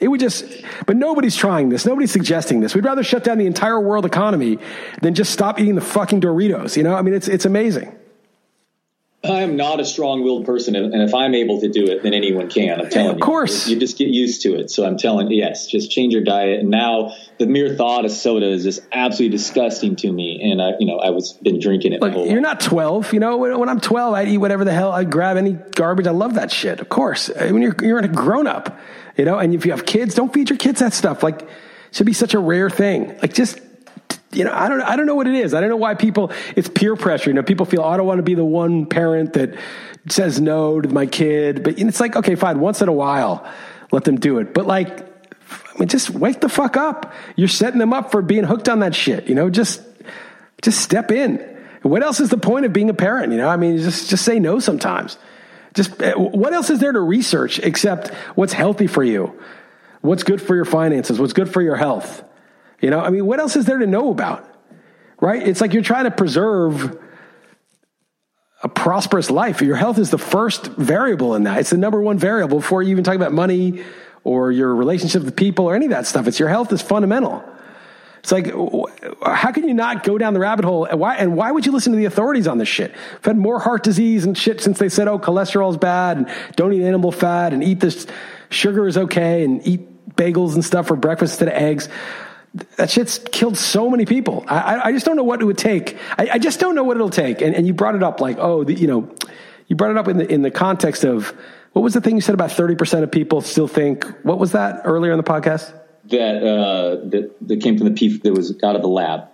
It 0.00 0.08
would 0.08 0.20
just, 0.20 0.44
but 0.84 0.96
nobody's 0.96 1.36
trying 1.36 1.70
this. 1.70 1.86
Nobody's 1.86 2.12
suggesting 2.12 2.60
this. 2.60 2.74
We'd 2.74 2.84
rather 2.84 3.04
shut 3.04 3.24
down 3.24 3.38
the 3.38 3.46
entire 3.46 3.80
world 3.80 4.04
economy 4.04 4.58
than 5.00 5.14
just 5.14 5.32
stop 5.32 5.60
eating 5.60 5.76
the 5.76 5.80
fucking 5.80 6.20
Doritos. 6.20 6.76
You 6.76 6.82
know, 6.82 6.94
I 6.94 7.00
mean, 7.00 7.14
it's, 7.14 7.28
it's 7.28 7.46
amazing. 7.46 7.96
I 9.24 9.42
am 9.42 9.54
not 9.56 9.78
a 9.78 9.84
strong-willed 9.84 10.46
person, 10.46 10.74
and 10.74 11.00
if 11.00 11.14
I'm 11.14 11.32
able 11.36 11.60
to 11.60 11.68
do 11.68 11.84
it, 11.84 12.02
then 12.02 12.12
anyone 12.12 12.50
can. 12.50 12.80
I'm 12.80 12.90
telling 12.90 13.06
yeah, 13.06 13.12
of 13.12 13.18
you. 13.18 13.22
Of 13.22 13.26
course, 13.26 13.68
you 13.68 13.78
just 13.78 13.96
get 13.96 14.08
used 14.08 14.42
to 14.42 14.56
it. 14.56 14.68
So 14.68 14.84
I'm 14.84 14.96
telling, 14.96 15.30
yes, 15.30 15.68
just 15.68 15.92
change 15.92 16.12
your 16.12 16.24
diet. 16.24 16.58
And 16.58 16.70
now 16.70 17.14
the 17.38 17.46
mere 17.46 17.76
thought 17.76 18.04
of 18.04 18.10
soda 18.10 18.48
is 18.48 18.64
just 18.64 18.80
absolutely 18.90 19.36
disgusting 19.36 19.94
to 19.96 20.12
me. 20.12 20.50
And 20.50 20.60
I, 20.60 20.72
you 20.80 20.86
know, 20.86 20.98
I 20.98 21.10
was 21.10 21.34
been 21.34 21.60
drinking 21.60 21.92
it. 21.92 22.00
Look, 22.00 22.14
you're 22.14 22.24
life. 22.24 22.40
not 22.40 22.60
12. 22.60 23.12
You 23.12 23.20
know, 23.20 23.36
when, 23.36 23.56
when, 23.60 23.68
I'm 23.68 23.80
12, 23.80 24.12
I'd 24.12 24.26
eat 24.26 24.38
whatever 24.38 24.64
the 24.64 24.72
hell. 24.72 24.90
I'd 24.90 25.12
grab 25.12 25.36
any 25.36 25.52
garbage. 25.52 26.08
I 26.08 26.10
love 26.10 26.34
that 26.34 26.50
shit. 26.50 26.80
Of 26.80 26.88
course, 26.88 27.28
when 27.28 27.62
you're 27.62 27.76
you're 27.80 28.00
a 28.00 28.08
grown 28.08 28.48
up, 28.48 28.76
you 29.16 29.24
know, 29.24 29.38
and 29.38 29.54
if 29.54 29.64
you 29.64 29.70
have 29.70 29.86
kids, 29.86 30.16
don't 30.16 30.34
feed 30.34 30.50
your 30.50 30.58
kids 30.58 30.80
that 30.80 30.94
stuff. 30.94 31.22
Like, 31.22 31.42
it 31.42 31.48
should 31.92 32.06
be 32.06 32.12
such 32.12 32.34
a 32.34 32.40
rare 32.40 32.70
thing. 32.70 33.16
Like, 33.20 33.34
just 33.34 33.60
you 34.32 34.44
know, 34.44 34.52
I 34.52 34.68
don't, 34.68 34.80
I 34.80 34.96
don't 34.96 35.06
know 35.06 35.14
what 35.14 35.26
it 35.26 35.34
is. 35.34 35.54
I 35.54 35.60
don't 35.60 35.70
know 35.70 35.76
why 35.76 35.94
people, 35.94 36.32
it's 36.56 36.68
peer 36.68 36.96
pressure. 36.96 37.30
You 37.30 37.34
know, 37.34 37.42
people 37.42 37.66
feel, 37.66 37.82
oh, 37.82 37.88
I 37.88 37.96
don't 37.96 38.06
want 38.06 38.18
to 38.18 38.22
be 38.22 38.34
the 38.34 38.44
one 38.44 38.86
parent 38.86 39.34
that 39.34 39.54
says 40.08 40.40
no 40.40 40.80
to 40.80 40.88
my 40.88 41.06
kid. 41.06 41.62
But 41.62 41.78
it's 41.78 42.00
like, 42.00 42.16
okay, 42.16 42.34
fine, 42.34 42.60
once 42.60 42.80
in 42.82 42.88
a 42.88 42.92
while, 42.92 43.46
let 43.90 44.04
them 44.04 44.18
do 44.18 44.38
it. 44.38 44.54
But 44.54 44.66
like, 44.66 45.00
I 45.00 45.78
mean, 45.78 45.88
just 45.88 46.10
wake 46.10 46.40
the 46.40 46.48
fuck 46.48 46.76
up. 46.76 47.12
You're 47.36 47.48
setting 47.48 47.78
them 47.78 47.92
up 47.92 48.10
for 48.10 48.22
being 48.22 48.44
hooked 48.44 48.68
on 48.68 48.80
that 48.80 48.94
shit. 48.94 49.28
You 49.28 49.34
know, 49.34 49.50
just, 49.50 49.82
just 50.62 50.80
step 50.80 51.10
in. 51.10 51.36
What 51.82 52.02
else 52.02 52.20
is 52.20 52.30
the 52.30 52.38
point 52.38 52.64
of 52.64 52.72
being 52.72 52.90
a 52.90 52.94
parent? 52.94 53.32
You 53.32 53.38
know, 53.38 53.48
I 53.48 53.56
mean, 53.56 53.78
just, 53.78 54.08
just 54.08 54.24
say 54.24 54.38
no 54.38 54.60
sometimes. 54.60 55.18
Just, 55.74 56.00
eh, 56.00 56.12
what 56.14 56.52
else 56.52 56.70
is 56.70 56.78
there 56.78 56.92
to 56.92 57.00
research 57.00 57.58
except 57.58 58.08
what's 58.34 58.52
healthy 58.52 58.86
for 58.86 59.02
you? 59.02 59.38
What's 60.00 60.22
good 60.22 60.40
for 60.40 60.54
your 60.54 60.64
finances? 60.64 61.18
What's 61.18 61.32
good 61.32 61.52
for 61.52 61.62
your 61.62 61.76
health? 61.76 62.24
You 62.82 62.90
know, 62.90 63.00
I 63.00 63.08
mean, 63.10 63.24
what 63.24 63.38
else 63.38 63.56
is 63.56 63.64
there 63.64 63.78
to 63.78 63.86
know 63.86 64.10
about? 64.10 64.46
Right? 65.20 65.46
It's 65.46 65.60
like 65.60 65.72
you're 65.72 65.82
trying 65.82 66.04
to 66.04 66.10
preserve 66.10 67.00
a 68.62 68.68
prosperous 68.68 69.30
life. 69.30 69.62
Your 69.62 69.76
health 69.76 69.98
is 69.98 70.10
the 70.10 70.18
first 70.18 70.66
variable 70.66 71.34
in 71.36 71.44
that. 71.44 71.60
It's 71.60 71.70
the 71.70 71.78
number 71.78 72.00
one 72.02 72.18
variable 72.18 72.58
before 72.58 72.82
you 72.82 72.90
even 72.90 73.04
talk 73.04 73.14
about 73.14 73.32
money 73.32 73.84
or 74.24 74.52
your 74.52 74.74
relationship 74.74 75.22
with 75.22 75.36
people 75.36 75.66
or 75.66 75.76
any 75.76 75.86
of 75.86 75.90
that 75.92 76.06
stuff. 76.06 76.26
It's 76.26 76.38
your 76.38 76.48
health 76.48 76.72
is 76.72 76.82
fundamental. 76.82 77.44
It's 78.18 78.30
like, 78.30 78.46
how 78.46 79.50
can 79.50 79.66
you 79.66 79.74
not 79.74 80.04
go 80.04 80.16
down 80.16 80.34
the 80.34 80.40
rabbit 80.40 80.64
hole? 80.64 80.84
And 80.84 80.98
why, 81.00 81.16
and 81.16 81.36
why 81.36 81.50
would 81.50 81.66
you 81.66 81.72
listen 81.72 81.92
to 81.92 81.96
the 81.96 82.04
authorities 82.04 82.46
on 82.46 82.58
this 82.58 82.68
shit? 82.68 82.94
I've 83.16 83.24
had 83.24 83.36
more 83.36 83.58
heart 83.58 83.82
disease 83.82 84.24
and 84.24 84.38
shit 84.38 84.60
since 84.60 84.78
they 84.78 84.88
said, 84.88 85.08
oh, 85.08 85.18
cholesterol 85.18 85.70
is 85.70 85.76
bad 85.76 86.18
and 86.18 86.30
don't 86.54 86.72
eat 86.72 86.84
animal 86.84 87.10
fat 87.10 87.52
and 87.52 87.64
eat 87.64 87.80
this 87.80 88.06
sugar 88.48 88.86
is 88.86 88.96
okay 88.96 89.42
and 89.42 89.66
eat 89.66 90.14
bagels 90.14 90.54
and 90.54 90.64
stuff 90.64 90.86
for 90.86 90.94
breakfast 90.94 91.34
instead 91.34 91.48
of 91.48 91.54
eggs 91.54 91.88
that 92.76 92.90
shit's 92.90 93.18
killed 93.18 93.56
so 93.56 93.88
many 93.88 94.04
people. 94.04 94.44
I, 94.46 94.88
I 94.88 94.92
just 94.92 95.06
don't 95.06 95.16
know 95.16 95.24
what 95.24 95.40
it 95.40 95.44
would 95.44 95.58
take. 95.58 95.96
I, 96.18 96.30
I 96.32 96.38
just 96.38 96.60
don't 96.60 96.74
know 96.74 96.84
what 96.84 96.96
it'll 96.96 97.10
take. 97.10 97.40
And, 97.40 97.54
and 97.54 97.66
you 97.66 97.72
brought 97.72 97.94
it 97.94 98.02
up 98.02 98.20
like, 98.20 98.36
oh, 98.38 98.64
the, 98.64 98.74
you 98.74 98.86
know, 98.86 99.14
you 99.68 99.76
brought 99.76 99.90
it 99.90 99.96
up 99.96 100.08
in 100.08 100.18
the, 100.18 100.30
in 100.30 100.42
the 100.42 100.50
context 100.50 101.04
of 101.04 101.34
what 101.72 101.82
was 101.82 101.94
the 101.94 102.00
thing 102.00 102.14
you 102.14 102.20
said 102.20 102.34
about 102.34 102.50
30% 102.50 103.02
of 103.02 103.10
people 103.10 103.40
still 103.40 103.68
think, 103.68 104.04
what 104.22 104.38
was 104.38 104.52
that 104.52 104.82
earlier 104.84 105.12
in 105.12 105.16
the 105.16 105.24
podcast? 105.24 105.72
That, 106.06 106.42
uh, 106.42 107.08
that, 107.08 107.34
that 107.40 107.62
came 107.62 107.78
from 107.78 107.88
the 107.88 107.94
P 107.94 108.18
that 108.18 108.32
was 108.34 108.54
out 108.62 108.76
of 108.76 108.82
the 108.82 108.88
lab. 108.88 109.28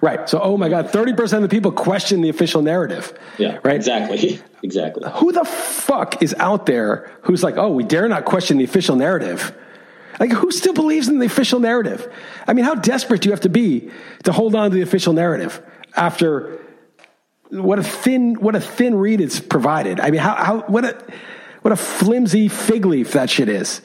Right. 0.00 0.28
So, 0.28 0.40
oh 0.40 0.56
my 0.56 0.68
God, 0.68 0.88
30% 0.88 1.32
of 1.34 1.42
the 1.42 1.48
people 1.48 1.72
question 1.72 2.20
the 2.20 2.28
official 2.28 2.62
narrative. 2.62 3.18
Yeah. 3.38 3.58
Right. 3.62 3.76
Exactly. 3.76 4.40
Exactly. 4.64 5.06
Who 5.16 5.30
the 5.30 5.44
fuck 5.44 6.22
is 6.22 6.34
out 6.38 6.64
there 6.64 7.12
who's 7.24 7.42
like, 7.42 7.58
oh, 7.58 7.68
we 7.68 7.84
dare 7.84 8.08
not 8.08 8.24
question 8.24 8.56
the 8.56 8.64
official 8.64 8.96
narrative? 8.96 9.54
Like, 10.20 10.30
who 10.30 10.50
still 10.52 10.74
believes 10.74 11.08
in 11.08 11.18
the 11.18 11.26
official 11.26 11.60
narrative? 11.60 12.12
I 12.46 12.52
mean, 12.52 12.64
how 12.64 12.74
desperate 12.74 13.22
do 13.22 13.28
you 13.28 13.32
have 13.32 13.40
to 13.42 13.48
be 13.48 13.90
to 14.24 14.32
hold 14.32 14.54
on 14.54 14.70
to 14.70 14.74
the 14.74 14.82
official 14.82 15.12
narrative 15.12 15.60
after 15.96 16.60
what 17.50 17.78
a 17.78 17.82
thin, 17.82 18.34
what 18.34 18.54
a 18.54 18.60
thin 18.60 18.94
read 18.94 19.20
it's 19.20 19.40
provided? 19.40 20.00
I 20.00 20.10
mean, 20.10 20.20
how, 20.20 20.34
how 20.34 20.60
what 20.62 20.84
a, 20.84 21.04
what 21.62 21.72
a 21.72 21.76
flimsy 21.76 22.48
fig 22.48 22.84
leaf 22.84 23.12
that 23.12 23.30
shit 23.30 23.48
is. 23.48 23.80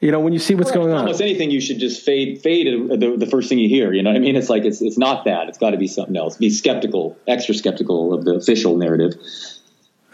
You 0.00 0.10
know, 0.10 0.20
when 0.20 0.34
you 0.34 0.38
see 0.38 0.54
what's 0.54 0.70
right. 0.70 0.76
going 0.76 0.90
on. 0.90 0.98
Almost 0.98 1.22
anything, 1.22 1.50
you 1.50 1.60
should 1.60 1.78
just 1.78 2.02
fade, 2.04 2.42
fade 2.42 2.66
the, 2.66 3.16
the 3.16 3.26
first 3.26 3.48
thing 3.48 3.58
you 3.58 3.70
hear. 3.70 3.92
You 3.92 4.02
know 4.02 4.10
what 4.10 4.16
I 4.16 4.20
mean? 4.20 4.36
It's 4.36 4.50
like 4.50 4.64
it's 4.64 4.82
it's 4.82 4.98
not 4.98 5.24
that. 5.24 5.48
It's 5.48 5.56
got 5.56 5.70
to 5.70 5.78
be 5.78 5.86
something 5.86 6.14
else. 6.14 6.36
Be 6.36 6.50
skeptical, 6.50 7.16
extra 7.26 7.54
skeptical 7.54 8.12
of 8.12 8.24
the 8.26 8.34
official 8.34 8.76
narrative. 8.76 9.14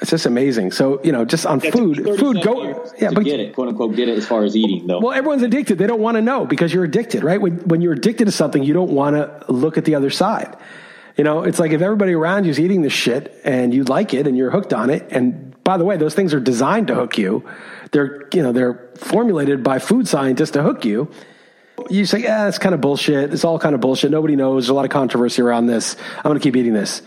It's 0.00 0.10
just 0.10 0.24
amazing. 0.24 0.72
So 0.72 1.02
you 1.04 1.12
know, 1.12 1.24
just 1.24 1.44
on 1.44 1.60
yeah, 1.60 1.70
food, 1.70 1.96
food 2.18 2.42
go. 2.42 2.90
Yeah, 2.98 3.10
but 3.10 3.24
get 3.24 3.38
it, 3.38 3.54
quote 3.54 3.68
unquote, 3.68 3.96
get 3.96 4.08
it 4.08 4.16
as 4.16 4.26
far 4.26 4.44
as 4.44 4.56
eating 4.56 4.86
though. 4.86 5.00
Well, 5.00 5.12
everyone's 5.12 5.42
addicted. 5.42 5.76
They 5.76 5.86
don't 5.86 6.00
want 6.00 6.16
to 6.16 6.22
know 6.22 6.46
because 6.46 6.72
you're 6.72 6.84
addicted, 6.84 7.22
right? 7.22 7.40
When 7.40 7.58
when 7.68 7.82
you're 7.82 7.92
addicted 7.92 8.24
to 8.24 8.32
something, 8.32 8.62
you 8.62 8.72
don't 8.72 8.92
want 8.92 9.16
to 9.16 9.52
look 9.52 9.76
at 9.76 9.84
the 9.84 9.94
other 9.94 10.10
side. 10.10 10.56
You 11.16 11.24
know, 11.24 11.42
it's 11.42 11.58
like 11.58 11.72
if 11.72 11.82
everybody 11.82 12.14
around 12.14 12.44
you 12.44 12.50
is 12.50 12.58
eating 12.58 12.80
this 12.80 12.94
shit 12.94 13.38
and 13.44 13.74
you 13.74 13.84
like 13.84 14.14
it 14.14 14.26
and 14.26 14.38
you're 14.38 14.50
hooked 14.50 14.72
on 14.72 14.88
it. 14.88 15.06
And 15.10 15.62
by 15.64 15.76
the 15.76 15.84
way, 15.84 15.98
those 15.98 16.14
things 16.14 16.32
are 16.32 16.40
designed 16.40 16.86
to 16.86 16.94
hook 16.94 17.18
you. 17.18 17.44
They're 17.92 18.26
you 18.32 18.42
know 18.42 18.52
they're 18.52 18.90
formulated 18.96 19.62
by 19.62 19.80
food 19.80 20.08
scientists 20.08 20.52
to 20.52 20.62
hook 20.62 20.86
you. 20.86 21.10
You 21.90 22.06
say, 22.06 22.20
yeah, 22.20 22.48
it's 22.48 22.58
kind 22.58 22.74
of 22.74 22.80
bullshit. 22.80 23.32
It's 23.32 23.44
all 23.44 23.58
kind 23.58 23.74
of 23.74 23.80
bullshit. 23.82 24.10
Nobody 24.10 24.36
knows. 24.36 24.64
There's 24.64 24.70
a 24.70 24.74
lot 24.74 24.84
of 24.84 24.90
controversy 24.90 25.42
around 25.42 25.66
this. 25.66 25.96
I'm 26.16 26.24
going 26.24 26.38
to 26.38 26.42
keep 26.42 26.56
eating 26.56 26.74
this. 26.74 27.02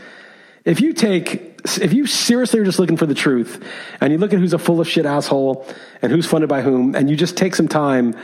If 0.66 0.82
you 0.82 0.94
take 0.94 1.53
if 1.66 1.94
you 1.94 2.06
seriously 2.06 2.60
are 2.60 2.66
just 2.66 2.80
looking 2.80 2.98
for 2.98 3.06
the 3.06 3.14
truth 3.14 3.64
and 4.02 4.12
you 4.12 4.20
look 4.20 4.34
at 4.34 4.40
who's 4.40 4.54
a 4.54 4.60
full 4.60 4.82
of 4.82 4.88
shit 4.88 5.06
asshole 5.06 5.66
and 6.02 6.12
who's 6.12 6.26
funded 6.26 6.50
by 6.50 6.62
whom, 6.62 6.96
and 6.96 7.10
you 7.10 7.16
just 7.16 7.38
take 7.38 7.56
some 7.56 7.68
time 7.68 8.16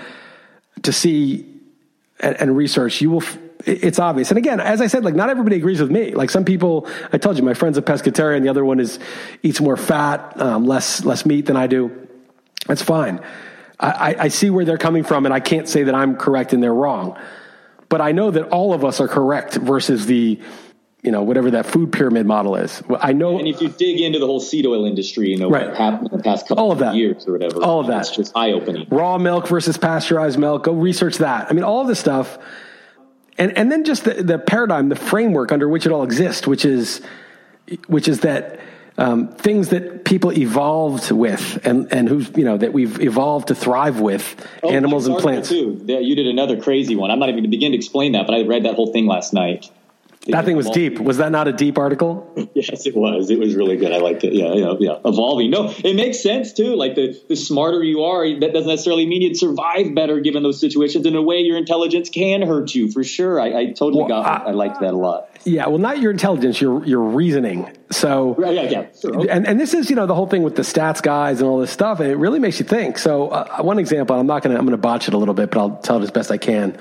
to 0.84 0.92
see 0.92 1.46
and, 2.20 2.36
and 2.42 2.58
research, 2.58 3.02
you 3.02 3.12
will. 3.12 3.24
F- 3.24 3.38
it's 3.66 4.00
obvious. 4.00 4.32
And 4.32 4.38
again, 4.38 4.62
as 4.62 4.80
I 4.80 4.88
said, 4.88 5.04
like 5.04 5.16
not 5.16 5.30
everybody 5.30 5.58
agrees 5.58 5.82
with 5.82 5.92
me. 5.92 6.14
Like 6.16 6.30
some 6.30 6.46
people, 6.46 6.88
I 7.12 7.18
told 7.18 7.38
you, 7.38 7.44
my 7.44 7.54
friend's 7.54 7.78
a 7.78 7.82
pescatarian. 7.82 8.42
The 8.42 8.50
other 8.50 8.64
one 8.64 8.80
is 8.80 9.00
eats 9.44 9.60
more 9.60 9.76
fat, 9.76 10.40
um, 10.40 10.66
less 10.66 11.04
less 11.04 11.26
meat 11.26 11.46
than 11.46 11.58
I 11.58 11.68
do. 11.68 12.08
That's 12.68 12.82
fine. 12.82 13.20
I, 13.80 14.16
I 14.20 14.28
see 14.28 14.50
where 14.50 14.66
they're 14.66 14.78
coming 14.78 15.06
from, 15.06 15.26
and 15.26 15.34
I 15.34 15.40
can't 15.40 15.68
say 15.68 15.84
that 15.84 15.96
I'm 15.96 16.18
correct 16.18 16.52
and 16.52 16.62
they're 16.62 16.74
wrong. 16.74 17.18
But 17.88 18.02
I 18.02 18.12
know 18.12 18.30
that 18.30 18.50
all 18.50 18.74
of 18.74 18.84
us 18.84 19.00
are 19.00 19.08
correct 19.08 19.56
versus 19.56 20.06
the 20.06 20.40
you 21.02 21.12
know, 21.12 21.24
whatever 21.24 21.52
that 21.52 21.66
food 21.66 21.94
pyramid 21.94 22.26
model 22.26 22.56
is. 22.58 22.84
I 23.00 23.14
know. 23.14 23.40
And 23.40 23.48
if 23.48 23.62
you 23.62 23.70
dig 23.70 24.02
into 24.02 24.20
the 24.20 24.26
whole 24.26 24.42
seed 24.42 24.66
oil 24.66 24.86
industry, 24.86 25.30
you 25.30 25.38
know, 25.38 25.50
right. 25.50 25.68
what 25.68 25.78
happened 25.78 26.12
in 26.12 26.18
the 26.18 26.24
past 26.24 26.48
couple 26.48 26.64
All 26.64 26.72
of, 26.74 26.80
that. 26.80 26.96
years 26.96 27.26
or 27.26 27.34
whatever, 27.34 27.64
all 27.64 27.80
of 27.80 27.88
that, 27.88 28.02
it's 28.02 28.16
just 28.16 28.36
eye 28.36 28.52
opening. 28.52 28.86
Raw 28.90 29.18
milk 29.18 29.48
versus 29.48 29.78
pasteurized 29.78 30.38
milk. 30.38 30.66
Go 30.66 30.74
research 30.74 31.20
that. 31.20 31.50
I 31.50 31.54
mean, 31.54 31.64
all 31.64 31.82
of 31.82 31.88
this 31.88 32.00
stuff, 32.00 32.38
and 33.38 33.58
and 33.58 33.72
then 33.72 33.86
just 33.86 34.04
the, 34.04 34.16
the 34.16 34.38
paradigm, 34.38 34.90
the 34.90 34.98
framework 34.98 35.54
under 35.54 35.70
which 35.70 35.86
it 35.86 35.94
all 35.94 36.04
exists, 36.04 36.46
which 36.46 36.66
is, 36.66 37.02
which 37.88 38.08
is 38.08 38.22
that. 38.22 38.60
Um, 38.98 39.30
things 39.30 39.70
that 39.70 40.04
people 40.04 40.38
evolved 40.38 41.10
with 41.10 41.66
and, 41.66 41.88
and 41.94 42.10
who's, 42.10 42.30
you 42.36 42.44
know, 42.44 42.58
that 42.58 42.74
we've 42.74 43.00
evolved 43.00 43.48
to 43.48 43.56
thrive 43.56 44.02
with 44.02 44.46
oh, 44.62 44.72
animals 44.72 45.08
and 45.08 45.18
plants. 45.18 45.48
Too. 45.48 45.82
You 45.88 46.16
did 46.16 46.28
another 46.28 46.62
crazy 46.62 46.98
one. 46.98 47.10
I'm 47.10 47.18
not 47.18 47.30
even 47.30 47.36
going 47.36 47.50
to 47.50 47.50
begin 47.50 47.72
to 47.72 47.78
explain 47.78 48.12
that, 48.12 48.28
but 48.28 48.36
I 48.36 48.42
read 48.42 48.66
that 48.66 48.76
whole 48.76 48.92
thing 48.92 49.08
last 49.08 49.32
night. 49.32 49.72
That 50.32 50.46
thing 50.46 50.56
was 50.56 50.70
deep. 50.70 51.00
Was 51.00 51.18
that 51.18 51.32
not 51.32 51.48
a 51.48 51.54
deep 51.54 51.78
article? 51.78 52.32
yes, 52.54 52.86
it 52.86 52.96
was. 52.96 53.30
It 53.30 53.40
was 53.40 53.56
really 53.56 53.78
good. 53.78 53.92
I 53.92 53.98
liked 53.98 54.24
it. 54.24 54.34
Yeah, 54.34 54.54
yeah, 54.54 54.74
yeah. 54.80 55.00
Evolving. 55.06 55.50
No, 55.50 55.74
it 55.84 55.96
makes 55.96 56.22
sense 56.22 56.54
too. 56.54 56.76
Like 56.76 56.96
the 56.96 57.20
the 57.28 57.36
smarter 57.36 57.84
you 57.84 58.04
are, 58.04 58.28
that 58.40 58.54
doesn't 58.54 58.70
necessarily 58.70 59.06
mean 59.06 59.22
you'd 59.22 59.38
survive 59.38 59.94
better 59.96 60.20
given 60.20 60.44
those 60.44 60.60
situations. 60.60 61.06
In 61.06 61.16
a 61.16 61.22
way, 61.22 61.40
your 61.40 61.58
intelligence 61.58 62.10
can 62.10 62.42
hurt 62.42 62.74
you 62.74 62.92
for 62.92 63.04
sure. 63.04 63.40
I, 63.40 63.60
I 63.60 63.66
totally 63.68 64.00
well, 64.04 64.08
got. 64.24 64.48
I, 64.48 64.50
I 64.50 64.52
liked 64.52 64.82
that 64.82 64.94
a 64.94 64.98
lot. 64.98 65.30
Yeah, 65.46 65.68
well, 65.68 65.78
not 65.78 66.00
your 66.00 66.12
intelligence, 66.12 66.60
your 66.60 66.86
your 66.86 67.02
reasoning. 67.02 67.76
So, 67.92 68.36
right, 68.36 68.54
yeah, 68.54 68.64
yeah, 68.64 68.86
sure. 69.00 69.18
Okay. 69.20 69.30
and 69.30 69.48
and 69.48 69.60
this 69.60 69.74
is 69.74 69.90
you 69.90 69.96
know 69.96 70.06
the 70.06 70.16
whole 70.16 70.28
thing 70.28 70.44
with 70.44 70.56
the 70.56 70.64
stats 70.64 71.02
guys 71.02 71.40
and 71.42 71.50
all 71.50 71.60
this 71.60 71.72
stuff, 71.72 72.00
and 72.00 72.12
it 72.12 72.16
really 72.16 72.40
makes 72.40 72.60
you 72.60 72.66
think. 72.66 72.98
So, 72.98 73.30
uh, 73.30 73.62
one 73.62 73.80
example, 73.80 74.20
I'm 74.20 74.28
not 74.28 74.44
gonna 74.44 74.58
I'm 74.58 74.66
gonna 74.66 74.78
botch 74.78 75.08
it 75.08 75.14
a 75.14 75.18
little 75.18 75.34
bit, 75.34 75.52
but 75.52 75.60
I'll 75.60 75.78
tell 75.78 75.98
it 75.98 76.04
as 76.04 76.12
best 76.12 76.32
I 76.32 76.38
can. 76.38 76.78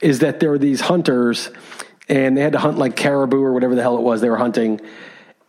Is 0.00 0.20
that 0.20 0.38
there 0.40 0.50
were 0.50 0.58
these 0.58 0.80
hunters 0.80 1.50
and 2.08 2.36
they 2.36 2.40
had 2.40 2.52
to 2.52 2.58
hunt 2.58 2.78
like 2.78 2.96
caribou 2.96 3.42
or 3.42 3.52
whatever 3.52 3.74
the 3.74 3.82
hell 3.82 3.96
it 3.96 4.02
was 4.02 4.20
they 4.20 4.30
were 4.30 4.36
hunting. 4.36 4.80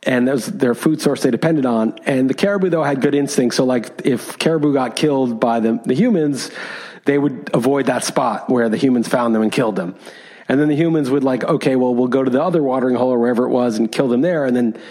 And 0.03 0.27
that 0.27 0.33
was 0.33 0.45
their 0.45 0.75
food 0.75 1.01
source 1.01 1.23
they 1.23 1.31
depended 1.31 1.65
on. 1.65 1.99
And 2.05 2.29
the 2.29 2.33
caribou 2.33 2.69
though 2.69 2.83
had 2.83 3.01
good 3.01 3.15
instincts. 3.15 3.57
So 3.57 3.65
like 3.65 4.05
if 4.05 4.37
caribou 4.37 4.73
got 4.73 4.95
killed 4.95 5.39
by 5.39 5.59
the, 5.59 5.79
the 5.85 5.93
humans 5.93 6.51
they 7.05 7.17
would 7.17 7.49
avoid 7.53 7.87
that 7.87 8.03
spot 8.03 8.49
where 8.49 8.69
the 8.69 8.77
humans 8.77 9.07
found 9.07 9.33
them 9.33 9.41
and 9.41 9.51
killed 9.51 9.75
them. 9.75 9.95
And 10.47 10.59
then 10.59 10.67
the 10.67 10.75
humans 10.75 11.09
would 11.09 11.23
like 11.23 11.43
okay 11.43 11.75
well 11.75 11.93
we'll 11.93 12.07
go 12.07 12.23
to 12.23 12.29
the 12.29 12.41
other 12.41 12.63
watering 12.63 12.95
hole 12.95 13.11
or 13.11 13.19
wherever 13.19 13.45
it 13.45 13.49
was 13.49 13.77
and 13.77 13.91
kill 13.91 14.07
them 14.07 14.21
there 14.21 14.45
and 14.45 14.55
then 14.55 14.81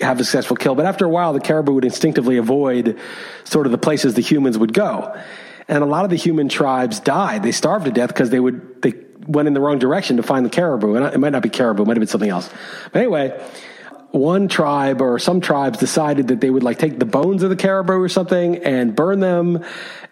have 0.00 0.20
a 0.20 0.24
successful 0.24 0.56
kill. 0.56 0.74
But 0.74 0.86
after 0.86 1.04
a 1.04 1.08
while 1.08 1.32
the 1.32 1.40
caribou 1.40 1.72
would 1.72 1.84
instinctively 1.84 2.36
avoid 2.36 2.98
sort 3.44 3.66
of 3.66 3.72
the 3.72 3.78
places 3.78 4.14
the 4.14 4.22
humans 4.22 4.58
would 4.58 4.72
go. 4.72 5.18
And 5.66 5.82
a 5.82 5.86
lot 5.86 6.04
of 6.04 6.10
the 6.10 6.16
human 6.16 6.48
tribes 6.48 6.98
died. 6.98 7.42
They 7.42 7.52
starved 7.52 7.84
to 7.84 7.90
death 7.90 8.08
because 8.08 8.30
they 8.30 8.40
would 8.40 8.80
they 8.80 8.94
went 9.28 9.46
in 9.46 9.54
the 9.54 9.60
wrong 9.60 9.78
direction 9.78 10.16
to 10.16 10.22
find 10.22 10.44
the 10.44 10.50
caribou. 10.50 10.96
And 10.96 11.04
it 11.04 11.18
might 11.18 11.32
not 11.32 11.42
be 11.42 11.50
caribou, 11.50 11.82
it 11.82 11.86
might 11.86 11.96
have 11.96 12.00
been 12.00 12.08
something 12.08 12.30
else. 12.30 12.50
But 12.92 13.00
anyway, 13.00 13.40
one 14.10 14.48
tribe 14.48 15.02
or 15.02 15.18
some 15.18 15.40
tribes 15.40 15.78
decided 15.78 16.28
that 16.28 16.40
they 16.40 16.48
would 16.48 16.62
like 16.62 16.78
take 16.78 16.98
the 16.98 17.04
bones 17.04 17.42
of 17.42 17.50
the 17.50 17.56
caribou 17.56 18.00
or 18.00 18.08
something 18.08 18.56
and 18.64 18.96
burn 18.96 19.20
them 19.20 19.64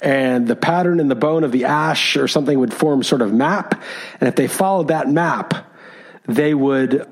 and 0.02 0.46
the 0.46 0.56
pattern 0.56 1.00
in 1.00 1.08
the 1.08 1.14
bone 1.14 1.44
of 1.44 1.52
the 1.52 1.64
ash 1.64 2.16
or 2.16 2.28
something 2.28 2.58
would 2.58 2.74
form 2.74 3.02
sort 3.02 3.22
of 3.22 3.32
map 3.32 3.82
and 4.20 4.28
if 4.28 4.36
they 4.36 4.48
followed 4.48 4.88
that 4.88 5.08
map 5.08 5.54
they 6.26 6.52
would 6.52 7.08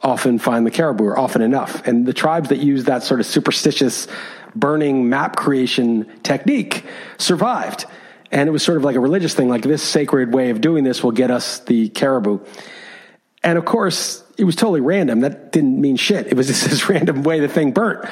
often 0.00 0.38
find 0.38 0.64
the 0.64 0.70
caribou 0.70 1.04
or 1.04 1.18
often 1.18 1.42
enough 1.42 1.84
and 1.88 2.06
the 2.06 2.12
tribes 2.12 2.50
that 2.50 2.58
use 2.58 2.84
that 2.84 3.02
sort 3.02 3.18
of 3.18 3.26
superstitious 3.26 4.06
burning 4.54 5.08
map 5.08 5.34
creation 5.34 6.06
technique 6.22 6.84
survived 7.18 7.84
and 8.30 8.48
it 8.48 8.52
was 8.52 8.62
sort 8.62 8.78
of 8.78 8.84
like 8.84 8.96
a 8.96 9.00
religious 9.00 9.34
thing, 9.34 9.48
like 9.48 9.62
this 9.62 9.82
sacred 9.82 10.34
way 10.34 10.50
of 10.50 10.60
doing 10.60 10.84
this 10.84 11.02
will 11.02 11.12
get 11.12 11.30
us 11.30 11.60
the 11.60 11.88
caribou. 11.88 12.40
And 13.42 13.56
of 13.56 13.64
course, 13.64 14.22
it 14.36 14.44
was 14.44 14.56
totally 14.56 14.80
random. 14.80 15.20
That 15.20 15.52
didn't 15.52 15.80
mean 15.80 15.96
shit. 15.96 16.26
It 16.26 16.34
was 16.36 16.46
just 16.46 16.64
this 16.70 16.88
random 16.88 17.22
way 17.22 17.40
the 17.40 17.48
thing 17.48 17.72
burnt. 17.72 18.08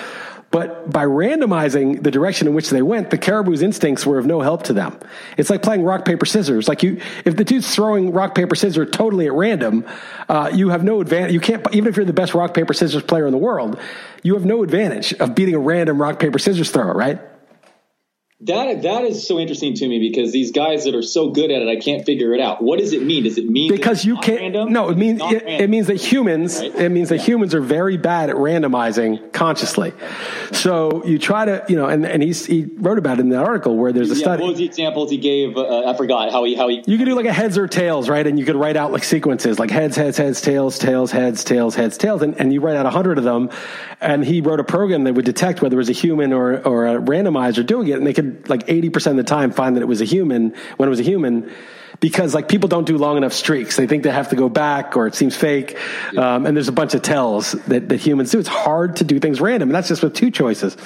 But 0.50 0.88
by 0.88 1.05
randomizing 1.05 2.02
the 2.02 2.11
direction 2.11 2.46
in 2.46 2.55
which 2.55 2.70
they 2.70 2.81
went, 2.81 3.11
the 3.11 3.18
caribou's 3.18 3.62
instincts 3.62 4.07
were 4.07 4.16
of 4.16 4.26
no 4.26 4.40
help 4.40 4.62
to 4.64 4.72
them. 4.72 4.98
It's 5.37 5.50
like 5.50 5.61
playing 5.61 5.83
rock, 5.83 6.05
paper, 6.05 6.24
scissors. 6.24 6.68
Like 6.68 6.83
you, 6.83 7.00
if 7.24 7.37
the 7.37 7.44
dude's 7.44 7.74
throwing 7.74 8.12
rock, 8.12 8.35
paper, 8.35 8.55
scissors 8.55 8.88
totally 8.92 9.26
at 9.26 9.33
random, 9.33 9.85
uh, 10.29 10.50
you 10.55 10.68
have 10.68 10.85
no 10.85 11.00
advantage. 11.00 11.33
You 11.33 11.40
can't, 11.40 11.66
even 11.74 11.88
if 11.88 11.96
you're 11.96 12.07
the 12.07 12.12
best 12.12 12.33
rock, 12.33 12.55
paper, 12.55 12.72
scissors 12.72 13.02
player 13.02 13.26
in 13.26 13.33
the 13.33 13.38
world, 13.38 13.79
you 14.22 14.35
have 14.35 14.44
no 14.44 14.62
advantage 14.62 15.12
of 15.14 15.35
beating 15.35 15.57
a 15.57 15.59
random 15.59 16.00
rock, 16.00 16.20
paper, 16.20 16.38
scissors 16.38 16.70
thrower, 16.70 16.94
right? 16.94 17.20
That 18.40 18.83
that 18.83 19.05
is 19.05 19.27
so 19.27 19.38
interesting 19.38 19.72
to 19.77 19.88
me 19.88 19.99
because 19.99 20.31
these 20.31 20.53
guys 20.53 20.85
that 20.85 20.94
are 20.94 21.01
so 21.01 21.31
good 21.31 21.51
at 21.51 21.62
it, 21.62 21.68
I 21.68 21.81
can't 21.81 22.05
figure 22.05 22.35
it 22.35 22.40
out. 22.40 22.62
What 22.62 22.79
does 22.79 22.92
it 22.92 23.03
mean? 23.03 23.25
Does 23.25 23.38
it 23.38 23.49
mean 23.49 23.72
because 23.72 24.05
you 24.05 24.18
can't? 24.18 24.40
Random? 24.40 24.70
No, 24.70 24.90
it 24.90 24.99
means 24.99 25.22
it, 25.22 25.42
it, 25.46 25.70
means 25.70 25.87
that 25.87 25.96
humans. 25.96 26.61
Right? 26.61 26.75
It 26.75 26.88
means 26.90 27.09
that 27.09 27.16
yeah. 27.16 27.25
humans 27.25 27.55
are 27.55 27.62
very 27.62 27.96
bad 27.96 28.29
at 28.29 28.37
randomizing 28.37 29.33
consciously. 29.33 29.94
So 30.53 31.03
you 31.07 31.18
try 31.18 31.46
to, 31.46 31.64
you 31.70 31.77
know, 31.77 31.87
and 31.87 32.05
and 32.05 32.22
he's, 32.22 32.44
he 32.44 32.66
wrote 32.77 32.99
about 32.99 33.18
it 33.18 33.22
in 33.22 33.31
that 33.31 33.42
article 33.42 33.75
where 33.75 33.90
there's 33.90 34.11
a 34.11 34.14
yeah, 34.14 34.20
study. 34.20 34.42
What 34.42 34.51
was 34.51 34.59
the 34.59 34.66
examples 34.66 35.11
he 35.11 35.16
gave? 35.16 35.57
Uh, 35.57 35.88
I 35.88 35.96
forgot 35.96 36.31
how 36.31 36.44
he 36.44 36.55
how 36.55 36.68
he. 36.68 36.85
You 36.87 36.99
could 36.99 37.07
do 37.07 37.14
like 37.14 37.25
a 37.25 37.33
heads 37.33 37.57
or 37.57 37.66
tails, 37.66 38.07
right? 38.07 38.27
And 38.27 38.38
you 38.38 38.44
could 38.44 38.57
write 38.57 38.77
out 38.77 38.92
like 38.92 39.05
sequences, 39.05 39.59
like 39.59 39.70
heads, 39.70 39.96
heads, 39.96 40.18
heads, 40.18 40.42
tails, 40.42 40.79
tails, 40.79 41.11
heads, 41.11 41.42
tails, 41.42 41.75
heads, 41.75 41.96
tails, 41.96 42.20
and, 42.20 42.38
and 42.38 42.53
you 42.53 42.61
write 42.61 42.77
out 42.77 42.85
a 42.85 42.90
hundred 42.90 43.16
of 43.16 43.25
them. 43.25 43.49
And 43.99 44.22
he 44.22 44.42
wrote 44.42 44.61
a 44.61 44.64
program 44.64 45.05
that 45.05 45.14
would 45.14 45.25
detect 45.25 45.62
whether 45.62 45.77
it 45.77 45.79
was 45.79 45.88
a 45.88 45.94
human 45.94 46.35
or 46.35 46.59
or 46.66 46.87
a 46.87 47.01
randomizer 47.01 47.64
doing 47.64 47.88
it, 47.88 47.96
and 47.96 48.07
they 48.07 48.12
could 48.12 48.27
like 48.49 48.64
eighty 48.68 48.90
percent 48.90 49.07
percent 49.07 49.20
of 49.20 49.25
the 49.25 49.29
time 49.29 49.53
find 49.53 49.77
that 49.77 49.83
it 49.83 49.87
was 49.87 50.01
a 50.01 50.05
human 50.05 50.55
when 50.77 50.88
it 50.88 50.90
was 50.90 51.01
a 51.01 51.05
human 51.05 51.51
because 52.01 52.35
like 52.35 52.49
people 52.49 52.68
don't 52.68 52.87
do 52.87 52.99
long 52.99 53.16
enough 53.16 53.33
streaks. 53.33 53.77
They 53.77 53.87
think 53.87 54.03
they 54.03 54.11
have 54.11 54.31
to 54.31 54.37
go 54.37 54.49
back 54.49 54.96
or 54.96 55.07
it 55.07 55.14
seems 55.14 55.37
fake. 55.37 55.79
Um, 56.16 56.44
and 56.44 56.57
there's 56.57 56.68
a 56.68 56.72
bunch 56.72 56.94
of 56.94 57.03
tells 57.03 57.53
that, 57.53 57.88
that 57.88 58.01
humans 58.01 58.33
do. 58.33 58.38
It's 58.38 58.49
hard 58.49 58.96
to 58.96 59.05
do 59.05 59.20
things 59.20 59.40
random. 59.40 59.68
And 59.68 59.77
that's 59.77 59.88
just 59.88 60.03
with 60.03 60.14
two 60.14 60.31
choices. 60.31 60.77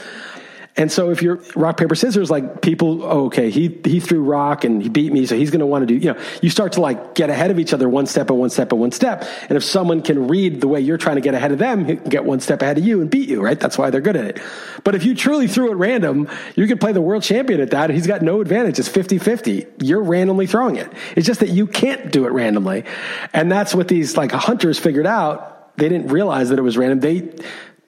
And 0.76 0.90
so 0.90 1.10
if 1.10 1.20
you're 1.20 1.36
rock, 1.56 1.76
paper, 1.76 1.94
scissors, 1.94 2.30
like 2.30 2.62
people, 2.62 3.02
oh, 3.02 3.26
okay, 3.26 3.50
he, 3.50 3.80
he 3.84 3.98
threw 3.98 4.22
rock 4.22 4.64
and 4.64 4.80
he 4.80 4.88
beat 4.88 5.12
me. 5.12 5.26
So 5.26 5.36
he's 5.36 5.50
going 5.50 5.60
to 5.60 5.66
want 5.66 5.82
to 5.82 5.86
do, 5.86 5.94
you 5.94 6.12
know, 6.12 6.20
you 6.42 6.48
start 6.48 6.72
to 6.72 6.80
like 6.80 7.14
get 7.14 7.28
ahead 7.28 7.50
of 7.50 7.58
each 7.58 7.74
other 7.74 7.88
one 7.88 8.06
step 8.06 8.30
and 8.30 8.38
one 8.38 8.50
step 8.50 8.70
and 8.70 8.80
one 8.80 8.92
step. 8.92 9.24
And 9.48 9.56
if 9.56 9.64
someone 9.64 10.00
can 10.00 10.28
read 10.28 10.60
the 10.60 10.68
way 10.68 10.80
you're 10.80 10.96
trying 10.96 11.16
to 11.16 11.20
get 11.20 11.34
ahead 11.34 11.50
of 11.50 11.58
them, 11.58 11.86
he 11.86 11.96
can 11.96 12.08
get 12.08 12.24
one 12.24 12.40
step 12.40 12.62
ahead 12.62 12.78
of 12.78 12.84
you 12.84 13.00
and 13.00 13.10
beat 13.10 13.28
you, 13.28 13.42
right? 13.42 13.58
That's 13.58 13.76
why 13.76 13.90
they're 13.90 14.00
good 14.00 14.16
at 14.16 14.24
it. 14.24 14.40
But 14.84 14.94
if 14.94 15.04
you 15.04 15.14
truly 15.14 15.48
threw 15.48 15.72
it 15.72 15.74
random, 15.74 16.28
you 16.54 16.66
could 16.66 16.80
play 16.80 16.92
the 16.92 17.00
world 17.00 17.24
champion 17.24 17.60
at 17.60 17.70
that. 17.72 17.90
He's 17.90 18.06
got 18.06 18.22
no 18.22 18.40
advantage. 18.40 18.78
It's 18.78 18.88
50 18.88 19.18
50. 19.18 19.66
You're 19.80 20.02
randomly 20.02 20.46
throwing 20.46 20.76
it. 20.76 20.90
It's 21.16 21.26
just 21.26 21.40
that 21.40 21.50
you 21.50 21.66
can't 21.66 22.12
do 22.12 22.26
it 22.26 22.30
randomly. 22.30 22.84
And 23.32 23.50
that's 23.50 23.74
what 23.74 23.88
these 23.88 24.16
like 24.16 24.30
hunters 24.30 24.78
figured 24.78 25.06
out. 25.06 25.76
They 25.76 25.88
didn't 25.88 26.08
realize 26.08 26.50
that 26.50 26.58
it 26.58 26.62
was 26.62 26.76
random. 26.76 27.00
They, 27.00 27.32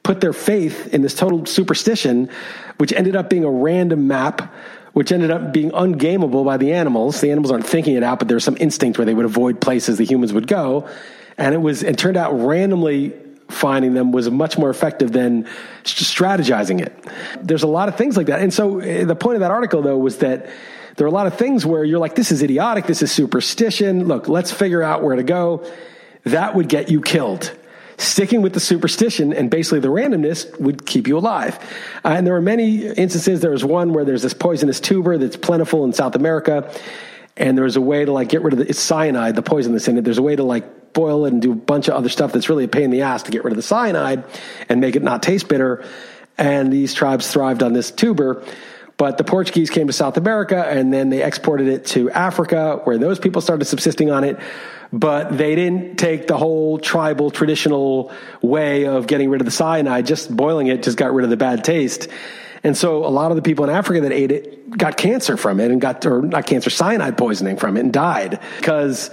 put 0.02 0.20
their 0.20 0.32
faith 0.32 0.92
in 0.92 1.02
this 1.02 1.14
total 1.14 1.46
superstition, 1.46 2.28
which 2.82 2.92
ended 2.92 3.14
up 3.14 3.30
being 3.30 3.44
a 3.44 3.48
random 3.48 4.08
map, 4.08 4.52
which 4.92 5.12
ended 5.12 5.30
up 5.30 5.52
being 5.52 5.70
ungameable 5.70 6.44
by 6.44 6.56
the 6.56 6.72
animals. 6.72 7.20
The 7.20 7.30
animals 7.30 7.52
aren't 7.52 7.64
thinking 7.64 7.94
it 7.94 8.02
out, 8.02 8.18
but 8.18 8.26
there's 8.26 8.42
some 8.42 8.56
instinct 8.58 8.98
where 8.98 9.04
they 9.04 9.14
would 9.14 9.24
avoid 9.24 9.60
places 9.60 9.98
the 9.98 10.04
humans 10.04 10.32
would 10.32 10.48
go. 10.48 10.88
And 11.38 11.54
it 11.54 11.58
was, 11.58 11.84
it 11.84 11.96
turned 11.96 12.16
out 12.16 12.32
randomly 12.32 13.12
finding 13.48 13.94
them 13.94 14.10
was 14.10 14.28
much 14.32 14.58
more 14.58 14.68
effective 14.68 15.12
than 15.12 15.44
strategizing 15.84 16.80
it. 16.80 16.92
There's 17.40 17.62
a 17.62 17.68
lot 17.68 17.88
of 17.88 17.94
things 17.94 18.16
like 18.16 18.26
that. 18.26 18.40
And 18.40 18.52
so 18.52 18.80
eh, 18.80 19.04
the 19.04 19.14
point 19.14 19.36
of 19.36 19.40
that 19.42 19.52
article 19.52 19.80
though 19.80 19.98
was 19.98 20.18
that 20.18 20.50
there 20.96 21.04
are 21.04 21.08
a 21.08 21.12
lot 21.12 21.28
of 21.28 21.36
things 21.36 21.64
where 21.64 21.84
you're 21.84 22.00
like, 22.00 22.16
this 22.16 22.32
is 22.32 22.42
idiotic. 22.42 22.86
This 22.86 23.00
is 23.00 23.12
superstition. 23.12 24.08
Look, 24.08 24.26
let's 24.26 24.50
figure 24.50 24.82
out 24.82 25.04
where 25.04 25.14
to 25.14 25.22
go. 25.22 25.64
That 26.24 26.56
would 26.56 26.68
get 26.68 26.90
you 26.90 27.00
killed 27.00 27.56
sticking 28.02 28.42
with 28.42 28.52
the 28.52 28.60
superstition 28.60 29.32
and 29.32 29.50
basically 29.50 29.80
the 29.80 29.88
randomness 29.88 30.58
would 30.60 30.86
keep 30.86 31.06
you 31.06 31.18
alive. 31.18 31.58
Uh, 32.04 32.08
and 32.08 32.26
there 32.26 32.34
were 32.34 32.42
many 32.42 32.86
instances. 32.86 33.40
There 33.40 33.50
was 33.50 33.64
one 33.64 33.92
where 33.92 34.04
there's 34.04 34.22
this 34.22 34.34
poisonous 34.34 34.80
tuber 34.80 35.18
that's 35.18 35.36
plentiful 35.36 35.84
in 35.84 35.92
South 35.92 36.14
America. 36.14 36.72
And 37.36 37.56
there 37.56 37.64
was 37.64 37.76
a 37.76 37.80
way 37.80 38.04
to 38.04 38.12
like 38.12 38.28
get 38.28 38.42
rid 38.42 38.52
of 38.52 38.58
the, 38.58 38.68
it's 38.68 38.80
cyanide, 38.80 39.36
the 39.36 39.42
poison 39.42 39.72
that's 39.72 39.88
in 39.88 39.96
it. 39.98 40.04
There's 40.04 40.18
a 40.18 40.22
way 40.22 40.36
to 40.36 40.42
like 40.42 40.92
boil 40.92 41.24
it 41.24 41.32
and 41.32 41.40
do 41.40 41.52
a 41.52 41.56
bunch 41.56 41.88
of 41.88 41.94
other 41.94 42.08
stuff 42.08 42.32
that's 42.32 42.48
really 42.48 42.64
a 42.64 42.68
pain 42.68 42.84
in 42.84 42.90
the 42.90 43.02
ass 43.02 43.22
to 43.24 43.30
get 43.30 43.44
rid 43.44 43.52
of 43.52 43.56
the 43.56 43.62
cyanide 43.62 44.24
and 44.68 44.80
make 44.80 44.96
it 44.96 45.02
not 45.02 45.22
taste 45.22 45.48
bitter. 45.48 45.84
And 46.36 46.72
these 46.72 46.94
tribes 46.94 47.30
thrived 47.30 47.62
on 47.62 47.72
this 47.72 47.90
tuber. 47.90 48.44
But 48.96 49.18
the 49.18 49.24
Portuguese 49.24 49.70
came 49.70 49.86
to 49.86 49.92
South 49.92 50.16
America 50.16 50.64
and 50.68 50.92
then 50.92 51.10
they 51.10 51.22
exported 51.22 51.66
it 51.68 51.86
to 51.86 52.10
Africa 52.10 52.80
where 52.84 52.98
those 52.98 53.18
people 53.18 53.40
started 53.40 53.64
subsisting 53.64 54.10
on 54.10 54.24
it 54.24 54.38
but 54.92 55.36
they 55.36 55.54
didn't 55.54 55.98
take 55.98 56.26
the 56.26 56.36
whole 56.36 56.78
tribal 56.78 57.30
traditional 57.30 58.12
way 58.42 58.84
of 58.84 59.06
getting 59.06 59.30
rid 59.30 59.40
of 59.40 59.46
the 59.46 59.50
cyanide. 59.50 60.06
Just 60.06 60.34
boiling 60.34 60.66
it 60.66 60.82
just 60.82 60.98
got 60.98 61.14
rid 61.14 61.24
of 61.24 61.30
the 61.30 61.36
bad 61.36 61.64
taste. 61.64 62.08
And 62.62 62.76
so 62.76 63.04
a 63.04 63.08
lot 63.08 63.30
of 63.32 63.36
the 63.36 63.42
people 63.42 63.64
in 63.64 63.70
Africa 63.70 64.02
that 64.02 64.12
ate 64.12 64.30
it 64.30 64.70
got 64.76 64.96
cancer 64.96 65.36
from 65.36 65.60
it 65.60 65.70
and 65.70 65.80
got, 65.80 66.04
or 66.06 66.22
not 66.22 66.46
cancer, 66.46 66.70
cyanide 66.70 67.16
poisoning 67.18 67.56
from 67.56 67.76
it 67.76 67.80
and 67.80 67.92
died 67.92 68.38
because, 68.58 69.10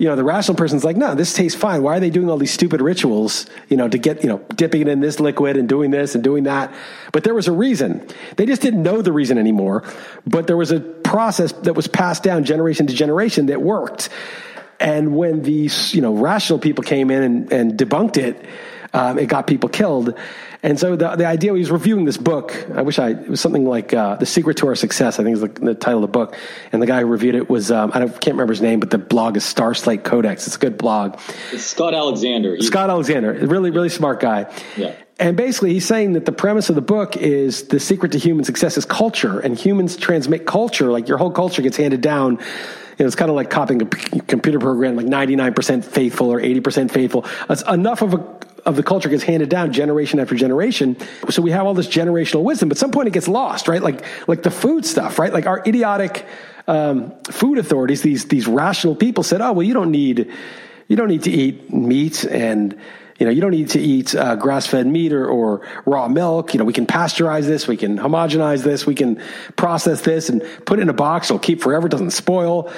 you 0.00 0.06
know, 0.06 0.16
the 0.16 0.24
rational 0.24 0.56
person's 0.56 0.82
like, 0.82 0.96
no, 0.96 1.14
this 1.14 1.34
tastes 1.34 1.60
fine. 1.60 1.82
Why 1.82 1.98
are 1.98 2.00
they 2.00 2.08
doing 2.08 2.30
all 2.30 2.38
these 2.38 2.54
stupid 2.54 2.80
rituals, 2.80 3.44
you 3.68 3.76
know, 3.76 3.86
to 3.86 3.98
get, 3.98 4.22
you 4.22 4.30
know, 4.30 4.38
dipping 4.54 4.80
it 4.80 4.88
in 4.88 5.00
this 5.00 5.20
liquid 5.20 5.58
and 5.58 5.68
doing 5.68 5.90
this 5.90 6.14
and 6.14 6.24
doing 6.24 6.44
that? 6.44 6.72
But 7.12 7.22
there 7.22 7.34
was 7.34 7.48
a 7.48 7.52
reason. 7.52 8.08
They 8.36 8.46
just 8.46 8.62
didn't 8.62 8.82
know 8.82 9.02
the 9.02 9.12
reason 9.12 9.36
anymore. 9.36 9.84
But 10.26 10.46
there 10.46 10.56
was 10.56 10.72
a 10.72 10.80
process 10.80 11.52
that 11.52 11.74
was 11.74 11.86
passed 11.86 12.22
down 12.22 12.44
generation 12.44 12.86
to 12.86 12.94
generation 12.94 13.46
that 13.46 13.60
worked. 13.60 14.08
And 14.80 15.14
when 15.14 15.42
these, 15.42 15.94
you 15.94 16.00
know, 16.00 16.14
rational 16.14 16.58
people 16.58 16.82
came 16.82 17.10
in 17.10 17.22
and, 17.22 17.52
and 17.52 17.72
debunked 17.74 18.16
it, 18.16 18.42
um, 18.94 19.18
it 19.18 19.26
got 19.26 19.46
people 19.46 19.68
killed. 19.68 20.18
And 20.62 20.78
so 20.78 20.94
the, 20.94 21.16
the 21.16 21.26
idea, 21.26 21.54
he 21.54 21.58
was 21.58 21.70
reviewing 21.70 22.04
this 22.04 22.18
book. 22.18 22.66
I 22.74 22.82
wish 22.82 22.98
I, 22.98 23.10
it 23.10 23.28
was 23.28 23.40
something 23.40 23.64
like 23.64 23.94
uh, 23.94 24.16
The 24.16 24.26
Secret 24.26 24.58
to 24.58 24.66
Our 24.66 24.74
Success, 24.74 25.18
I 25.18 25.24
think 25.24 25.34
is 25.34 25.40
the, 25.40 25.48
the, 25.48 25.74
title 25.74 26.04
of 26.04 26.12
the 26.12 26.18
book. 26.18 26.36
And 26.70 26.82
the 26.82 26.86
guy 26.86 27.00
who 27.00 27.06
reviewed 27.06 27.34
it 27.34 27.48
was, 27.48 27.70
um, 27.70 27.90
I 27.94 28.00
can't 28.00 28.26
remember 28.26 28.52
his 28.52 28.60
name, 28.60 28.78
but 28.78 28.90
the 28.90 28.98
blog 28.98 29.36
is 29.38 29.44
Star 29.44 29.72
Slate 29.74 30.04
Codex. 30.04 30.46
It's 30.46 30.56
a 30.56 30.58
good 30.58 30.76
blog. 30.76 31.18
It's 31.52 31.64
Scott 31.64 31.94
Alexander. 31.94 32.56
He's, 32.56 32.66
Scott 32.66 32.90
Alexander, 32.90 33.32
really, 33.32 33.70
really 33.70 33.88
smart 33.88 34.20
guy. 34.20 34.52
Yeah. 34.76 34.94
And 35.18 35.36
basically, 35.36 35.74
he's 35.74 35.86
saying 35.86 36.14
that 36.14 36.24
the 36.24 36.32
premise 36.32 36.68
of 36.70 36.74
the 36.74 36.82
book 36.82 37.16
is 37.16 37.68
the 37.68 37.78
secret 37.78 38.12
to 38.12 38.18
human 38.18 38.44
success 38.44 38.78
is 38.78 38.86
culture, 38.86 39.38
and 39.38 39.58
humans 39.58 39.96
transmit 39.96 40.46
culture. 40.46 40.90
Like 40.90 41.08
your 41.08 41.18
whole 41.18 41.30
culture 41.30 41.60
gets 41.60 41.76
handed 41.76 42.00
down 42.00 42.38
you 43.00 43.04
know, 43.04 43.06
it's 43.06 43.16
kind 43.16 43.30
of 43.30 43.34
like 43.34 43.48
copying 43.48 43.80
a 43.80 43.86
computer 43.86 44.58
program, 44.58 44.94
like 44.94 45.06
99% 45.06 45.82
faithful 45.86 46.30
or 46.30 46.38
80% 46.38 46.90
faithful. 46.90 47.24
It's 47.48 47.62
enough 47.62 48.02
of 48.02 48.12
a, 48.12 48.18
of 48.66 48.76
the 48.76 48.82
culture 48.82 49.08
gets 49.08 49.22
handed 49.22 49.48
down 49.48 49.72
generation 49.72 50.20
after 50.20 50.34
generation. 50.34 50.96
So 51.28 51.42
we 51.42 51.50
have 51.50 51.66
all 51.66 51.74
this 51.74 51.88
generational 51.88 52.42
wisdom, 52.42 52.68
but 52.68 52.78
some 52.78 52.90
point 52.90 53.08
it 53.08 53.12
gets 53.12 53.28
lost, 53.28 53.68
right? 53.68 53.82
Like, 53.82 54.04
like 54.28 54.42
the 54.42 54.50
food 54.50 54.84
stuff, 54.84 55.18
right? 55.18 55.32
Like 55.32 55.46
our 55.46 55.62
idiotic, 55.66 56.26
um, 56.66 57.12
food 57.24 57.58
authorities, 57.58 58.02
these, 58.02 58.26
these 58.26 58.46
rational 58.46 58.94
people 58.94 59.24
said, 59.24 59.40
oh, 59.40 59.52
well, 59.52 59.66
you 59.66 59.74
don't 59.74 59.90
need, 59.90 60.30
you 60.88 60.96
don't 60.96 61.08
need 61.08 61.24
to 61.24 61.30
eat 61.30 61.72
meat 61.72 62.24
and, 62.24 62.78
you 63.18 63.26
know, 63.26 63.32
you 63.32 63.40
don't 63.40 63.50
need 63.50 63.70
to 63.70 63.80
eat 63.80 64.14
uh, 64.14 64.36
grass-fed 64.36 64.86
meat 64.86 65.12
or, 65.12 65.26
or 65.26 65.66
raw 65.84 66.08
milk. 66.08 66.54
You 66.54 66.58
know, 66.58 66.64
we 66.64 66.72
can 66.72 66.86
pasteurize 66.86 67.44
this, 67.46 67.68
we 67.68 67.76
can 67.76 67.98
homogenize 67.98 68.62
this, 68.62 68.86
we 68.86 68.94
can 68.94 69.22
process 69.56 70.00
this 70.00 70.30
and 70.30 70.42
put 70.64 70.78
it 70.78 70.82
in 70.82 70.88
a 70.88 70.94
box. 70.94 71.26
It'll 71.28 71.38
keep 71.38 71.60
forever, 71.60 71.88
doesn't 71.88 72.12
spoil. 72.12 72.72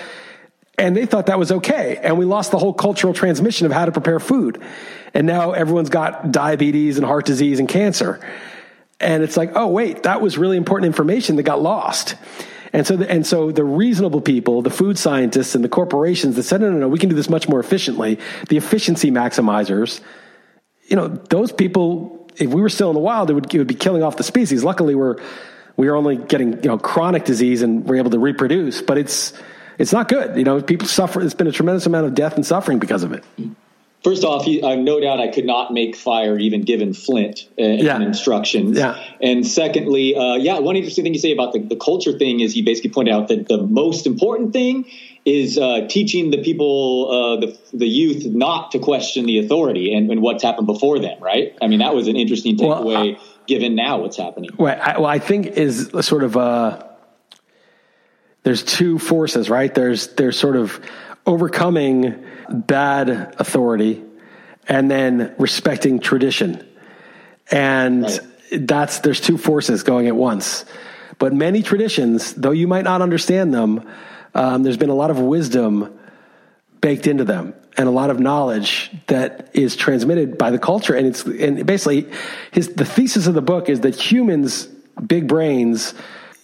And 0.79 0.97
they 0.97 1.07
thought 1.07 1.27
that 1.27 1.39
was 1.39 1.53
okay. 1.53 1.99
And 2.03 2.19
we 2.19 2.25
lost 2.25 2.51
the 2.51 2.59
whole 2.59 2.73
cultural 2.73 3.15
transmission 3.15 3.67
of 3.67 3.73
how 3.73 3.85
to 3.85 3.93
prepare 3.93 4.19
food. 4.19 4.61
And 5.15 5.27
now 5.27 5.53
everyone's 5.53 5.91
got 5.91 6.33
diabetes 6.33 6.97
and 6.97 7.07
heart 7.07 7.27
disease 7.27 7.59
and 7.59 7.69
cancer. 7.69 8.21
And 8.99 9.23
it's 9.23 9.37
like, 9.37 9.53
oh, 9.55 9.67
wait, 9.67 10.05
that 10.05 10.21
was 10.21 10.39
really 10.39 10.57
important 10.57 10.87
information 10.87 11.37
that 11.37 11.43
got 11.43 11.61
lost. 11.61 12.15
And 12.73 12.87
so, 12.87 12.97
the, 12.97 13.11
and 13.11 13.27
so 13.27 13.51
the 13.51 13.65
reasonable 13.65 14.23
people, 14.23 14.63
the 14.63 14.71
food 14.71 14.99
scientists 14.99 15.55
and 15.55 15.63
the 15.63 15.69
corporations 15.69 16.37
that 16.37 16.45
said, 16.45 16.63
no, 16.63 16.71
no, 16.71 16.79
no, 16.79 16.89
we 16.89 16.99
can 16.99 17.11
do 17.11 17.17
this 17.17 17.29
much 17.29 17.49
more 17.49 17.61
efficiently, 17.61 18.19
the 18.49 18.57
efficiency 18.57 19.11
maximizers, 19.11 20.01
you 20.87 20.97
know, 20.97 21.09
those 21.09 21.53
people, 21.53 22.29
if 22.37 22.53
we 22.53 22.63
were 22.63 22.69
still 22.69 22.89
in 22.89 22.95
the 22.95 23.01
wild, 23.01 23.31
it 23.31 23.35
would, 23.35 23.55
it 23.55 23.59
would 23.59 23.67
be 23.67 23.75
killing 23.75 24.03
off 24.03 24.17
the 24.17 24.23
species. 24.23 24.65
Luckily, 24.65 24.95
we're, 24.95 25.17
we 25.77 25.89
are 25.89 25.97
only 25.97 26.17
getting, 26.17 26.55
you 26.63 26.69
know, 26.69 26.79
chronic 26.79 27.25
disease 27.25 27.63
and 27.63 27.85
we're 27.85 27.97
able 27.97 28.11
to 28.11 28.19
reproduce, 28.19 28.81
but 28.81 28.99
it's, 28.99 29.33
it's 29.79 29.93
not 29.93 30.09
good. 30.09 30.37
You 30.37 30.45
know, 30.45 30.63
people 30.63 30.87
suffer. 30.87 31.21
There's 31.21 31.35
been 31.35 31.47
a 31.47 31.53
tremendous 31.53 31.87
amount 31.87 32.07
of 32.07 32.15
death 32.15 32.37
and 32.37 32.45
suffering 32.45 32.79
because 32.79 33.03
of 33.03 33.13
it. 33.13 33.25
First 34.03 34.25
off, 34.25 34.45
he, 34.45 34.61
uh, 34.61 34.75
no 34.75 34.99
doubt 34.99 35.21
I 35.21 35.29
could 35.29 35.45
not 35.45 35.73
make 35.73 35.95
fire 35.95 36.37
even 36.37 36.63
given 36.63 36.93
flint 36.93 37.49
uh, 37.57 37.63
yeah. 37.63 38.01
instructions. 38.01 38.77
Yeah. 38.77 39.01
And 39.21 39.47
secondly, 39.47 40.17
uh, 40.17 40.35
yeah, 40.35 40.59
one 40.59 40.75
interesting 40.75 41.05
thing 41.05 41.15
you 41.15 41.21
say 41.21 41.33
about 41.33 41.53
the, 41.53 41.61
the 41.61 41.77
culture 41.77 42.19
thing 42.19 42.41
is 42.41 42.53
he 42.53 42.63
basically 42.63 42.91
pointed 42.91 43.15
out 43.15 43.29
that 43.29 43.47
the 43.47 43.63
most 43.63 44.07
important 44.07 44.53
thing 44.53 44.87
is 45.25 45.57
uh, 45.57 45.87
teaching 45.89 46.33
the 46.33 46.43
people, 46.43 47.11
uh, 47.11 47.41
the, 47.41 47.59
the 47.73 47.87
youth, 47.87 48.25
not 48.27 48.73
to 48.73 48.81
question 48.81 49.25
the 49.25 49.39
authority 49.39 49.95
and, 49.95 50.11
and, 50.11 50.21
what's 50.21 50.43
happened 50.43 50.67
before 50.67 50.99
them, 50.99 51.23
right? 51.23 51.57
I 51.63 51.69
mean, 51.69 51.79
that 51.79 51.95
was 51.95 52.09
an 52.09 52.17
interesting 52.17 52.57
takeaway 52.57 53.15
well, 53.15 53.25
given 53.47 53.77
now 53.77 53.99
what's 53.99 54.17
happening. 54.17 54.51
Well, 54.59 54.77
I, 54.83 54.99
well, 54.99 55.07
I 55.07 55.21
think 55.21 55.47
is 55.47 55.91
sort 56.01 56.25
of 56.25 56.37
uh, 56.37 56.85
there's 58.43 58.65
two 58.65 58.99
forces, 58.99 59.49
right? 59.49 59.73
There's 59.73 60.09
there's 60.15 60.37
sort 60.37 60.57
of 60.57 60.81
overcoming 61.25 62.25
bad 62.53 63.09
authority 63.39 64.03
and 64.69 64.91
then 64.91 65.35
respecting 65.39 66.01
tradition. 66.01 66.67
And 67.51 68.05
right. 68.05 68.21
that's 68.53 69.01
there's 69.01 69.21
two 69.21 69.39
forces 69.39 69.83
going 69.83 70.07
at 70.07 70.17
once. 70.17 70.65
But 71.19 71.33
many 71.33 71.63
traditions, 71.63 72.35
though 72.35 72.53
you 72.53 72.67
might 72.67 72.85
not 72.85 73.03
understand 73.03 73.53
them, 73.53 73.89
um, 74.35 74.63
there's 74.63 74.77
been 74.77 74.91
a 74.91 74.95
lot 74.95 75.11
of 75.11 75.19
wisdom 75.19 75.99
baked 76.81 77.07
into 77.07 77.25
them 77.25 77.55
and 77.77 77.89
a 77.89 77.91
lot 77.91 78.11
of 78.11 78.21
knowledge 78.21 78.91
that 79.07 79.51
is 79.55 79.77
transmitted 79.77 80.37
by 80.37 80.51
the 80.51 80.59
culture. 80.59 80.95
And 80.95 81.07
it's 81.07 81.25
and 81.25 81.65
basically 81.67 82.11
his 82.51 82.75
the 82.75 82.85
thesis 82.85 83.27
of 83.27 83.35
the 83.35 83.43
book 83.43 83.69
is 83.69 83.81
that 83.81 83.95
humans, 83.95 84.67
big 85.07 85.29
brains, 85.29 85.95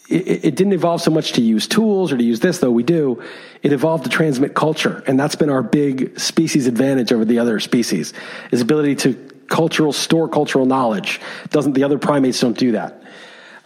it, 0.09 0.45
it, 0.45 0.57
didn't 0.57 0.73
evolve 0.73 1.03
so 1.03 1.11
much 1.11 1.33
to 1.35 1.43
use 1.43 1.67
tools 1.67 2.13
or 2.13 2.17
to 2.17 2.25
use 2.25 2.41
this, 2.41 2.59
though 2.59 2.71
we 2.71 2.83
do. 2.83 3.23
It 3.63 3.73
evolved 3.73 4.05
to 4.05 4.11
transmit 4.11 4.55
culture, 4.55 5.03
and 5.07 5.21
that's 5.21 5.37
been 5.37 5.51
our 5.51 5.63
big 5.63 6.19
species 6.19 6.67
advantage 6.67 7.13
over 7.13 7.25
the 7.25 7.39
other 7.39 7.61
species: 7.61 8.15
is 8.51 8.61
ability 8.61 8.97
to 8.97 9.15
cultural 9.49 9.93
store 9.93 10.29
cultural 10.29 10.67
knowledge. 10.67 11.21
Doesn't 11.51 11.75
the 11.75 11.85
other 11.85 11.99
primates 11.99 12.41
don't 12.41 12.57
do 12.57 12.73
that? 12.73 13.03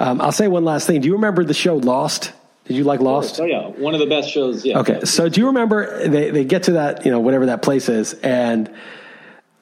Um, 0.01 0.21
I'll 0.21 0.33
say 0.33 0.49
one 0.49 0.65
last 0.65 0.87
thing. 0.87 1.01
Do 1.01 1.07
you 1.07 1.15
remember 1.15 1.45
the 1.45 1.55
show 1.55 1.77
Lost? 1.77 2.33
Did 2.65 2.77
you 2.77 2.85
like 2.85 3.01
Lost? 3.01 3.41
Oh 3.41 3.45
yeah, 3.45 3.69
one 3.69 3.95
of 3.95 4.01
the 4.01 4.07
best 4.07 4.31
shows. 4.31 4.65
Yeah. 4.65 4.81
Okay, 4.81 5.05
so 5.05 5.29
do 5.29 5.41
you 5.41 5.47
remember 5.49 6.09
they 6.09 6.31
they 6.31 6.45
get 6.45 6.65
to 6.65 6.73
that 6.73 7.05
you 7.05 7.13
know 7.13 7.21
whatever 7.21 7.47
that 7.47 7.63
place 7.63 7.89
is 7.89 8.15
and 8.15 8.73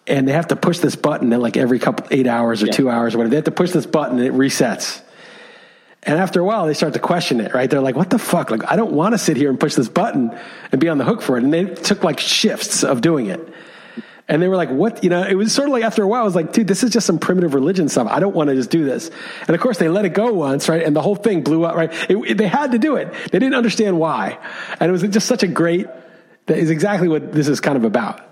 and 0.06 0.26
they 0.26 0.32
have 0.32 0.48
to 0.48 0.56
push 0.56 0.78
this 0.78 0.96
button 0.96 1.32
at 1.32 1.40
like 1.40 1.56
every 1.56 1.78
couple 1.78 2.06
eight 2.10 2.26
hours 2.26 2.62
or 2.62 2.66
yeah. 2.66 2.72
two 2.72 2.90
hours 2.90 3.14
or 3.14 3.18
whatever. 3.18 3.30
They 3.30 3.36
have 3.36 3.44
to 3.44 3.50
push 3.50 3.70
this 3.70 3.86
button 3.86 4.18
and 4.18 4.26
it 4.26 4.32
resets. 4.32 5.02
And 6.02 6.18
after 6.18 6.40
a 6.40 6.44
while, 6.44 6.66
they 6.66 6.74
start 6.74 6.94
to 6.94 6.98
question 6.98 7.40
it, 7.40 7.52
right? 7.52 7.68
They're 7.68 7.80
like, 7.80 7.96
what 7.96 8.08
the 8.08 8.18
fuck? 8.18 8.50
Like, 8.50 8.70
I 8.70 8.76
don't 8.76 8.92
want 8.92 9.12
to 9.12 9.18
sit 9.18 9.36
here 9.36 9.50
and 9.50 9.60
push 9.60 9.74
this 9.74 9.88
button 9.88 10.36
and 10.72 10.80
be 10.80 10.88
on 10.88 10.96
the 10.96 11.04
hook 11.04 11.20
for 11.20 11.36
it. 11.36 11.44
And 11.44 11.52
they 11.52 11.66
took 11.66 12.02
like 12.02 12.18
shifts 12.20 12.82
of 12.84 13.02
doing 13.02 13.26
it. 13.26 13.46
And 14.26 14.40
they 14.40 14.48
were 14.48 14.56
like, 14.56 14.70
what? 14.70 15.02
You 15.02 15.10
know, 15.10 15.24
it 15.24 15.34
was 15.34 15.52
sort 15.52 15.68
of 15.68 15.72
like 15.72 15.82
after 15.82 16.02
a 16.02 16.06
while, 16.06 16.22
I 16.22 16.24
was 16.24 16.36
like, 16.36 16.52
dude, 16.52 16.68
this 16.68 16.84
is 16.84 16.90
just 16.90 17.04
some 17.04 17.18
primitive 17.18 17.52
religion 17.52 17.88
stuff. 17.88 18.06
I 18.08 18.20
don't 18.20 18.34
want 18.34 18.48
to 18.48 18.54
just 18.54 18.70
do 18.70 18.84
this. 18.84 19.10
And 19.46 19.50
of 19.50 19.60
course, 19.60 19.78
they 19.78 19.88
let 19.88 20.04
it 20.04 20.10
go 20.10 20.32
once, 20.32 20.68
right? 20.68 20.82
And 20.82 20.94
the 20.94 21.02
whole 21.02 21.16
thing 21.16 21.42
blew 21.42 21.64
up, 21.64 21.74
right? 21.74 21.92
It, 22.08 22.16
it, 22.16 22.38
they 22.38 22.46
had 22.46 22.72
to 22.72 22.78
do 22.78 22.94
it. 22.96 23.12
They 23.32 23.38
didn't 23.40 23.54
understand 23.54 23.98
why. 23.98 24.38
And 24.78 24.88
it 24.88 24.92
was 24.92 25.02
just 25.02 25.26
such 25.26 25.42
a 25.42 25.48
great, 25.48 25.88
that 26.46 26.58
is 26.58 26.70
exactly 26.70 27.08
what 27.08 27.32
this 27.32 27.48
is 27.48 27.60
kind 27.60 27.76
of 27.76 27.84
about. 27.84 28.24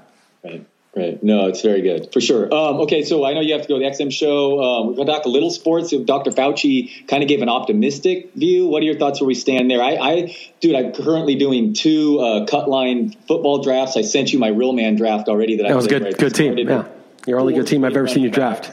Right. 0.44 0.64
Right. 0.98 1.22
No, 1.22 1.46
it's 1.46 1.62
very 1.62 1.80
good 1.80 2.12
for 2.12 2.20
sure. 2.20 2.52
Um, 2.52 2.80
okay, 2.80 3.04
so 3.04 3.24
I 3.24 3.32
know 3.32 3.40
you 3.40 3.52
have 3.52 3.62
to 3.62 3.68
go 3.68 3.78
to 3.78 3.84
the 3.84 3.88
XM 3.88 4.12
show. 4.12 4.60
Um, 4.60 4.88
we're 4.88 4.94
going 4.94 5.06
to 5.06 5.12
talk 5.12 5.26
a 5.26 5.28
little 5.28 5.50
sports. 5.52 5.94
Dr. 5.96 6.32
Fauci 6.32 7.06
kind 7.06 7.22
of 7.22 7.28
gave 7.28 7.40
an 7.40 7.48
optimistic 7.48 8.34
view. 8.34 8.66
What 8.66 8.82
are 8.82 8.86
your 8.86 8.98
thoughts 8.98 9.20
where 9.20 9.28
we 9.28 9.36
stand 9.36 9.70
there? 9.70 9.80
I, 9.80 9.92
I 9.94 10.36
dude, 10.58 10.74
I'm 10.74 10.92
currently 10.92 11.36
doing 11.36 11.72
two 11.72 12.18
uh, 12.18 12.46
cut 12.46 12.68
line 12.68 13.12
football 13.28 13.62
drafts. 13.62 13.96
I 13.96 14.02
sent 14.02 14.32
you 14.32 14.40
my 14.40 14.48
real 14.48 14.72
man 14.72 14.96
draft 14.96 15.28
already. 15.28 15.58
That, 15.58 15.68
that 15.68 15.76
was 15.76 15.86
good. 15.86 16.02
Right? 16.02 16.18
Good 16.18 16.34
team. 16.34 16.58
Yeah, 16.58 16.88
you're 17.28 17.38
only 17.38 17.54
good 17.54 17.68
team 17.68 17.84
I've 17.84 17.96
ever 17.96 18.08
seen 18.08 18.24
you 18.24 18.30
draft. 18.30 18.72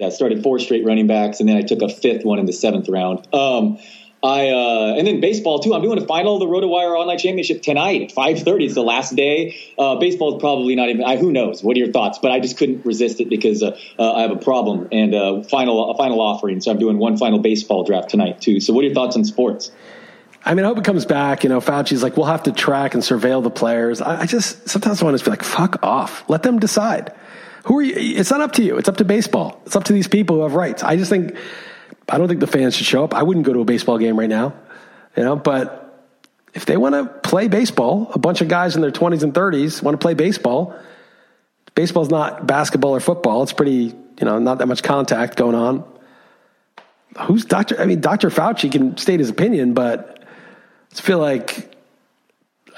Yeah, 0.00 0.06
I 0.06 0.10
started 0.10 0.42
four 0.42 0.58
straight 0.60 0.86
running 0.86 1.06
backs, 1.06 1.40
and 1.40 1.48
then 1.48 1.58
I 1.58 1.62
took 1.62 1.82
a 1.82 1.90
fifth 1.90 2.24
one 2.24 2.38
in 2.38 2.46
the 2.46 2.54
seventh 2.54 2.88
round. 2.88 3.28
Um, 3.34 3.78
I 4.22 4.48
uh, 4.48 4.94
and 4.98 5.06
then 5.06 5.20
baseball 5.20 5.60
too. 5.60 5.74
I'm 5.74 5.82
doing 5.82 6.02
a 6.02 6.06
final 6.06 6.34
of 6.34 6.40
the 6.40 6.46
RotoWire 6.46 6.98
Online 6.98 7.18
Championship 7.18 7.62
tonight 7.62 8.02
at 8.02 8.12
5:30. 8.12 8.64
It's 8.64 8.74
the 8.74 8.82
last 8.82 9.14
day. 9.14 9.56
Uh, 9.78 9.96
baseball 9.96 10.36
is 10.36 10.40
probably 10.40 10.74
not 10.74 10.88
even. 10.88 11.04
I, 11.04 11.16
who 11.16 11.30
knows? 11.30 11.62
What 11.62 11.76
are 11.76 11.78
your 11.78 11.92
thoughts? 11.92 12.18
But 12.18 12.32
I 12.32 12.40
just 12.40 12.58
couldn't 12.58 12.84
resist 12.84 13.20
it 13.20 13.28
because 13.28 13.62
uh, 13.62 13.78
uh 13.98 14.12
I 14.12 14.22
have 14.22 14.32
a 14.32 14.36
problem 14.36 14.88
and 14.90 15.14
uh, 15.14 15.42
final 15.44 15.92
a 15.92 15.96
final 15.96 16.20
offering. 16.20 16.60
So 16.60 16.72
I'm 16.72 16.78
doing 16.78 16.98
one 16.98 17.16
final 17.16 17.38
baseball 17.38 17.84
draft 17.84 18.10
tonight 18.10 18.40
too. 18.40 18.58
So 18.58 18.72
what 18.72 18.82
are 18.82 18.86
your 18.86 18.94
thoughts 18.94 19.16
on 19.16 19.24
sports? 19.24 19.70
I 20.44 20.54
mean, 20.54 20.64
I 20.64 20.68
hope 20.68 20.78
it 20.78 20.84
comes 20.84 21.04
back. 21.04 21.44
You 21.44 21.50
know, 21.50 21.60
Fauci's 21.60 22.02
like, 22.02 22.16
we'll 22.16 22.26
have 22.26 22.44
to 22.44 22.52
track 22.52 22.94
and 22.94 23.02
surveil 23.02 23.42
the 23.42 23.50
players. 23.50 24.00
I, 24.00 24.22
I 24.22 24.26
just 24.26 24.68
sometimes 24.68 25.00
I 25.00 25.04
want 25.04 25.16
to 25.16 25.24
be 25.24 25.30
like, 25.30 25.44
fuck 25.44 25.84
off. 25.84 26.28
Let 26.28 26.42
them 26.42 26.58
decide. 26.58 27.12
Who 27.66 27.78
are 27.78 27.82
you? 27.82 27.94
It's 27.96 28.30
not 28.30 28.40
up 28.40 28.52
to 28.52 28.62
you. 28.62 28.78
It's 28.78 28.88
up 28.88 28.96
to 28.96 29.04
baseball. 29.04 29.60
It's 29.66 29.76
up 29.76 29.84
to 29.84 29.92
these 29.92 30.08
people 30.08 30.36
who 30.36 30.42
have 30.42 30.54
rights. 30.54 30.82
I 30.82 30.96
just 30.96 31.10
think 31.10 31.36
I 32.08 32.18
don't 32.18 32.28
think 32.28 32.40
the 32.40 32.46
fans 32.46 32.76
should 32.76 32.86
show 32.86 33.04
up. 33.04 33.14
I 33.14 33.22
wouldn't 33.22 33.46
go 33.46 33.52
to 33.52 33.60
a 33.60 33.64
baseball 33.64 33.98
game 33.98 34.18
right 34.18 34.28
now, 34.28 34.54
you 35.16 35.24
know, 35.24 35.36
but 35.36 35.88
if 36.54 36.64
they 36.66 36.76
want 36.76 36.94
to 36.94 37.28
play 37.28 37.48
baseball, 37.48 38.10
a 38.14 38.18
bunch 38.18 38.40
of 38.40 38.48
guys 38.48 38.74
in 38.74 38.82
their 38.82 38.90
20s 38.90 39.22
and 39.22 39.34
30s 39.34 39.82
want 39.82 39.94
to 39.94 39.98
play 39.98 40.14
baseball. 40.14 40.74
Baseball's 41.74 42.08
not 42.08 42.46
basketball 42.46 42.96
or 42.96 43.00
football. 43.00 43.42
It's 43.42 43.52
pretty, 43.52 43.94
you 44.18 44.22
know, 44.22 44.38
not 44.38 44.58
that 44.58 44.66
much 44.66 44.82
contact 44.82 45.36
going 45.36 45.54
on. 45.54 45.84
Who's 47.26 47.44
Dr. 47.44 47.80
I 47.80 47.86
mean, 47.86 48.00
Dr. 48.00 48.30
Fauci 48.30 48.72
can 48.72 48.96
state 48.96 49.20
his 49.20 49.28
opinion, 49.28 49.74
but 49.74 50.24
I 50.92 51.00
feel 51.00 51.18
like 51.18 51.74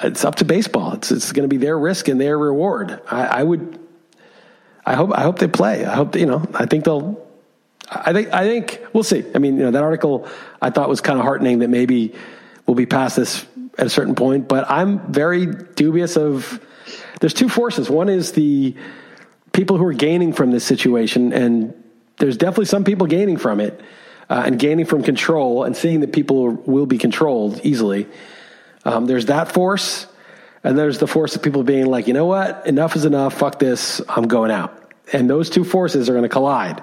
it's 0.02 0.24
up 0.24 0.36
to 0.36 0.44
baseball. 0.44 0.94
It's, 0.94 1.10
it's 1.10 1.32
going 1.32 1.48
to 1.48 1.48
be 1.48 1.56
their 1.56 1.78
risk 1.78 2.08
and 2.08 2.20
their 2.20 2.38
reward. 2.38 3.00
I, 3.10 3.24
I 3.26 3.42
would, 3.42 3.78
I 4.84 4.94
hope, 4.94 5.12
I 5.12 5.22
hope 5.22 5.38
they 5.38 5.48
play. 5.48 5.84
I 5.84 5.94
hope, 5.94 6.16
you 6.16 6.26
know, 6.26 6.46
I 6.54 6.66
think 6.66 6.84
they'll, 6.84 7.26
I 7.90 8.12
think 8.12 8.32
I 8.32 8.44
think 8.44 8.80
we'll 8.92 9.02
see. 9.02 9.24
I 9.34 9.38
mean, 9.38 9.56
you 9.56 9.64
know, 9.64 9.72
that 9.72 9.82
article 9.82 10.28
I 10.62 10.70
thought 10.70 10.88
was 10.88 11.00
kind 11.00 11.18
of 11.18 11.24
heartening 11.24 11.58
that 11.58 11.68
maybe 11.68 12.14
we'll 12.66 12.76
be 12.76 12.86
past 12.86 13.16
this 13.16 13.44
at 13.78 13.86
a 13.86 13.90
certain 13.90 14.14
point, 14.14 14.48
but 14.48 14.70
I'm 14.70 15.12
very 15.12 15.46
dubious 15.46 16.16
of. 16.16 16.64
There's 17.20 17.34
two 17.34 17.50
forces. 17.50 17.90
One 17.90 18.08
is 18.08 18.32
the 18.32 18.74
people 19.52 19.76
who 19.76 19.84
are 19.84 19.92
gaining 19.92 20.32
from 20.32 20.52
this 20.52 20.64
situation, 20.64 21.32
and 21.32 21.74
there's 22.18 22.36
definitely 22.36 22.64
some 22.64 22.82
people 22.84 23.06
gaining 23.06 23.36
from 23.36 23.60
it 23.60 23.78
uh, 24.30 24.44
and 24.46 24.58
gaining 24.58 24.86
from 24.86 25.02
control 25.02 25.64
and 25.64 25.76
seeing 25.76 26.00
that 26.00 26.12
people 26.12 26.48
will 26.48 26.86
be 26.86 26.96
controlled 26.96 27.60
easily. 27.62 28.06
Um, 28.84 29.04
there's 29.04 29.26
that 29.26 29.52
force, 29.52 30.06
and 30.64 30.78
there's 30.78 30.98
the 30.98 31.06
force 31.06 31.36
of 31.36 31.42
people 31.42 31.62
being 31.62 31.86
like, 31.86 32.06
you 32.06 32.14
know 32.14 32.26
what, 32.26 32.66
enough 32.66 32.96
is 32.96 33.04
enough. 33.04 33.34
Fuck 33.34 33.58
this. 33.58 34.00
I'm 34.08 34.26
going 34.26 34.50
out. 34.50 34.94
And 35.12 35.28
those 35.28 35.50
two 35.50 35.64
forces 35.64 36.08
are 36.08 36.12
going 36.12 36.22
to 36.22 36.28
collide 36.28 36.82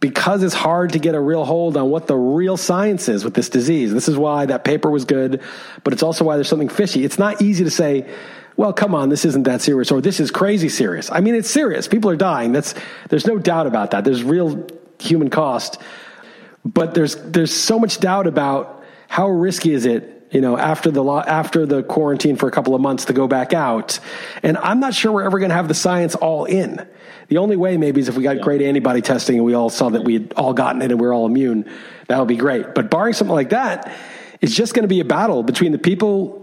because 0.00 0.42
it's 0.42 0.54
hard 0.54 0.92
to 0.94 0.98
get 0.98 1.14
a 1.14 1.20
real 1.20 1.44
hold 1.44 1.76
on 1.76 1.90
what 1.90 2.06
the 2.06 2.16
real 2.16 2.56
science 2.56 3.08
is 3.08 3.22
with 3.22 3.34
this 3.34 3.50
disease. 3.50 3.92
This 3.92 4.08
is 4.08 4.16
why 4.16 4.46
that 4.46 4.64
paper 4.64 4.90
was 4.90 5.04
good, 5.04 5.42
but 5.84 5.92
it's 5.92 6.02
also 6.02 6.24
why 6.24 6.36
there's 6.36 6.48
something 6.48 6.70
fishy. 6.70 7.04
It's 7.04 7.18
not 7.18 7.42
easy 7.42 7.64
to 7.64 7.70
say, 7.70 8.10
well, 8.56 8.72
come 8.72 8.94
on, 8.94 9.10
this 9.10 9.24
isn't 9.26 9.44
that 9.44 9.60
serious, 9.60 9.90
or 9.90 10.00
this 10.00 10.18
is 10.18 10.30
crazy 10.30 10.68
serious. 10.70 11.10
I 11.10 11.20
mean, 11.20 11.34
it's 11.34 11.50
serious. 11.50 11.86
People 11.86 12.10
are 12.10 12.16
dying. 12.16 12.52
That's 12.52 12.74
there's 13.10 13.26
no 13.26 13.38
doubt 13.38 13.66
about 13.66 13.90
that. 13.92 14.04
There's 14.04 14.22
real 14.22 14.66
human 14.98 15.30
cost, 15.30 15.80
but 16.64 16.94
there's 16.94 17.16
there's 17.16 17.54
so 17.54 17.78
much 17.78 18.00
doubt 18.00 18.26
about 18.26 18.82
how 19.08 19.28
risky 19.28 19.72
is 19.72 19.86
it, 19.86 20.19
you 20.30 20.40
know, 20.40 20.56
after 20.56 20.90
the 20.90 21.04
after 21.04 21.66
the 21.66 21.82
quarantine 21.82 22.36
for 22.36 22.48
a 22.48 22.50
couple 22.50 22.74
of 22.74 22.80
months 22.80 23.06
to 23.06 23.12
go 23.12 23.26
back 23.26 23.52
out, 23.52 23.98
and 24.42 24.56
I'm 24.58 24.80
not 24.80 24.94
sure 24.94 25.12
we're 25.12 25.24
ever 25.24 25.38
going 25.38 25.50
to 25.50 25.56
have 25.56 25.68
the 25.68 25.74
science 25.74 26.14
all 26.14 26.44
in. 26.44 26.86
The 27.28 27.38
only 27.38 27.56
way 27.56 27.76
maybe 27.76 28.00
is 28.00 28.08
if 28.08 28.16
we 28.16 28.22
got 28.22 28.36
yeah. 28.36 28.42
great 28.42 28.62
antibody 28.62 29.02
testing 29.02 29.36
and 29.36 29.44
we 29.44 29.54
all 29.54 29.70
saw 29.70 29.88
that 29.90 30.04
we 30.04 30.14
had 30.14 30.32
all 30.36 30.52
gotten 30.52 30.82
it 30.82 30.90
and 30.90 31.00
we 31.00 31.06
we're 31.06 31.14
all 31.14 31.26
immune. 31.26 31.70
That 32.08 32.18
would 32.18 32.28
be 32.28 32.36
great. 32.36 32.74
But 32.74 32.90
barring 32.90 33.14
something 33.14 33.34
like 33.34 33.50
that, 33.50 33.92
it's 34.40 34.54
just 34.54 34.74
going 34.74 34.82
to 34.82 34.88
be 34.88 35.00
a 35.00 35.04
battle 35.04 35.42
between 35.42 35.72
the 35.72 35.78
people 35.78 36.40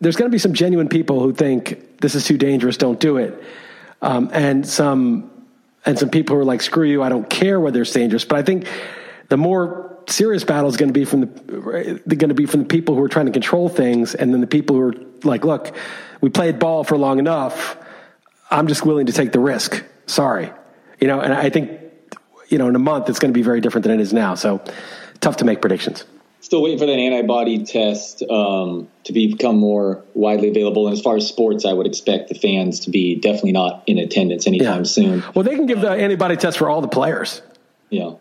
there's 0.00 0.16
going 0.16 0.30
to 0.30 0.34
be 0.34 0.38
some 0.38 0.52
genuine 0.52 0.88
people 0.88 1.20
who 1.20 1.32
think 1.32 2.00
this 2.00 2.14
is 2.14 2.24
too 2.24 2.36
dangerous, 2.36 2.76
don't 2.76 3.00
do 3.00 3.16
it, 3.16 3.42
um, 4.02 4.30
and 4.32 4.66
some 4.66 5.30
and 5.86 5.98
some 5.98 6.10
people 6.10 6.34
who 6.34 6.42
are 6.42 6.44
like, 6.44 6.60
screw 6.60 6.86
you, 6.86 7.02
I 7.02 7.08
don't 7.08 7.30
care 7.30 7.60
whether 7.60 7.80
it's 7.80 7.92
dangerous. 7.92 8.24
But 8.24 8.38
I 8.38 8.42
think 8.42 8.66
the 9.28 9.36
more 9.36 9.95
serious 10.08 10.44
battle 10.44 10.68
is 10.68 10.76
going 10.76 10.88
to 10.88 10.98
be 10.98 11.04
from 11.04 11.20
the 11.22 12.16
going 12.16 12.28
to 12.28 12.34
be 12.34 12.46
from 12.46 12.60
the 12.60 12.66
people 12.66 12.94
who 12.94 13.02
are 13.02 13.08
trying 13.08 13.26
to 13.26 13.32
control 13.32 13.68
things, 13.68 14.14
and 14.14 14.32
then 14.32 14.40
the 14.40 14.46
people 14.46 14.76
who 14.76 14.82
are 14.82 14.94
like, 15.24 15.44
look, 15.44 15.74
we 16.20 16.30
played 16.30 16.58
ball 16.58 16.84
for 16.84 16.96
long 16.96 17.18
enough. 17.18 17.76
I'm 18.50 18.68
just 18.68 18.84
willing 18.86 19.06
to 19.06 19.12
take 19.12 19.32
the 19.32 19.40
risk. 19.40 19.84
Sorry, 20.06 20.50
you 21.00 21.08
know. 21.08 21.20
And 21.20 21.32
I 21.32 21.50
think 21.50 21.80
you 22.48 22.58
know 22.58 22.68
in 22.68 22.76
a 22.76 22.80
month 22.80 23.08
it's 23.08 23.18
going 23.18 23.32
to 23.32 23.38
be 23.38 23.42
very 23.42 23.60
different 23.60 23.84
than 23.84 23.92
it 23.92 24.00
is 24.00 24.12
now. 24.12 24.34
So 24.34 24.62
tough 25.20 25.38
to 25.38 25.44
make 25.44 25.60
predictions 25.60 26.04
still 26.46 26.62
waiting 26.62 26.78
for 26.78 26.86
that 26.86 26.92
antibody 26.92 27.64
test 27.64 28.22
um, 28.30 28.86
to 29.02 29.12
become 29.12 29.56
more 29.56 30.04
widely 30.14 30.48
available. 30.48 30.86
And 30.86 30.96
as 30.96 31.02
far 31.02 31.16
as 31.16 31.26
sports, 31.26 31.64
I 31.64 31.72
would 31.72 31.88
expect 31.88 32.28
the 32.28 32.36
fans 32.36 32.80
to 32.80 32.90
be 32.90 33.16
definitely 33.16 33.50
not 33.50 33.82
in 33.88 33.98
attendance 33.98 34.46
anytime 34.46 34.78
yeah. 34.78 34.84
soon. 34.84 35.24
Well, 35.34 35.42
they 35.42 35.56
can 35.56 35.66
give 35.66 35.80
the 35.80 35.90
antibody 35.90 36.36
test 36.36 36.58
for 36.58 36.70
all 36.70 36.80
the 36.80 36.88
players. 36.88 37.42
Yeah. 37.90 38.12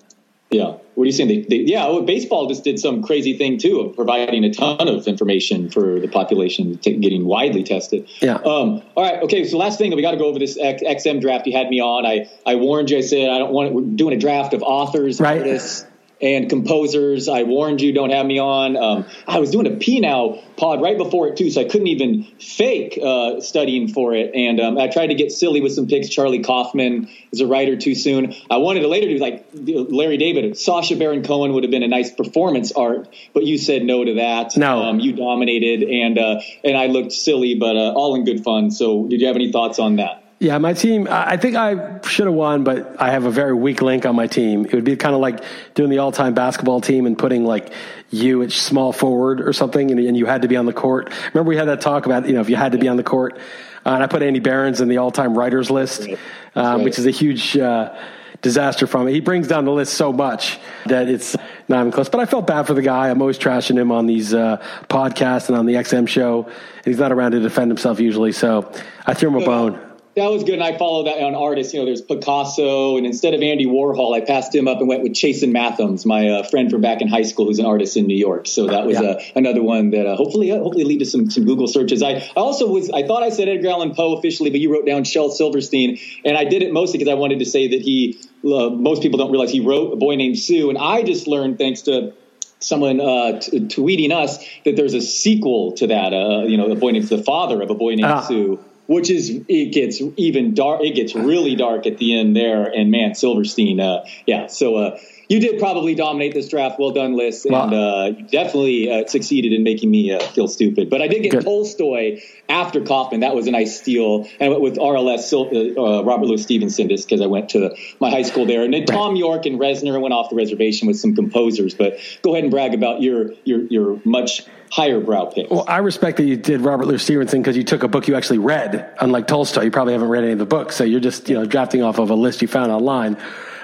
Yeah. 0.50 0.78
What 0.96 1.04
are 1.04 1.08
you 1.08 1.12
saying? 1.12 1.28
They, 1.28 1.42
they, 1.42 1.56
yeah, 1.58 1.86
well, 1.88 2.02
baseball 2.02 2.48
just 2.48 2.64
did 2.64 2.80
some 2.80 3.04
crazy 3.04 3.38
thing 3.38 3.58
too 3.58 3.82
of 3.82 3.96
providing 3.96 4.44
a 4.44 4.54
ton 4.54 4.88
of 4.88 5.08
information 5.08 5.70
for 5.70 6.00
the 6.00 6.08
population 6.08 6.78
t- 6.78 6.98
getting 6.98 7.26
widely 7.26 7.64
tested. 7.64 8.10
Yeah. 8.22 8.36
Um, 8.36 8.82
all 8.96 9.04
right. 9.04 9.22
Okay. 9.24 9.44
So 9.44 9.58
last 9.58 9.78
thing, 9.78 9.94
we 9.96 10.02
got 10.02 10.12
to 10.12 10.18
go 10.18 10.26
over 10.26 10.40
this 10.40 10.58
X- 10.58 10.84
XM 10.84 11.22
draft. 11.22 11.46
You 11.48 11.58
had 11.58 11.70
me 11.70 11.82
on. 11.82 12.06
I 12.06 12.30
I 12.46 12.56
warned 12.56 12.90
you. 12.90 12.98
I 12.98 13.02
said 13.02 13.30
I 13.30 13.38
don't 13.38 13.52
want. 13.52 13.74
We're 13.74 13.82
doing 13.82 14.14
a 14.14 14.20
draft 14.20 14.54
of 14.54 14.64
authors, 14.64 15.20
right. 15.20 15.40
artists 15.40 15.86
and 16.22 16.50
composers. 16.50 17.28
I 17.28 17.44
warned 17.44 17.82
you, 17.82 17.94
don't 17.94 18.12
have 18.12 18.26
me 18.26 18.40
on. 18.40 18.78
Um, 18.78 19.06
I 19.28 19.40
was 19.40 19.52
doing 19.52 19.68
a 19.68 19.76
P 19.78 20.00
now 20.00 20.42
pod 20.58 20.82
right 20.82 20.98
before 20.98 21.28
it 21.28 21.38
too, 21.38 21.50
so 21.52 21.62
I 21.62 21.66
couldn't 21.66 21.88
even 21.88 22.24
fake 22.40 22.98
uh, 23.02 23.42
studying 23.42 23.90
for 23.90 24.14
it. 24.14 24.34
And 24.34 24.60
um, 24.60 24.78
I 24.78 24.88
tried 24.88 25.08
to 25.08 25.16
get 25.16 25.32
silly 25.32 25.62
with 25.62 25.74
some 25.74 25.88
picks. 25.88 26.10
Charlie 26.10 26.44
Kaufman 26.44 27.10
is 27.32 27.42
a 27.42 27.48
writer 27.48 27.76
too 27.78 27.96
soon. 27.96 28.34
I 28.50 28.58
wanted 28.58 28.82
to 28.82 28.88
later 28.88 29.08
do 29.08 29.18
like 29.18 29.46
Larry 29.54 30.18
David. 30.18 30.58
Sacha 30.58 30.96
Baron 30.96 31.24
Cohen 31.24 31.54
would 31.54 31.64
have 31.64 31.72
been 31.72 31.84
a 31.84 31.88
nice 31.88 32.12
performance 32.12 32.72
art, 32.72 33.14
but 33.34 33.44
you 33.44 33.58
said 33.58 33.84
no 33.84 34.04
to 34.04 34.16
that. 34.16 34.56
No, 34.58 34.84
um, 34.84 35.00
you 35.00 35.14
dominated, 35.14 35.84
and 35.84 36.18
uh, 36.18 36.42
and 36.64 36.78
I 36.78 36.88
looked 36.88 37.12
silly, 37.12 37.56
but 37.56 37.76
uh, 37.76 37.94
all 37.94 38.16
in 38.16 38.26
good 38.26 38.44
fun. 38.44 38.72
So, 38.72 39.08
did 39.08 39.22
you 39.22 39.28
have 39.28 39.36
any 39.36 39.52
thoughts 39.52 39.80
on 39.80 39.98
that? 39.98 40.25
Yeah, 40.38 40.58
my 40.58 40.74
team, 40.74 41.08
I 41.10 41.38
think 41.38 41.56
I 41.56 42.02
should 42.02 42.26
have 42.26 42.36
won, 42.36 42.66
but 42.66 43.02
I 43.02 43.12
have 43.12 43.24
a 43.24 43.32
very 43.32 43.54
weak 43.54 43.82
link 43.82 44.06
on 44.06 44.18
my 44.18 44.28
team. 44.28 44.66
It 44.66 44.74
would 44.74 44.84
be 44.84 44.98
kind 44.98 45.16
of 45.16 45.22
like 45.22 45.42
doing 45.76 45.90
the 45.90 46.00
all 46.00 46.12
time 46.12 46.34
basketball 46.34 46.82
team 46.82 47.06
and 47.06 47.18
putting 47.18 47.46
like 47.46 47.72
you 48.10 48.44
at 48.44 48.52
small 48.52 48.92
forward 48.92 49.40
or 49.40 49.54
something, 49.54 49.92
and, 49.92 50.00
and, 50.00 50.18
you 50.18 50.26
had 50.26 50.42
to 50.42 50.50
be 50.50 50.58
on 50.58 50.66
the 50.66 50.74
court. 50.74 51.12
Remember, 51.34 51.48
we 51.48 51.56
had 51.56 51.70
that 51.70 51.80
talk 51.80 52.06
about, 52.06 52.28
you 52.28 52.34
know, 52.34 52.42
if 52.42 52.50
you 52.50 52.58
had 52.58 52.74
to 52.74 52.78
be 52.78 52.90
on 52.90 52.98
the 52.98 53.04
court. 53.04 53.38
Uh, 53.86 53.92
and 53.92 54.04
I 54.04 54.08
put 54.08 54.24
Andy 54.24 54.40
Behrens 54.40 54.82
in 54.82 54.90
the 54.90 54.98
all 54.98 55.10
time 55.10 55.38
writers 55.38 55.72
list, 55.72 56.06
um, 56.54 56.84
which 56.84 57.00
is 57.00 57.06
a 57.06 57.12
huge 57.12 57.56
uh, 57.56 57.96
disaster 58.42 58.88
from 58.88 59.08
it. 59.08 59.14
He 59.14 59.22
brings 59.22 59.48
down 59.48 59.64
the 59.64 59.72
list 59.72 59.94
so 59.94 60.12
much 60.12 60.60
that 60.86 61.08
it's 61.08 61.38
not 61.70 61.80
even 61.80 61.92
close. 61.94 62.10
But 62.10 62.20
I 62.20 62.26
felt 62.26 62.46
bad 62.46 62.68
for 62.68 62.74
the 62.74 62.82
guy. 62.82 63.10
I'm 63.10 63.22
always 63.22 63.40
trashing 63.40 63.78
him 63.78 63.92
on 63.92 64.06
these 64.06 64.34
uh, 64.34 64.62
podcasts 64.90 65.48
and 65.48 65.58
on 65.58 65.66
the 65.66 65.76
XM 65.76 66.10
show. 66.10 66.44
And 66.44 66.86
he's 66.86 67.00
not 67.00 67.14
around 67.14 67.32
to 67.32 67.40
defend 67.40 67.72
himself 67.72 68.02
usually, 68.02 68.34
so 68.34 68.72
I 69.06 69.14
threw 69.14 69.30
him 69.30 69.42
a 69.42 69.46
bone 69.46 69.85
that 70.16 70.32
was 70.32 70.44
good. 70.44 70.54
And 70.54 70.64
I 70.64 70.78
follow 70.78 71.04
that 71.04 71.22
on 71.22 71.36
artists. 71.36 71.74
You 71.74 71.82
know, 71.82 71.86
there's 71.86 72.02
Picasso, 72.02 72.96
and 72.98 73.06
instead 73.06 73.34
of 73.34 73.42
Andy 73.42 73.66
Warhol, 73.66 74.16
I 74.16 74.22
passed 74.22 74.56
him 74.56 74.68
up 74.68 74.80
and 74.80 74.88
went 74.88 75.04
with 75.04 75.12
Chasen 75.12 75.52
Matthems, 75.52 76.06
my 76.06 76.30
uh, 76.30 76.44
friend 76.44 76.72
from 76.72 76.82
back 76.82 77.02
in 77.02 77.10
high 77.10 77.24
school, 77.24 77.48
who's 77.48 77.60
an 77.60 77.66
artist 77.66 77.98
in 77.98 78.08
New 78.08 78.16
York. 78.18 78.48
So 78.48 78.68
that 78.68 78.86
was 78.86 79.00
yeah. 79.00 79.10
uh, 79.10 79.22
another 79.36 79.62
one 79.62 79.90
that 79.92 80.06
uh, 80.06 80.16
hopefully 80.16 80.52
uh, 80.52 80.60
hopefully 80.60 80.86
lead 80.86 81.00
to 81.00 81.06
some 81.06 81.30
some 81.30 81.46
Google 81.46 81.68
searches. 81.68 82.02
I, 82.02 82.12
I 82.12 82.32
also 82.36 82.68
was 82.68 82.90
I 82.90 83.06
thought 83.06 83.24
I 83.24 83.30
said 83.30 83.50
Edgar 83.50 83.70
Allan 83.70 83.94
Poe 83.94 84.18
officially, 84.18 84.50
but 84.50 84.62
you 84.62 84.72
wrote 84.72 84.86
down 84.86 85.04
Shel 85.04 85.30
Silverstein, 85.30 86.00
and 86.24 86.38
I 86.38 86.46
did 86.46 86.62
it 86.64 86.72
mostly 86.72 86.98
because 86.98 87.12
I 87.12 87.16
wanted 87.16 87.40
to 87.40 87.46
say 87.46 87.68
that 87.70 87.82
he. 87.82 88.20
Uh, 88.46 88.70
most 88.70 89.02
people 89.02 89.18
don't 89.18 89.32
realize 89.32 89.52
he 89.52 89.60
wrote 89.60 89.92
a 89.92 89.96
boy 89.96 90.16
named 90.16 90.38
Sue, 90.38 90.70
and 90.70 90.78
I 90.78 91.02
just 91.02 91.26
learned 91.26 91.58
thanks 91.58 91.82
to 91.84 92.14
someone 92.60 93.02
uh, 93.02 93.40
t- 93.40 93.60
tweeting 93.62 94.12
us 94.12 94.38
that 94.66 94.76
there's 94.76 94.94
a 94.94 95.02
sequel 95.02 95.72
to 95.74 95.88
that. 95.88 96.14
Uh, 96.14 96.44
you 96.44 96.56
know, 96.56 96.72
a 96.72 96.76
boy 96.76 96.92
named 96.92 97.08
the 97.08 97.24
father 97.24 97.62
of 97.62 97.72
a 97.72 97.76
boy 97.76 97.96
named 97.96 98.06
ah. 98.06 98.22
Sue 98.22 98.64
which 98.88 99.10
is 99.10 99.42
it 99.48 99.74
gets 99.74 100.02
even 100.18 100.54
dark. 100.54 100.82
It 100.82 100.96
gets 100.96 101.16
really 101.16 101.56
dark 101.56 101.86
at 101.88 101.98
the 101.98 102.20
end 102.20 102.36
there. 102.36 102.66
And 102.66 102.92
man, 102.92 103.16
Silverstein, 103.16 103.80
uh, 103.80 104.06
yeah. 104.26 104.48
So 104.48 104.76
uh, 104.76 105.00
you 105.28 105.40
did 105.40 105.60
probably 105.60 105.96
dominate 105.96 106.34
this 106.34 106.50
draft. 106.50 106.80
Well 106.80 106.92
done, 106.92 107.16
Liss, 107.16 107.46
and 107.46 107.56
uh, 107.56 108.12
definitely 108.12 108.92
uh, 108.92 109.08
succeeded 109.08 109.54
in 109.54 109.64
making 109.64 109.90
me 109.90 110.12
uh, 110.12 110.20
feel 110.20 110.48
stupid. 110.48 110.90
But 110.90 111.02
I 111.02 111.08
did 111.08 111.24
get 111.24 111.32
Good. 111.32 111.44
Tolstoy 111.44 112.22
after 112.48 112.82
Kaufman. 112.82 113.22
That 113.22 113.36
was 113.36 113.48
a 113.48 113.52
nice 113.52 113.80
steal, 113.80 114.28
and 114.40 114.62
with 114.62 114.78
RLS 114.78 115.34
uh, 115.34 116.04
Robert 116.04 116.26
Louis 116.26 116.42
Stevenson, 116.42 116.90
just 116.90 117.08
because 117.08 117.22
I 117.22 117.28
went 117.28 117.50
to 117.50 117.76
my 118.00 118.10
high 118.10 118.24
school 118.24 118.46
there. 118.46 118.64
And 118.64 118.74
then 118.74 118.86
Thom 118.86 119.16
Yorke 119.16 119.46
and 119.46 119.60
Reznor 119.60 120.00
went 120.00 120.14
off 120.14 120.30
the 120.30 120.36
reservation 120.36 120.88
with 120.88 121.00
some 121.00 121.16
composers. 121.16 121.74
But 121.74 121.98
go 122.22 122.34
ahead 122.34 122.44
and 122.44 122.52
brag 122.52 122.74
about 122.74 123.02
your 123.02 123.32
your 123.44 123.64
your 123.66 124.02
much 124.06 124.46
higher 124.72 125.00
brow 125.00 125.26
picks. 125.26 125.50
Well, 125.50 125.66
I 125.68 125.78
respect 125.78 126.18
that 126.18 126.26
you 126.26 126.36
did 126.36 126.62
Robert 126.62 126.86
Louis 126.86 127.02
Stevenson 127.02 127.42
because 127.42 127.56
you 127.56 127.64
took 127.64 127.84
a 127.84 127.88
book 127.88 128.08
you 128.08 128.16
actually 128.16 128.40
read, 128.40 128.94
unlike 129.00 129.28
Tolstoy. 129.28 129.64
You 129.64 129.72
probably 129.72 129.94
haven't 129.94 130.10
read 130.10 130.24
any 130.24 130.34
of 130.34 130.40
the 130.40 130.46
books, 130.46 130.76
so 130.76 130.84
you're 130.84 131.00
just 131.00 131.30
you 131.30 131.36
know 131.36 131.46
drafting 131.46 131.82
off 131.82 132.00
of 132.00 132.10
a 132.10 132.16
list 132.16 132.42
you 132.42 132.48
found 132.48 132.72
online. 132.72 133.18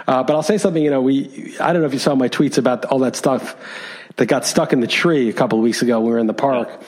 Uh, 0.08 0.24
but 0.24 0.36
I'll 0.36 0.44
say 0.44 0.58
something. 0.58 0.84
You 0.84 0.92
know, 0.92 1.02
we 1.02 1.56
I 1.60 1.74
don't 1.74 1.82
know 1.82 1.88
if 1.88 1.94
you 1.94 2.00
saw 2.00 2.16
my 2.16 2.30
tweets 2.30 2.58
about 2.58 2.86
all 2.86 3.00
that 3.00 3.16
stuff 3.16 3.56
that 4.18 4.26
got 4.26 4.46
stuck 4.46 4.74
in 4.74 4.80
the 4.80 4.88
tree 4.88 5.30
a 5.30 5.34
couple 5.34 5.58
of 5.58 5.64
weeks 5.64 5.82
ago 5.82 6.00
we 6.02 6.12
were 6.12 6.20
in 6.20 6.28
the 6.28 6.34
park. 6.34 6.68
Yeah. 6.70 6.88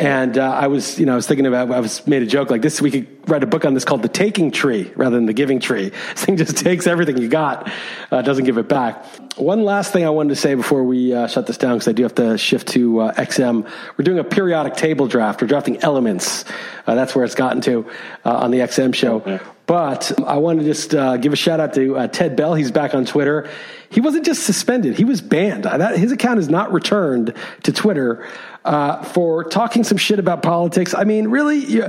And 0.00 0.38
uh, 0.38 0.50
I 0.50 0.68
was, 0.68 0.98
you 0.98 1.04
know, 1.04 1.12
I 1.12 1.16
was 1.16 1.26
thinking 1.26 1.44
about, 1.44 1.70
I 1.70 1.78
was 1.78 2.06
made 2.06 2.22
a 2.22 2.26
joke 2.26 2.48
like 2.48 2.62
this. 2.62 2.80
We 2.80 2.90
could 2.90 3.28
write 3.28 3.42
a 3.42 3.46
book 3.46 3.66
on 3.66 3.74
this 3.74 3.84
called 3.84 4.00
"The 4.00 4.08
Taking 4.08 4.50
Tree" 4.50 4.90
rather 4.96 5.14
than 5.14 5.26
"The 5.26 5.34
Giving 5.34 5.60
Tree." 5.60 5.92
This 6.14 6.24
thing 6.24 6.38
just 6.38 6.56
takes 6.56 6.86
everything 6.86 7.18
you 7.18 7.28
got, 7.28 7.70
uh, 8.10 8.22
doesn't 8.22 8.44
give 8.44 8.56
it 8.56 8.66
back. 8.66 9.04
One 9.36 9.62
last 9.62 9.92
thing 9.92 10.06
I 10.06 10.10
wanted 10.10 10.30
to 10.30 10.36
say 10.36 10.54
before 10.54 10.84
we 10.84 11.12
uh, 11.12 11.26
shut 11.26 11.46
this 11.46 11.58
down, 11.58 11.74
because 11.74 11.88
I 11.88 11.92
do 11.92 12.04
have 12.04 12.14
to 12.14 12.38
shift 12.38 12.68
to 12.68 13.00
uh, 13.00 13.12
XM. 13.12 13.70
We're 13.98 14.04
doing 14.04 14.18
a 14.18 14.24
periodic 14.24 14.74
table 14.74 15.06
draft. 15.06 15.42
We're 15.42 15.48
drafting 15.48 15.82
elements. 15.82 16.46
Uh, 16.86 16.94
that's 16.94 17.14
where 17.14 17.26
it's 17.26 17.34
gotten 17.34 17.60
to 17.62 17.86
uh, 18.24 18.38
on 18.38 18.52
the 18.52 18.60
XM 18.60 18.94
show. 18.94 19.38
But 19.66 20.18
I 20.26 20.38
want 20.38 20.60
to 20.60 20.64
just 20.64 20.92
give 21.22 21.32
a 21.32 21.36
shout 21.36 21.60
out 21.60 21.74
to 21.74 22.08
Ted 22.08 22.36
Bell. 22.36 22.54
He's 22.54 22.72
back 22.72 22.94
on 22.94 23.04
Twitter. 23.04 23.50
He 23.90 24.00
wasn't 24.00 24.24
just 24.24 24.44
suspended; 24.44 24.96
he 24.96 25.04
was 25.04 25.20
banned. 25.20 25.64
That, 25.64 25.98
his 25.98 26.10
account 26.10 26.38
is 26.38 26.48
not 26.48 26.72
returned 26.72 27.34
to 27.64 27.72
Twitter 27.72 28.26
uh, 28.64 29.02
for 29.04 29.44
talking 29.44 29.84
some 29.84 29.98
shit 29.98 30.18
about 30.18 30.42
politics. 30.42 30.94
I 30.94 31.04
mean, 31.04 31.28
really, 31.28 31.82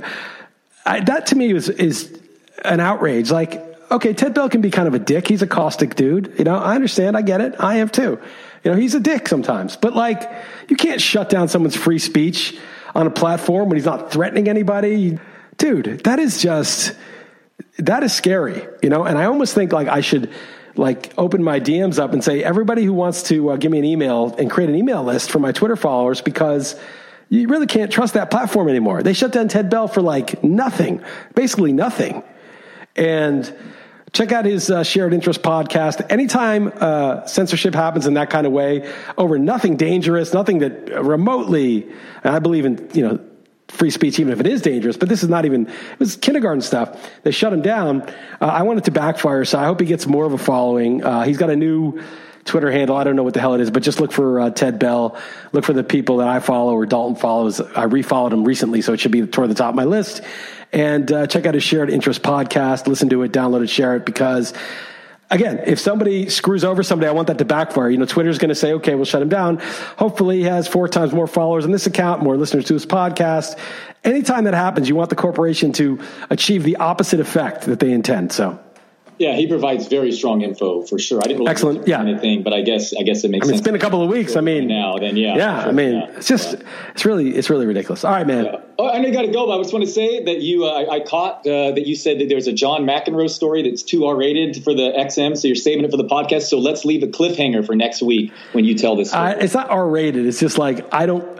I, 0.85 1.01
that 1.01 1.27
to 1.27 1.35
me 1.35 1.51
is 1.51 1.69
is 1.69 2.19
an 2.63 2.79
outrage. 2.79 3.31
Like, 3.31 3.61
okay, 3.91 4.13
Ted 4.13 4.33
Bell 4.33 4.49
can 4.49 4.61
be 4.61 4.71
kind 4.71 4.87
of 4.87 4.93
a 4.93 4.99
dick. 4.99 5.27
He's 5.27 5.41
a 5.41 5.47
caustic 5.47 5.95
dude. 5.95 6.33
You 6.37 6.45
know, 6.45 6.55
I 6.55 6.75
understand. 6.75 7.17
I 7.17 7.21
get 7.21 7.41
it. 7.41 7.55
I 7.59 7.77
am 7.77 7.89
too. 7.89 8.19
You 8.63 8.71
know, 8.71 8.77
he's 8.77 8.95
a 8.95 8.99
dick 8.99 9.27
sometimes. 9.27 9.75
But 9.75 9.95
like, 9.95 10.31
you 10.69 10.75
can't 10.75 11.01
shut 11.01 11.29
down 11.29 11.47
someone's 11.47 11.75
free 11.75 11.99
speech 11.99 12.57
on 12.93 13.07
a 13.07 13.11
platform 13.11 13.69
when 13.69 13.77
he's 13.77 13.85
not 13.85 14.11
threatening 14.11 14.47
anybody. 14.47 15.19
Dude, 15.57 16.03
that 16.03 16.19
is 16.19 16.41
just 16.41 16.95
that 17.79 18.03
is 18.03 18.13
scary. 18.13 18.65
You 18.81 18.89
know, 18.89 19.03
and 19.03 19.17
I 19.17 19.25
almost 19.25 19.53
think 19.53 19.71
like 19.71 19.87
I 19.87 20.01
should 20.01 20.31
like 20.75 21.13
open 21.17 21.43
my 21.43 21.59
DMs 21.59 21.99
up 21.99 22.13
and 22.13 22.23
say 22.23 22.43
everybody 22.43 22.83
who 22.83 22.93
wants 22.93 23.23
to 23.23 23.51
uh, 23.51 23.55
give 23.57 23.71
me 23.71 23.79
an 23.79 23.85
email 23.85 24.33
and 24.37 24.49
create 24.49 24.69
an 24.69 24.75
email 24.75 25.03
list 25.03 25.31
for 25.31 25.39
my 25.39 25.51
Twitter 25.51 25.75
followers 25.75 26.21
because 26.21 26.79
you 27.29 27.47
really 27.47 27.67
can't 27.67 27.91
trust 27.91 28.13
that 28.13 28.29
platform 28.29 28.67
anymore. 28.67 29.03
They 29.03 29.13
shut 29.13 29.31
down 29.31 29.47
Ted 29.47 29.69
Bell 29.69 29.87
for 29.87 30.01
like 30.01 30.43
nothing, 30.43 31.01
basically 31.33 31.71
nothing. 31.71 32.23
And 32.95 33.53
check 34.13 34.31
out 34.31 34.45
his 34.45 34.69
uh, 34.69 34.83
shared 34.83 35.13
interest 35.13 35.41
podcast. 35.41 36.05
Anytime 36.09 36.71
uh, 36.75 37.25
censorship 37.25 37.73
happens 37.73 38.05
in 38.05 38.15
that 38.15 38.29
kind 38.29 38.45
of 38.45 38.51
way 38.51 38.91
over 39.17 39.39
nothing 39.39 39.77
dangerous, 39.77 40.33
nothing 40.33 40.59
that 40.59 40.89
remotely, 41.03 41.89
and 42.23 42.35
I 42.35 42.39
believe 42.39 42.65
in, 42.65 42.89
you 42.93 43.07
know, 43.07 43.19
free 43.71 43.89
speech, 43.89 44.19
even 44.19 44.33
if 44.33 44.39
it 44.39 44.47
is 44.47 44.61
dangerous. 44.61 44.97
But 44.97 45.09
this 45.09 45.23
is 45.23 45.29
not 45.29 45.45
even, 45.45 45.67
it 45.67 45.99
was 45.99 46.15
kindergarten 46.15 46.61
stuff. 46.61 47.09
They 47.23 47.31
shut 47.31 47.53
him 47.53 47.61
down. 47.61 48.01
Uh, 48.39 48.45
I 48.45 48.63
want 48.63 48.79
it 48.79 48.85
to 48.85 48.91
backfire, 48.91 49.45
so 49.45 49.57
I 49.57 49.65
hope 49.65 49.79
he 49.79 49.85
gets 49.85 50.05
more 50.05 50.25
of 50.25 50.33
a 50.33 50.37
following. 50.37 51.03
Uh, 51.03 51.23
he's 51.23 51.37
got 51.37 51.49
a 51.49 51.55
new 51.55 52.01
Twitter 52.43 52.71
handle. 52.71 52.95
I 52.95 53.03
don't 53.03 53.15
know 53.15 53.23
what 53.23 53.33
the 53.33 53.39
hell 53.39 53.53
it 53.53 53.61
is, 53.61 53.71
but 53.71 53.83
just 53.83 53.99
look 53.99 54.11
for 54.11 54.39
uh, 54.39 54.49
Ted 54.49 54.79
Bell. 54.79 55.17
Look 55.51 55.63
for 55.63 55.73
the 55.73 55.83
people 55.83 56.17
that 56.17 56.27
I 56.27 56.39
follow 56.39 56.73
or 56.73 56.85
Dalton 56.85 57.15
follows. 57.15 57.61
I 57.61 57.85
refollowed 57.85 58.33
him 58.33 58.43
recently, 58.43 58.81
so 58.81 58.93
it 58.93 58.99
should 58.99 59.11
be 59.11 59.25
toward 59.25 59.49
the 59.49 59.55
top 59.55 59.69
of 59.69 59.75
my 59.75 59.85
list. 59.85 60.21
And 60.73 61.11
uh, 61.11 61.27
check 61.27 61.45
out 61.45 61.53
his 61.53 61.63
Shared 61.63 61.89
Interest 61.89 62.21
podcast. 62.21 62.87
Listen 62.87 63.09
to 63.09 63.23
it, 63.23 63.31
download 63.31 63.63
it, 63.63 63.69
share 63.69 63.95
it, 63.95 64.05
because 64.05 64.53
again, 65.31 65.63
if 65.65 65.79
somebody 65.79 66.29
screws 66.29 66.63
over 66.63 66.83
somebody, 66.83 67.07
I 67.09 67.11
want 67.11 67.27
that 67.29 67.39
to 67.39 67.45
backfire. 67.45 67.89
You 67.89 67.97
know, 67.97 68.05
Twitter's 68.05 68.37
going 68.37 68.49
to 68.49 68.55
say, 68.55 68.73
okay, 68.73 68.93
we'll 68.95 69.05
shut 69.05 69.21
him 69.21 69.29
down. 69.29 69.57
Hopefully, 69.97 70.37
he 70.37 70.43
has 70.43 70.67
four 70.67 70.87
times 70.87 71.13
more 71.13 71.27
followers 71.27 71.65
on 71.65 71.71
this 71.71 71.87
account, 71.87 72.21
more 72.21 72.37
listeners 72.37 72.65
to 72.65 72.73
his 72.73 72.85
podcast. 72.85 73.57
Anytime 74.03 74.43
that 74.43 74.53
happens, 74.53 74.87
you 74.87 74.95
want 74.95 75.09
the 75.09 75.15
corporation 75.15 75.71
to 75.73 75.99
achieve 76.29 76.63
the 76.63 76.75
opposite 76.75 77.19
effect 77.19 77.63
that 77.63 77.79
they 77.79 77.91
intend. 77.91 78.31
So. 78.31 78.59
Yeah, 79.21 79.35
he 79.35 79.45
provides 79.45 79.87
very 79.87 80.11
strong 80.11 80.41
info 80.41 80.81
for 80.81 80.97
sure. 80.97 81.19
I 81.19 81.27
didn't 81.27 81.41
really 81.41 81.51
excellent. 81.51 81.87
Yeah, 81.87 82.01
anything, 82.01 82.41
but 82.41 82.53
I 82.53 82.61
guess 82.61 82.91
I 82.97 83.03
guess 83.03 83.23
it 83.23 83.29
makes. 83.29 83.45
I 83.45 83.47
mean, 83.47 83.49
sense. 83.49 83.59
It's 83.59 83.65
been 83.65 83.75
a 83.75 83.79
couple 83.79 84.01
of 84.01 84.09
weeks. 84.09 84.35
I 84.35 84.41
mean, 84.41 84.65
now 84.65 84.97
then, 84.97 85.15
yeah. 85.15 85.35
Yeah, 85.35 85.61
sure, 85.61 85.69
I 85.69 85.71
mean, 85.71 85.93
yeah, 85.93 86.17
it's 86.17 86.27
just 86.27 86.53
yeah. 86.53 86.67
it's 86.95 87.05
really 87.05 87.35
it's 87.35 87.47
really 87.47 87.67
ridiculous. 87.67 88.03
All 88.03 88.13
right, 88.13 88.25
man. 88.25 88.45
Yeah. 88.45 88.61
Oh, 88.79 88.89
I 88.89 88.97
know 88.97 89.09
you 89.09 89.13
got 89.13 89.21
to 89.21 89.31
go, 89.31 89.45
but 89.45 89.59
I 89.59 89.61
just 89.61 89.73
want 89.73 89.85
to 89.85 89.91
say 89.91 90.23
that 90.23 90.41
you, 90.41 90.65
uh, 90.65 90.87
I, 90.89 91.01
caught 91.01 91.45
uh, 91.45 91.73
that 91.73 91.85
you 91.85 91.95
said 91.95 92.17
that 92.17 92.29
there's 92.29 92.47
a 92.47 92.51
John 92.51 92.81
McEnroe 92.81 93.29
story 93.29 93.61
that's 93.61 93.83
too 93.83 94.05
R 94.05 94.15
rated 94.15 94.63
for 94.63 94.73
the 94.73 94.91
XM, 94.97 95.37
so 95.37 95.47
you're 95.47 95.55
saving 95.55 95.85
it 95.85 95.91
for 95.91 95.97
the 95.97 96.07
podcast. 96.07 96.43
So 96.43 96.57
let's 96.57 96.83
leave 96.83 97.03
a 97.03 97.07
cliffhanger 97.07 97.63
for 97.63 97.75
next 97.75 98.01
week 98.01 98.33
when 98.53 98.65
you 98.65 98.73
tell 98.73 98.95
this. 98.95 99.09
Story. 99.09 99.23
I, 99.23 99.31
it's 99.33 99.53
not 99.53 99.69
R 99.69 99.87
rated. 99.87 100.25
It's 100.25 100.39
just 100.39 100.57
like 100.57 100.91
I 100.91 101.05
don't. 101.05 101.39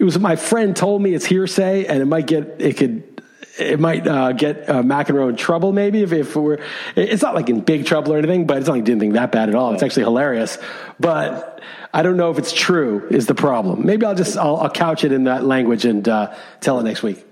It 0.00 0.02
was 0.02 0.18
my 0.18 0.34
friend 0.34 0.74
told 0.74 1.00
me 1.00 1.14
it's 1.14 1.26
hearsay, 1.26 1.86
and 1.86 2.02
it 2.02 2.06
might 2.06 2.26
get 2.26 2.60
it 2.60 2.76
could 2.76 3.13
it 3.58 3.78
might 3.78 4.06
uh, 4.06 4.32
get 4.32 4.68
uh, 4.68 4.82
McEnroe 4.82 5.30
in 5.30 5.36
trouble 5.36 5.72
maybe 5.72 6.02
if, 6.02 6.12
if 6.12 6.34
we're 6.36 6.58
it's 6.96 7.22
not 7.22 7.34
like 7.34 7.48
in 7.48 7.60
big 7.60 7.86
trouble 7.86 8.12
or 8.12 8.18
anything 8.18 8.46
but 8.46 8.58
it's 8.58 8.66
not 8.66 8.78
like 8.78 8.88
anything 8.88 9.12
that 9.12 9.32
bad 9.32 9.48
at 9.48 9.54
all. 9.54 9.72
It's 9.72 9.82
actually 9.82 10.04
hilarious. 10.04 10.58
But 10.98 11.60
I 11.92 12.02
don't 12.02 12.16
know 12.16 12.30
if 12.30 12.38
it's 12.38 12.52
true 12.52 13.06
is 13.10 13.26
the 13.26 13.34
problem. 13.34 13.86
Maybe 13.86 14.04
I'll 14.04 14.14
just 14.14 14.36
I'll, 14.36 14.56
I'll 14.56 14.70
couch 14.70 15.04
it 15.04 15.12
in 15.12 15.24
that 15.24 15.44
language 15.44 15.84
and 15.84 16.08
uh, 16.08 16.34
tell 16.60 16.80
it 16.80 16.84
next 16.84 17.02
week. 17.02 17.24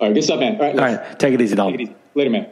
All 0.00 0.08
right 0.08 0.14
good 0.14 0.24
stuff 0.24 0.40
man. 0.40 0.56
All 0.56 0.60
right, 0.60 0.78
all 0.78 0.84
right 0.84 1.18
take 1.18 1.34
it 1.34 1.40
easy 1.40 1.54
Dalton. 1.54 1.78
Take 1.78 1.88
it 1.88 1.90
easy. 1.90 1.96
later 2.14 2.30
man 2.30 2.50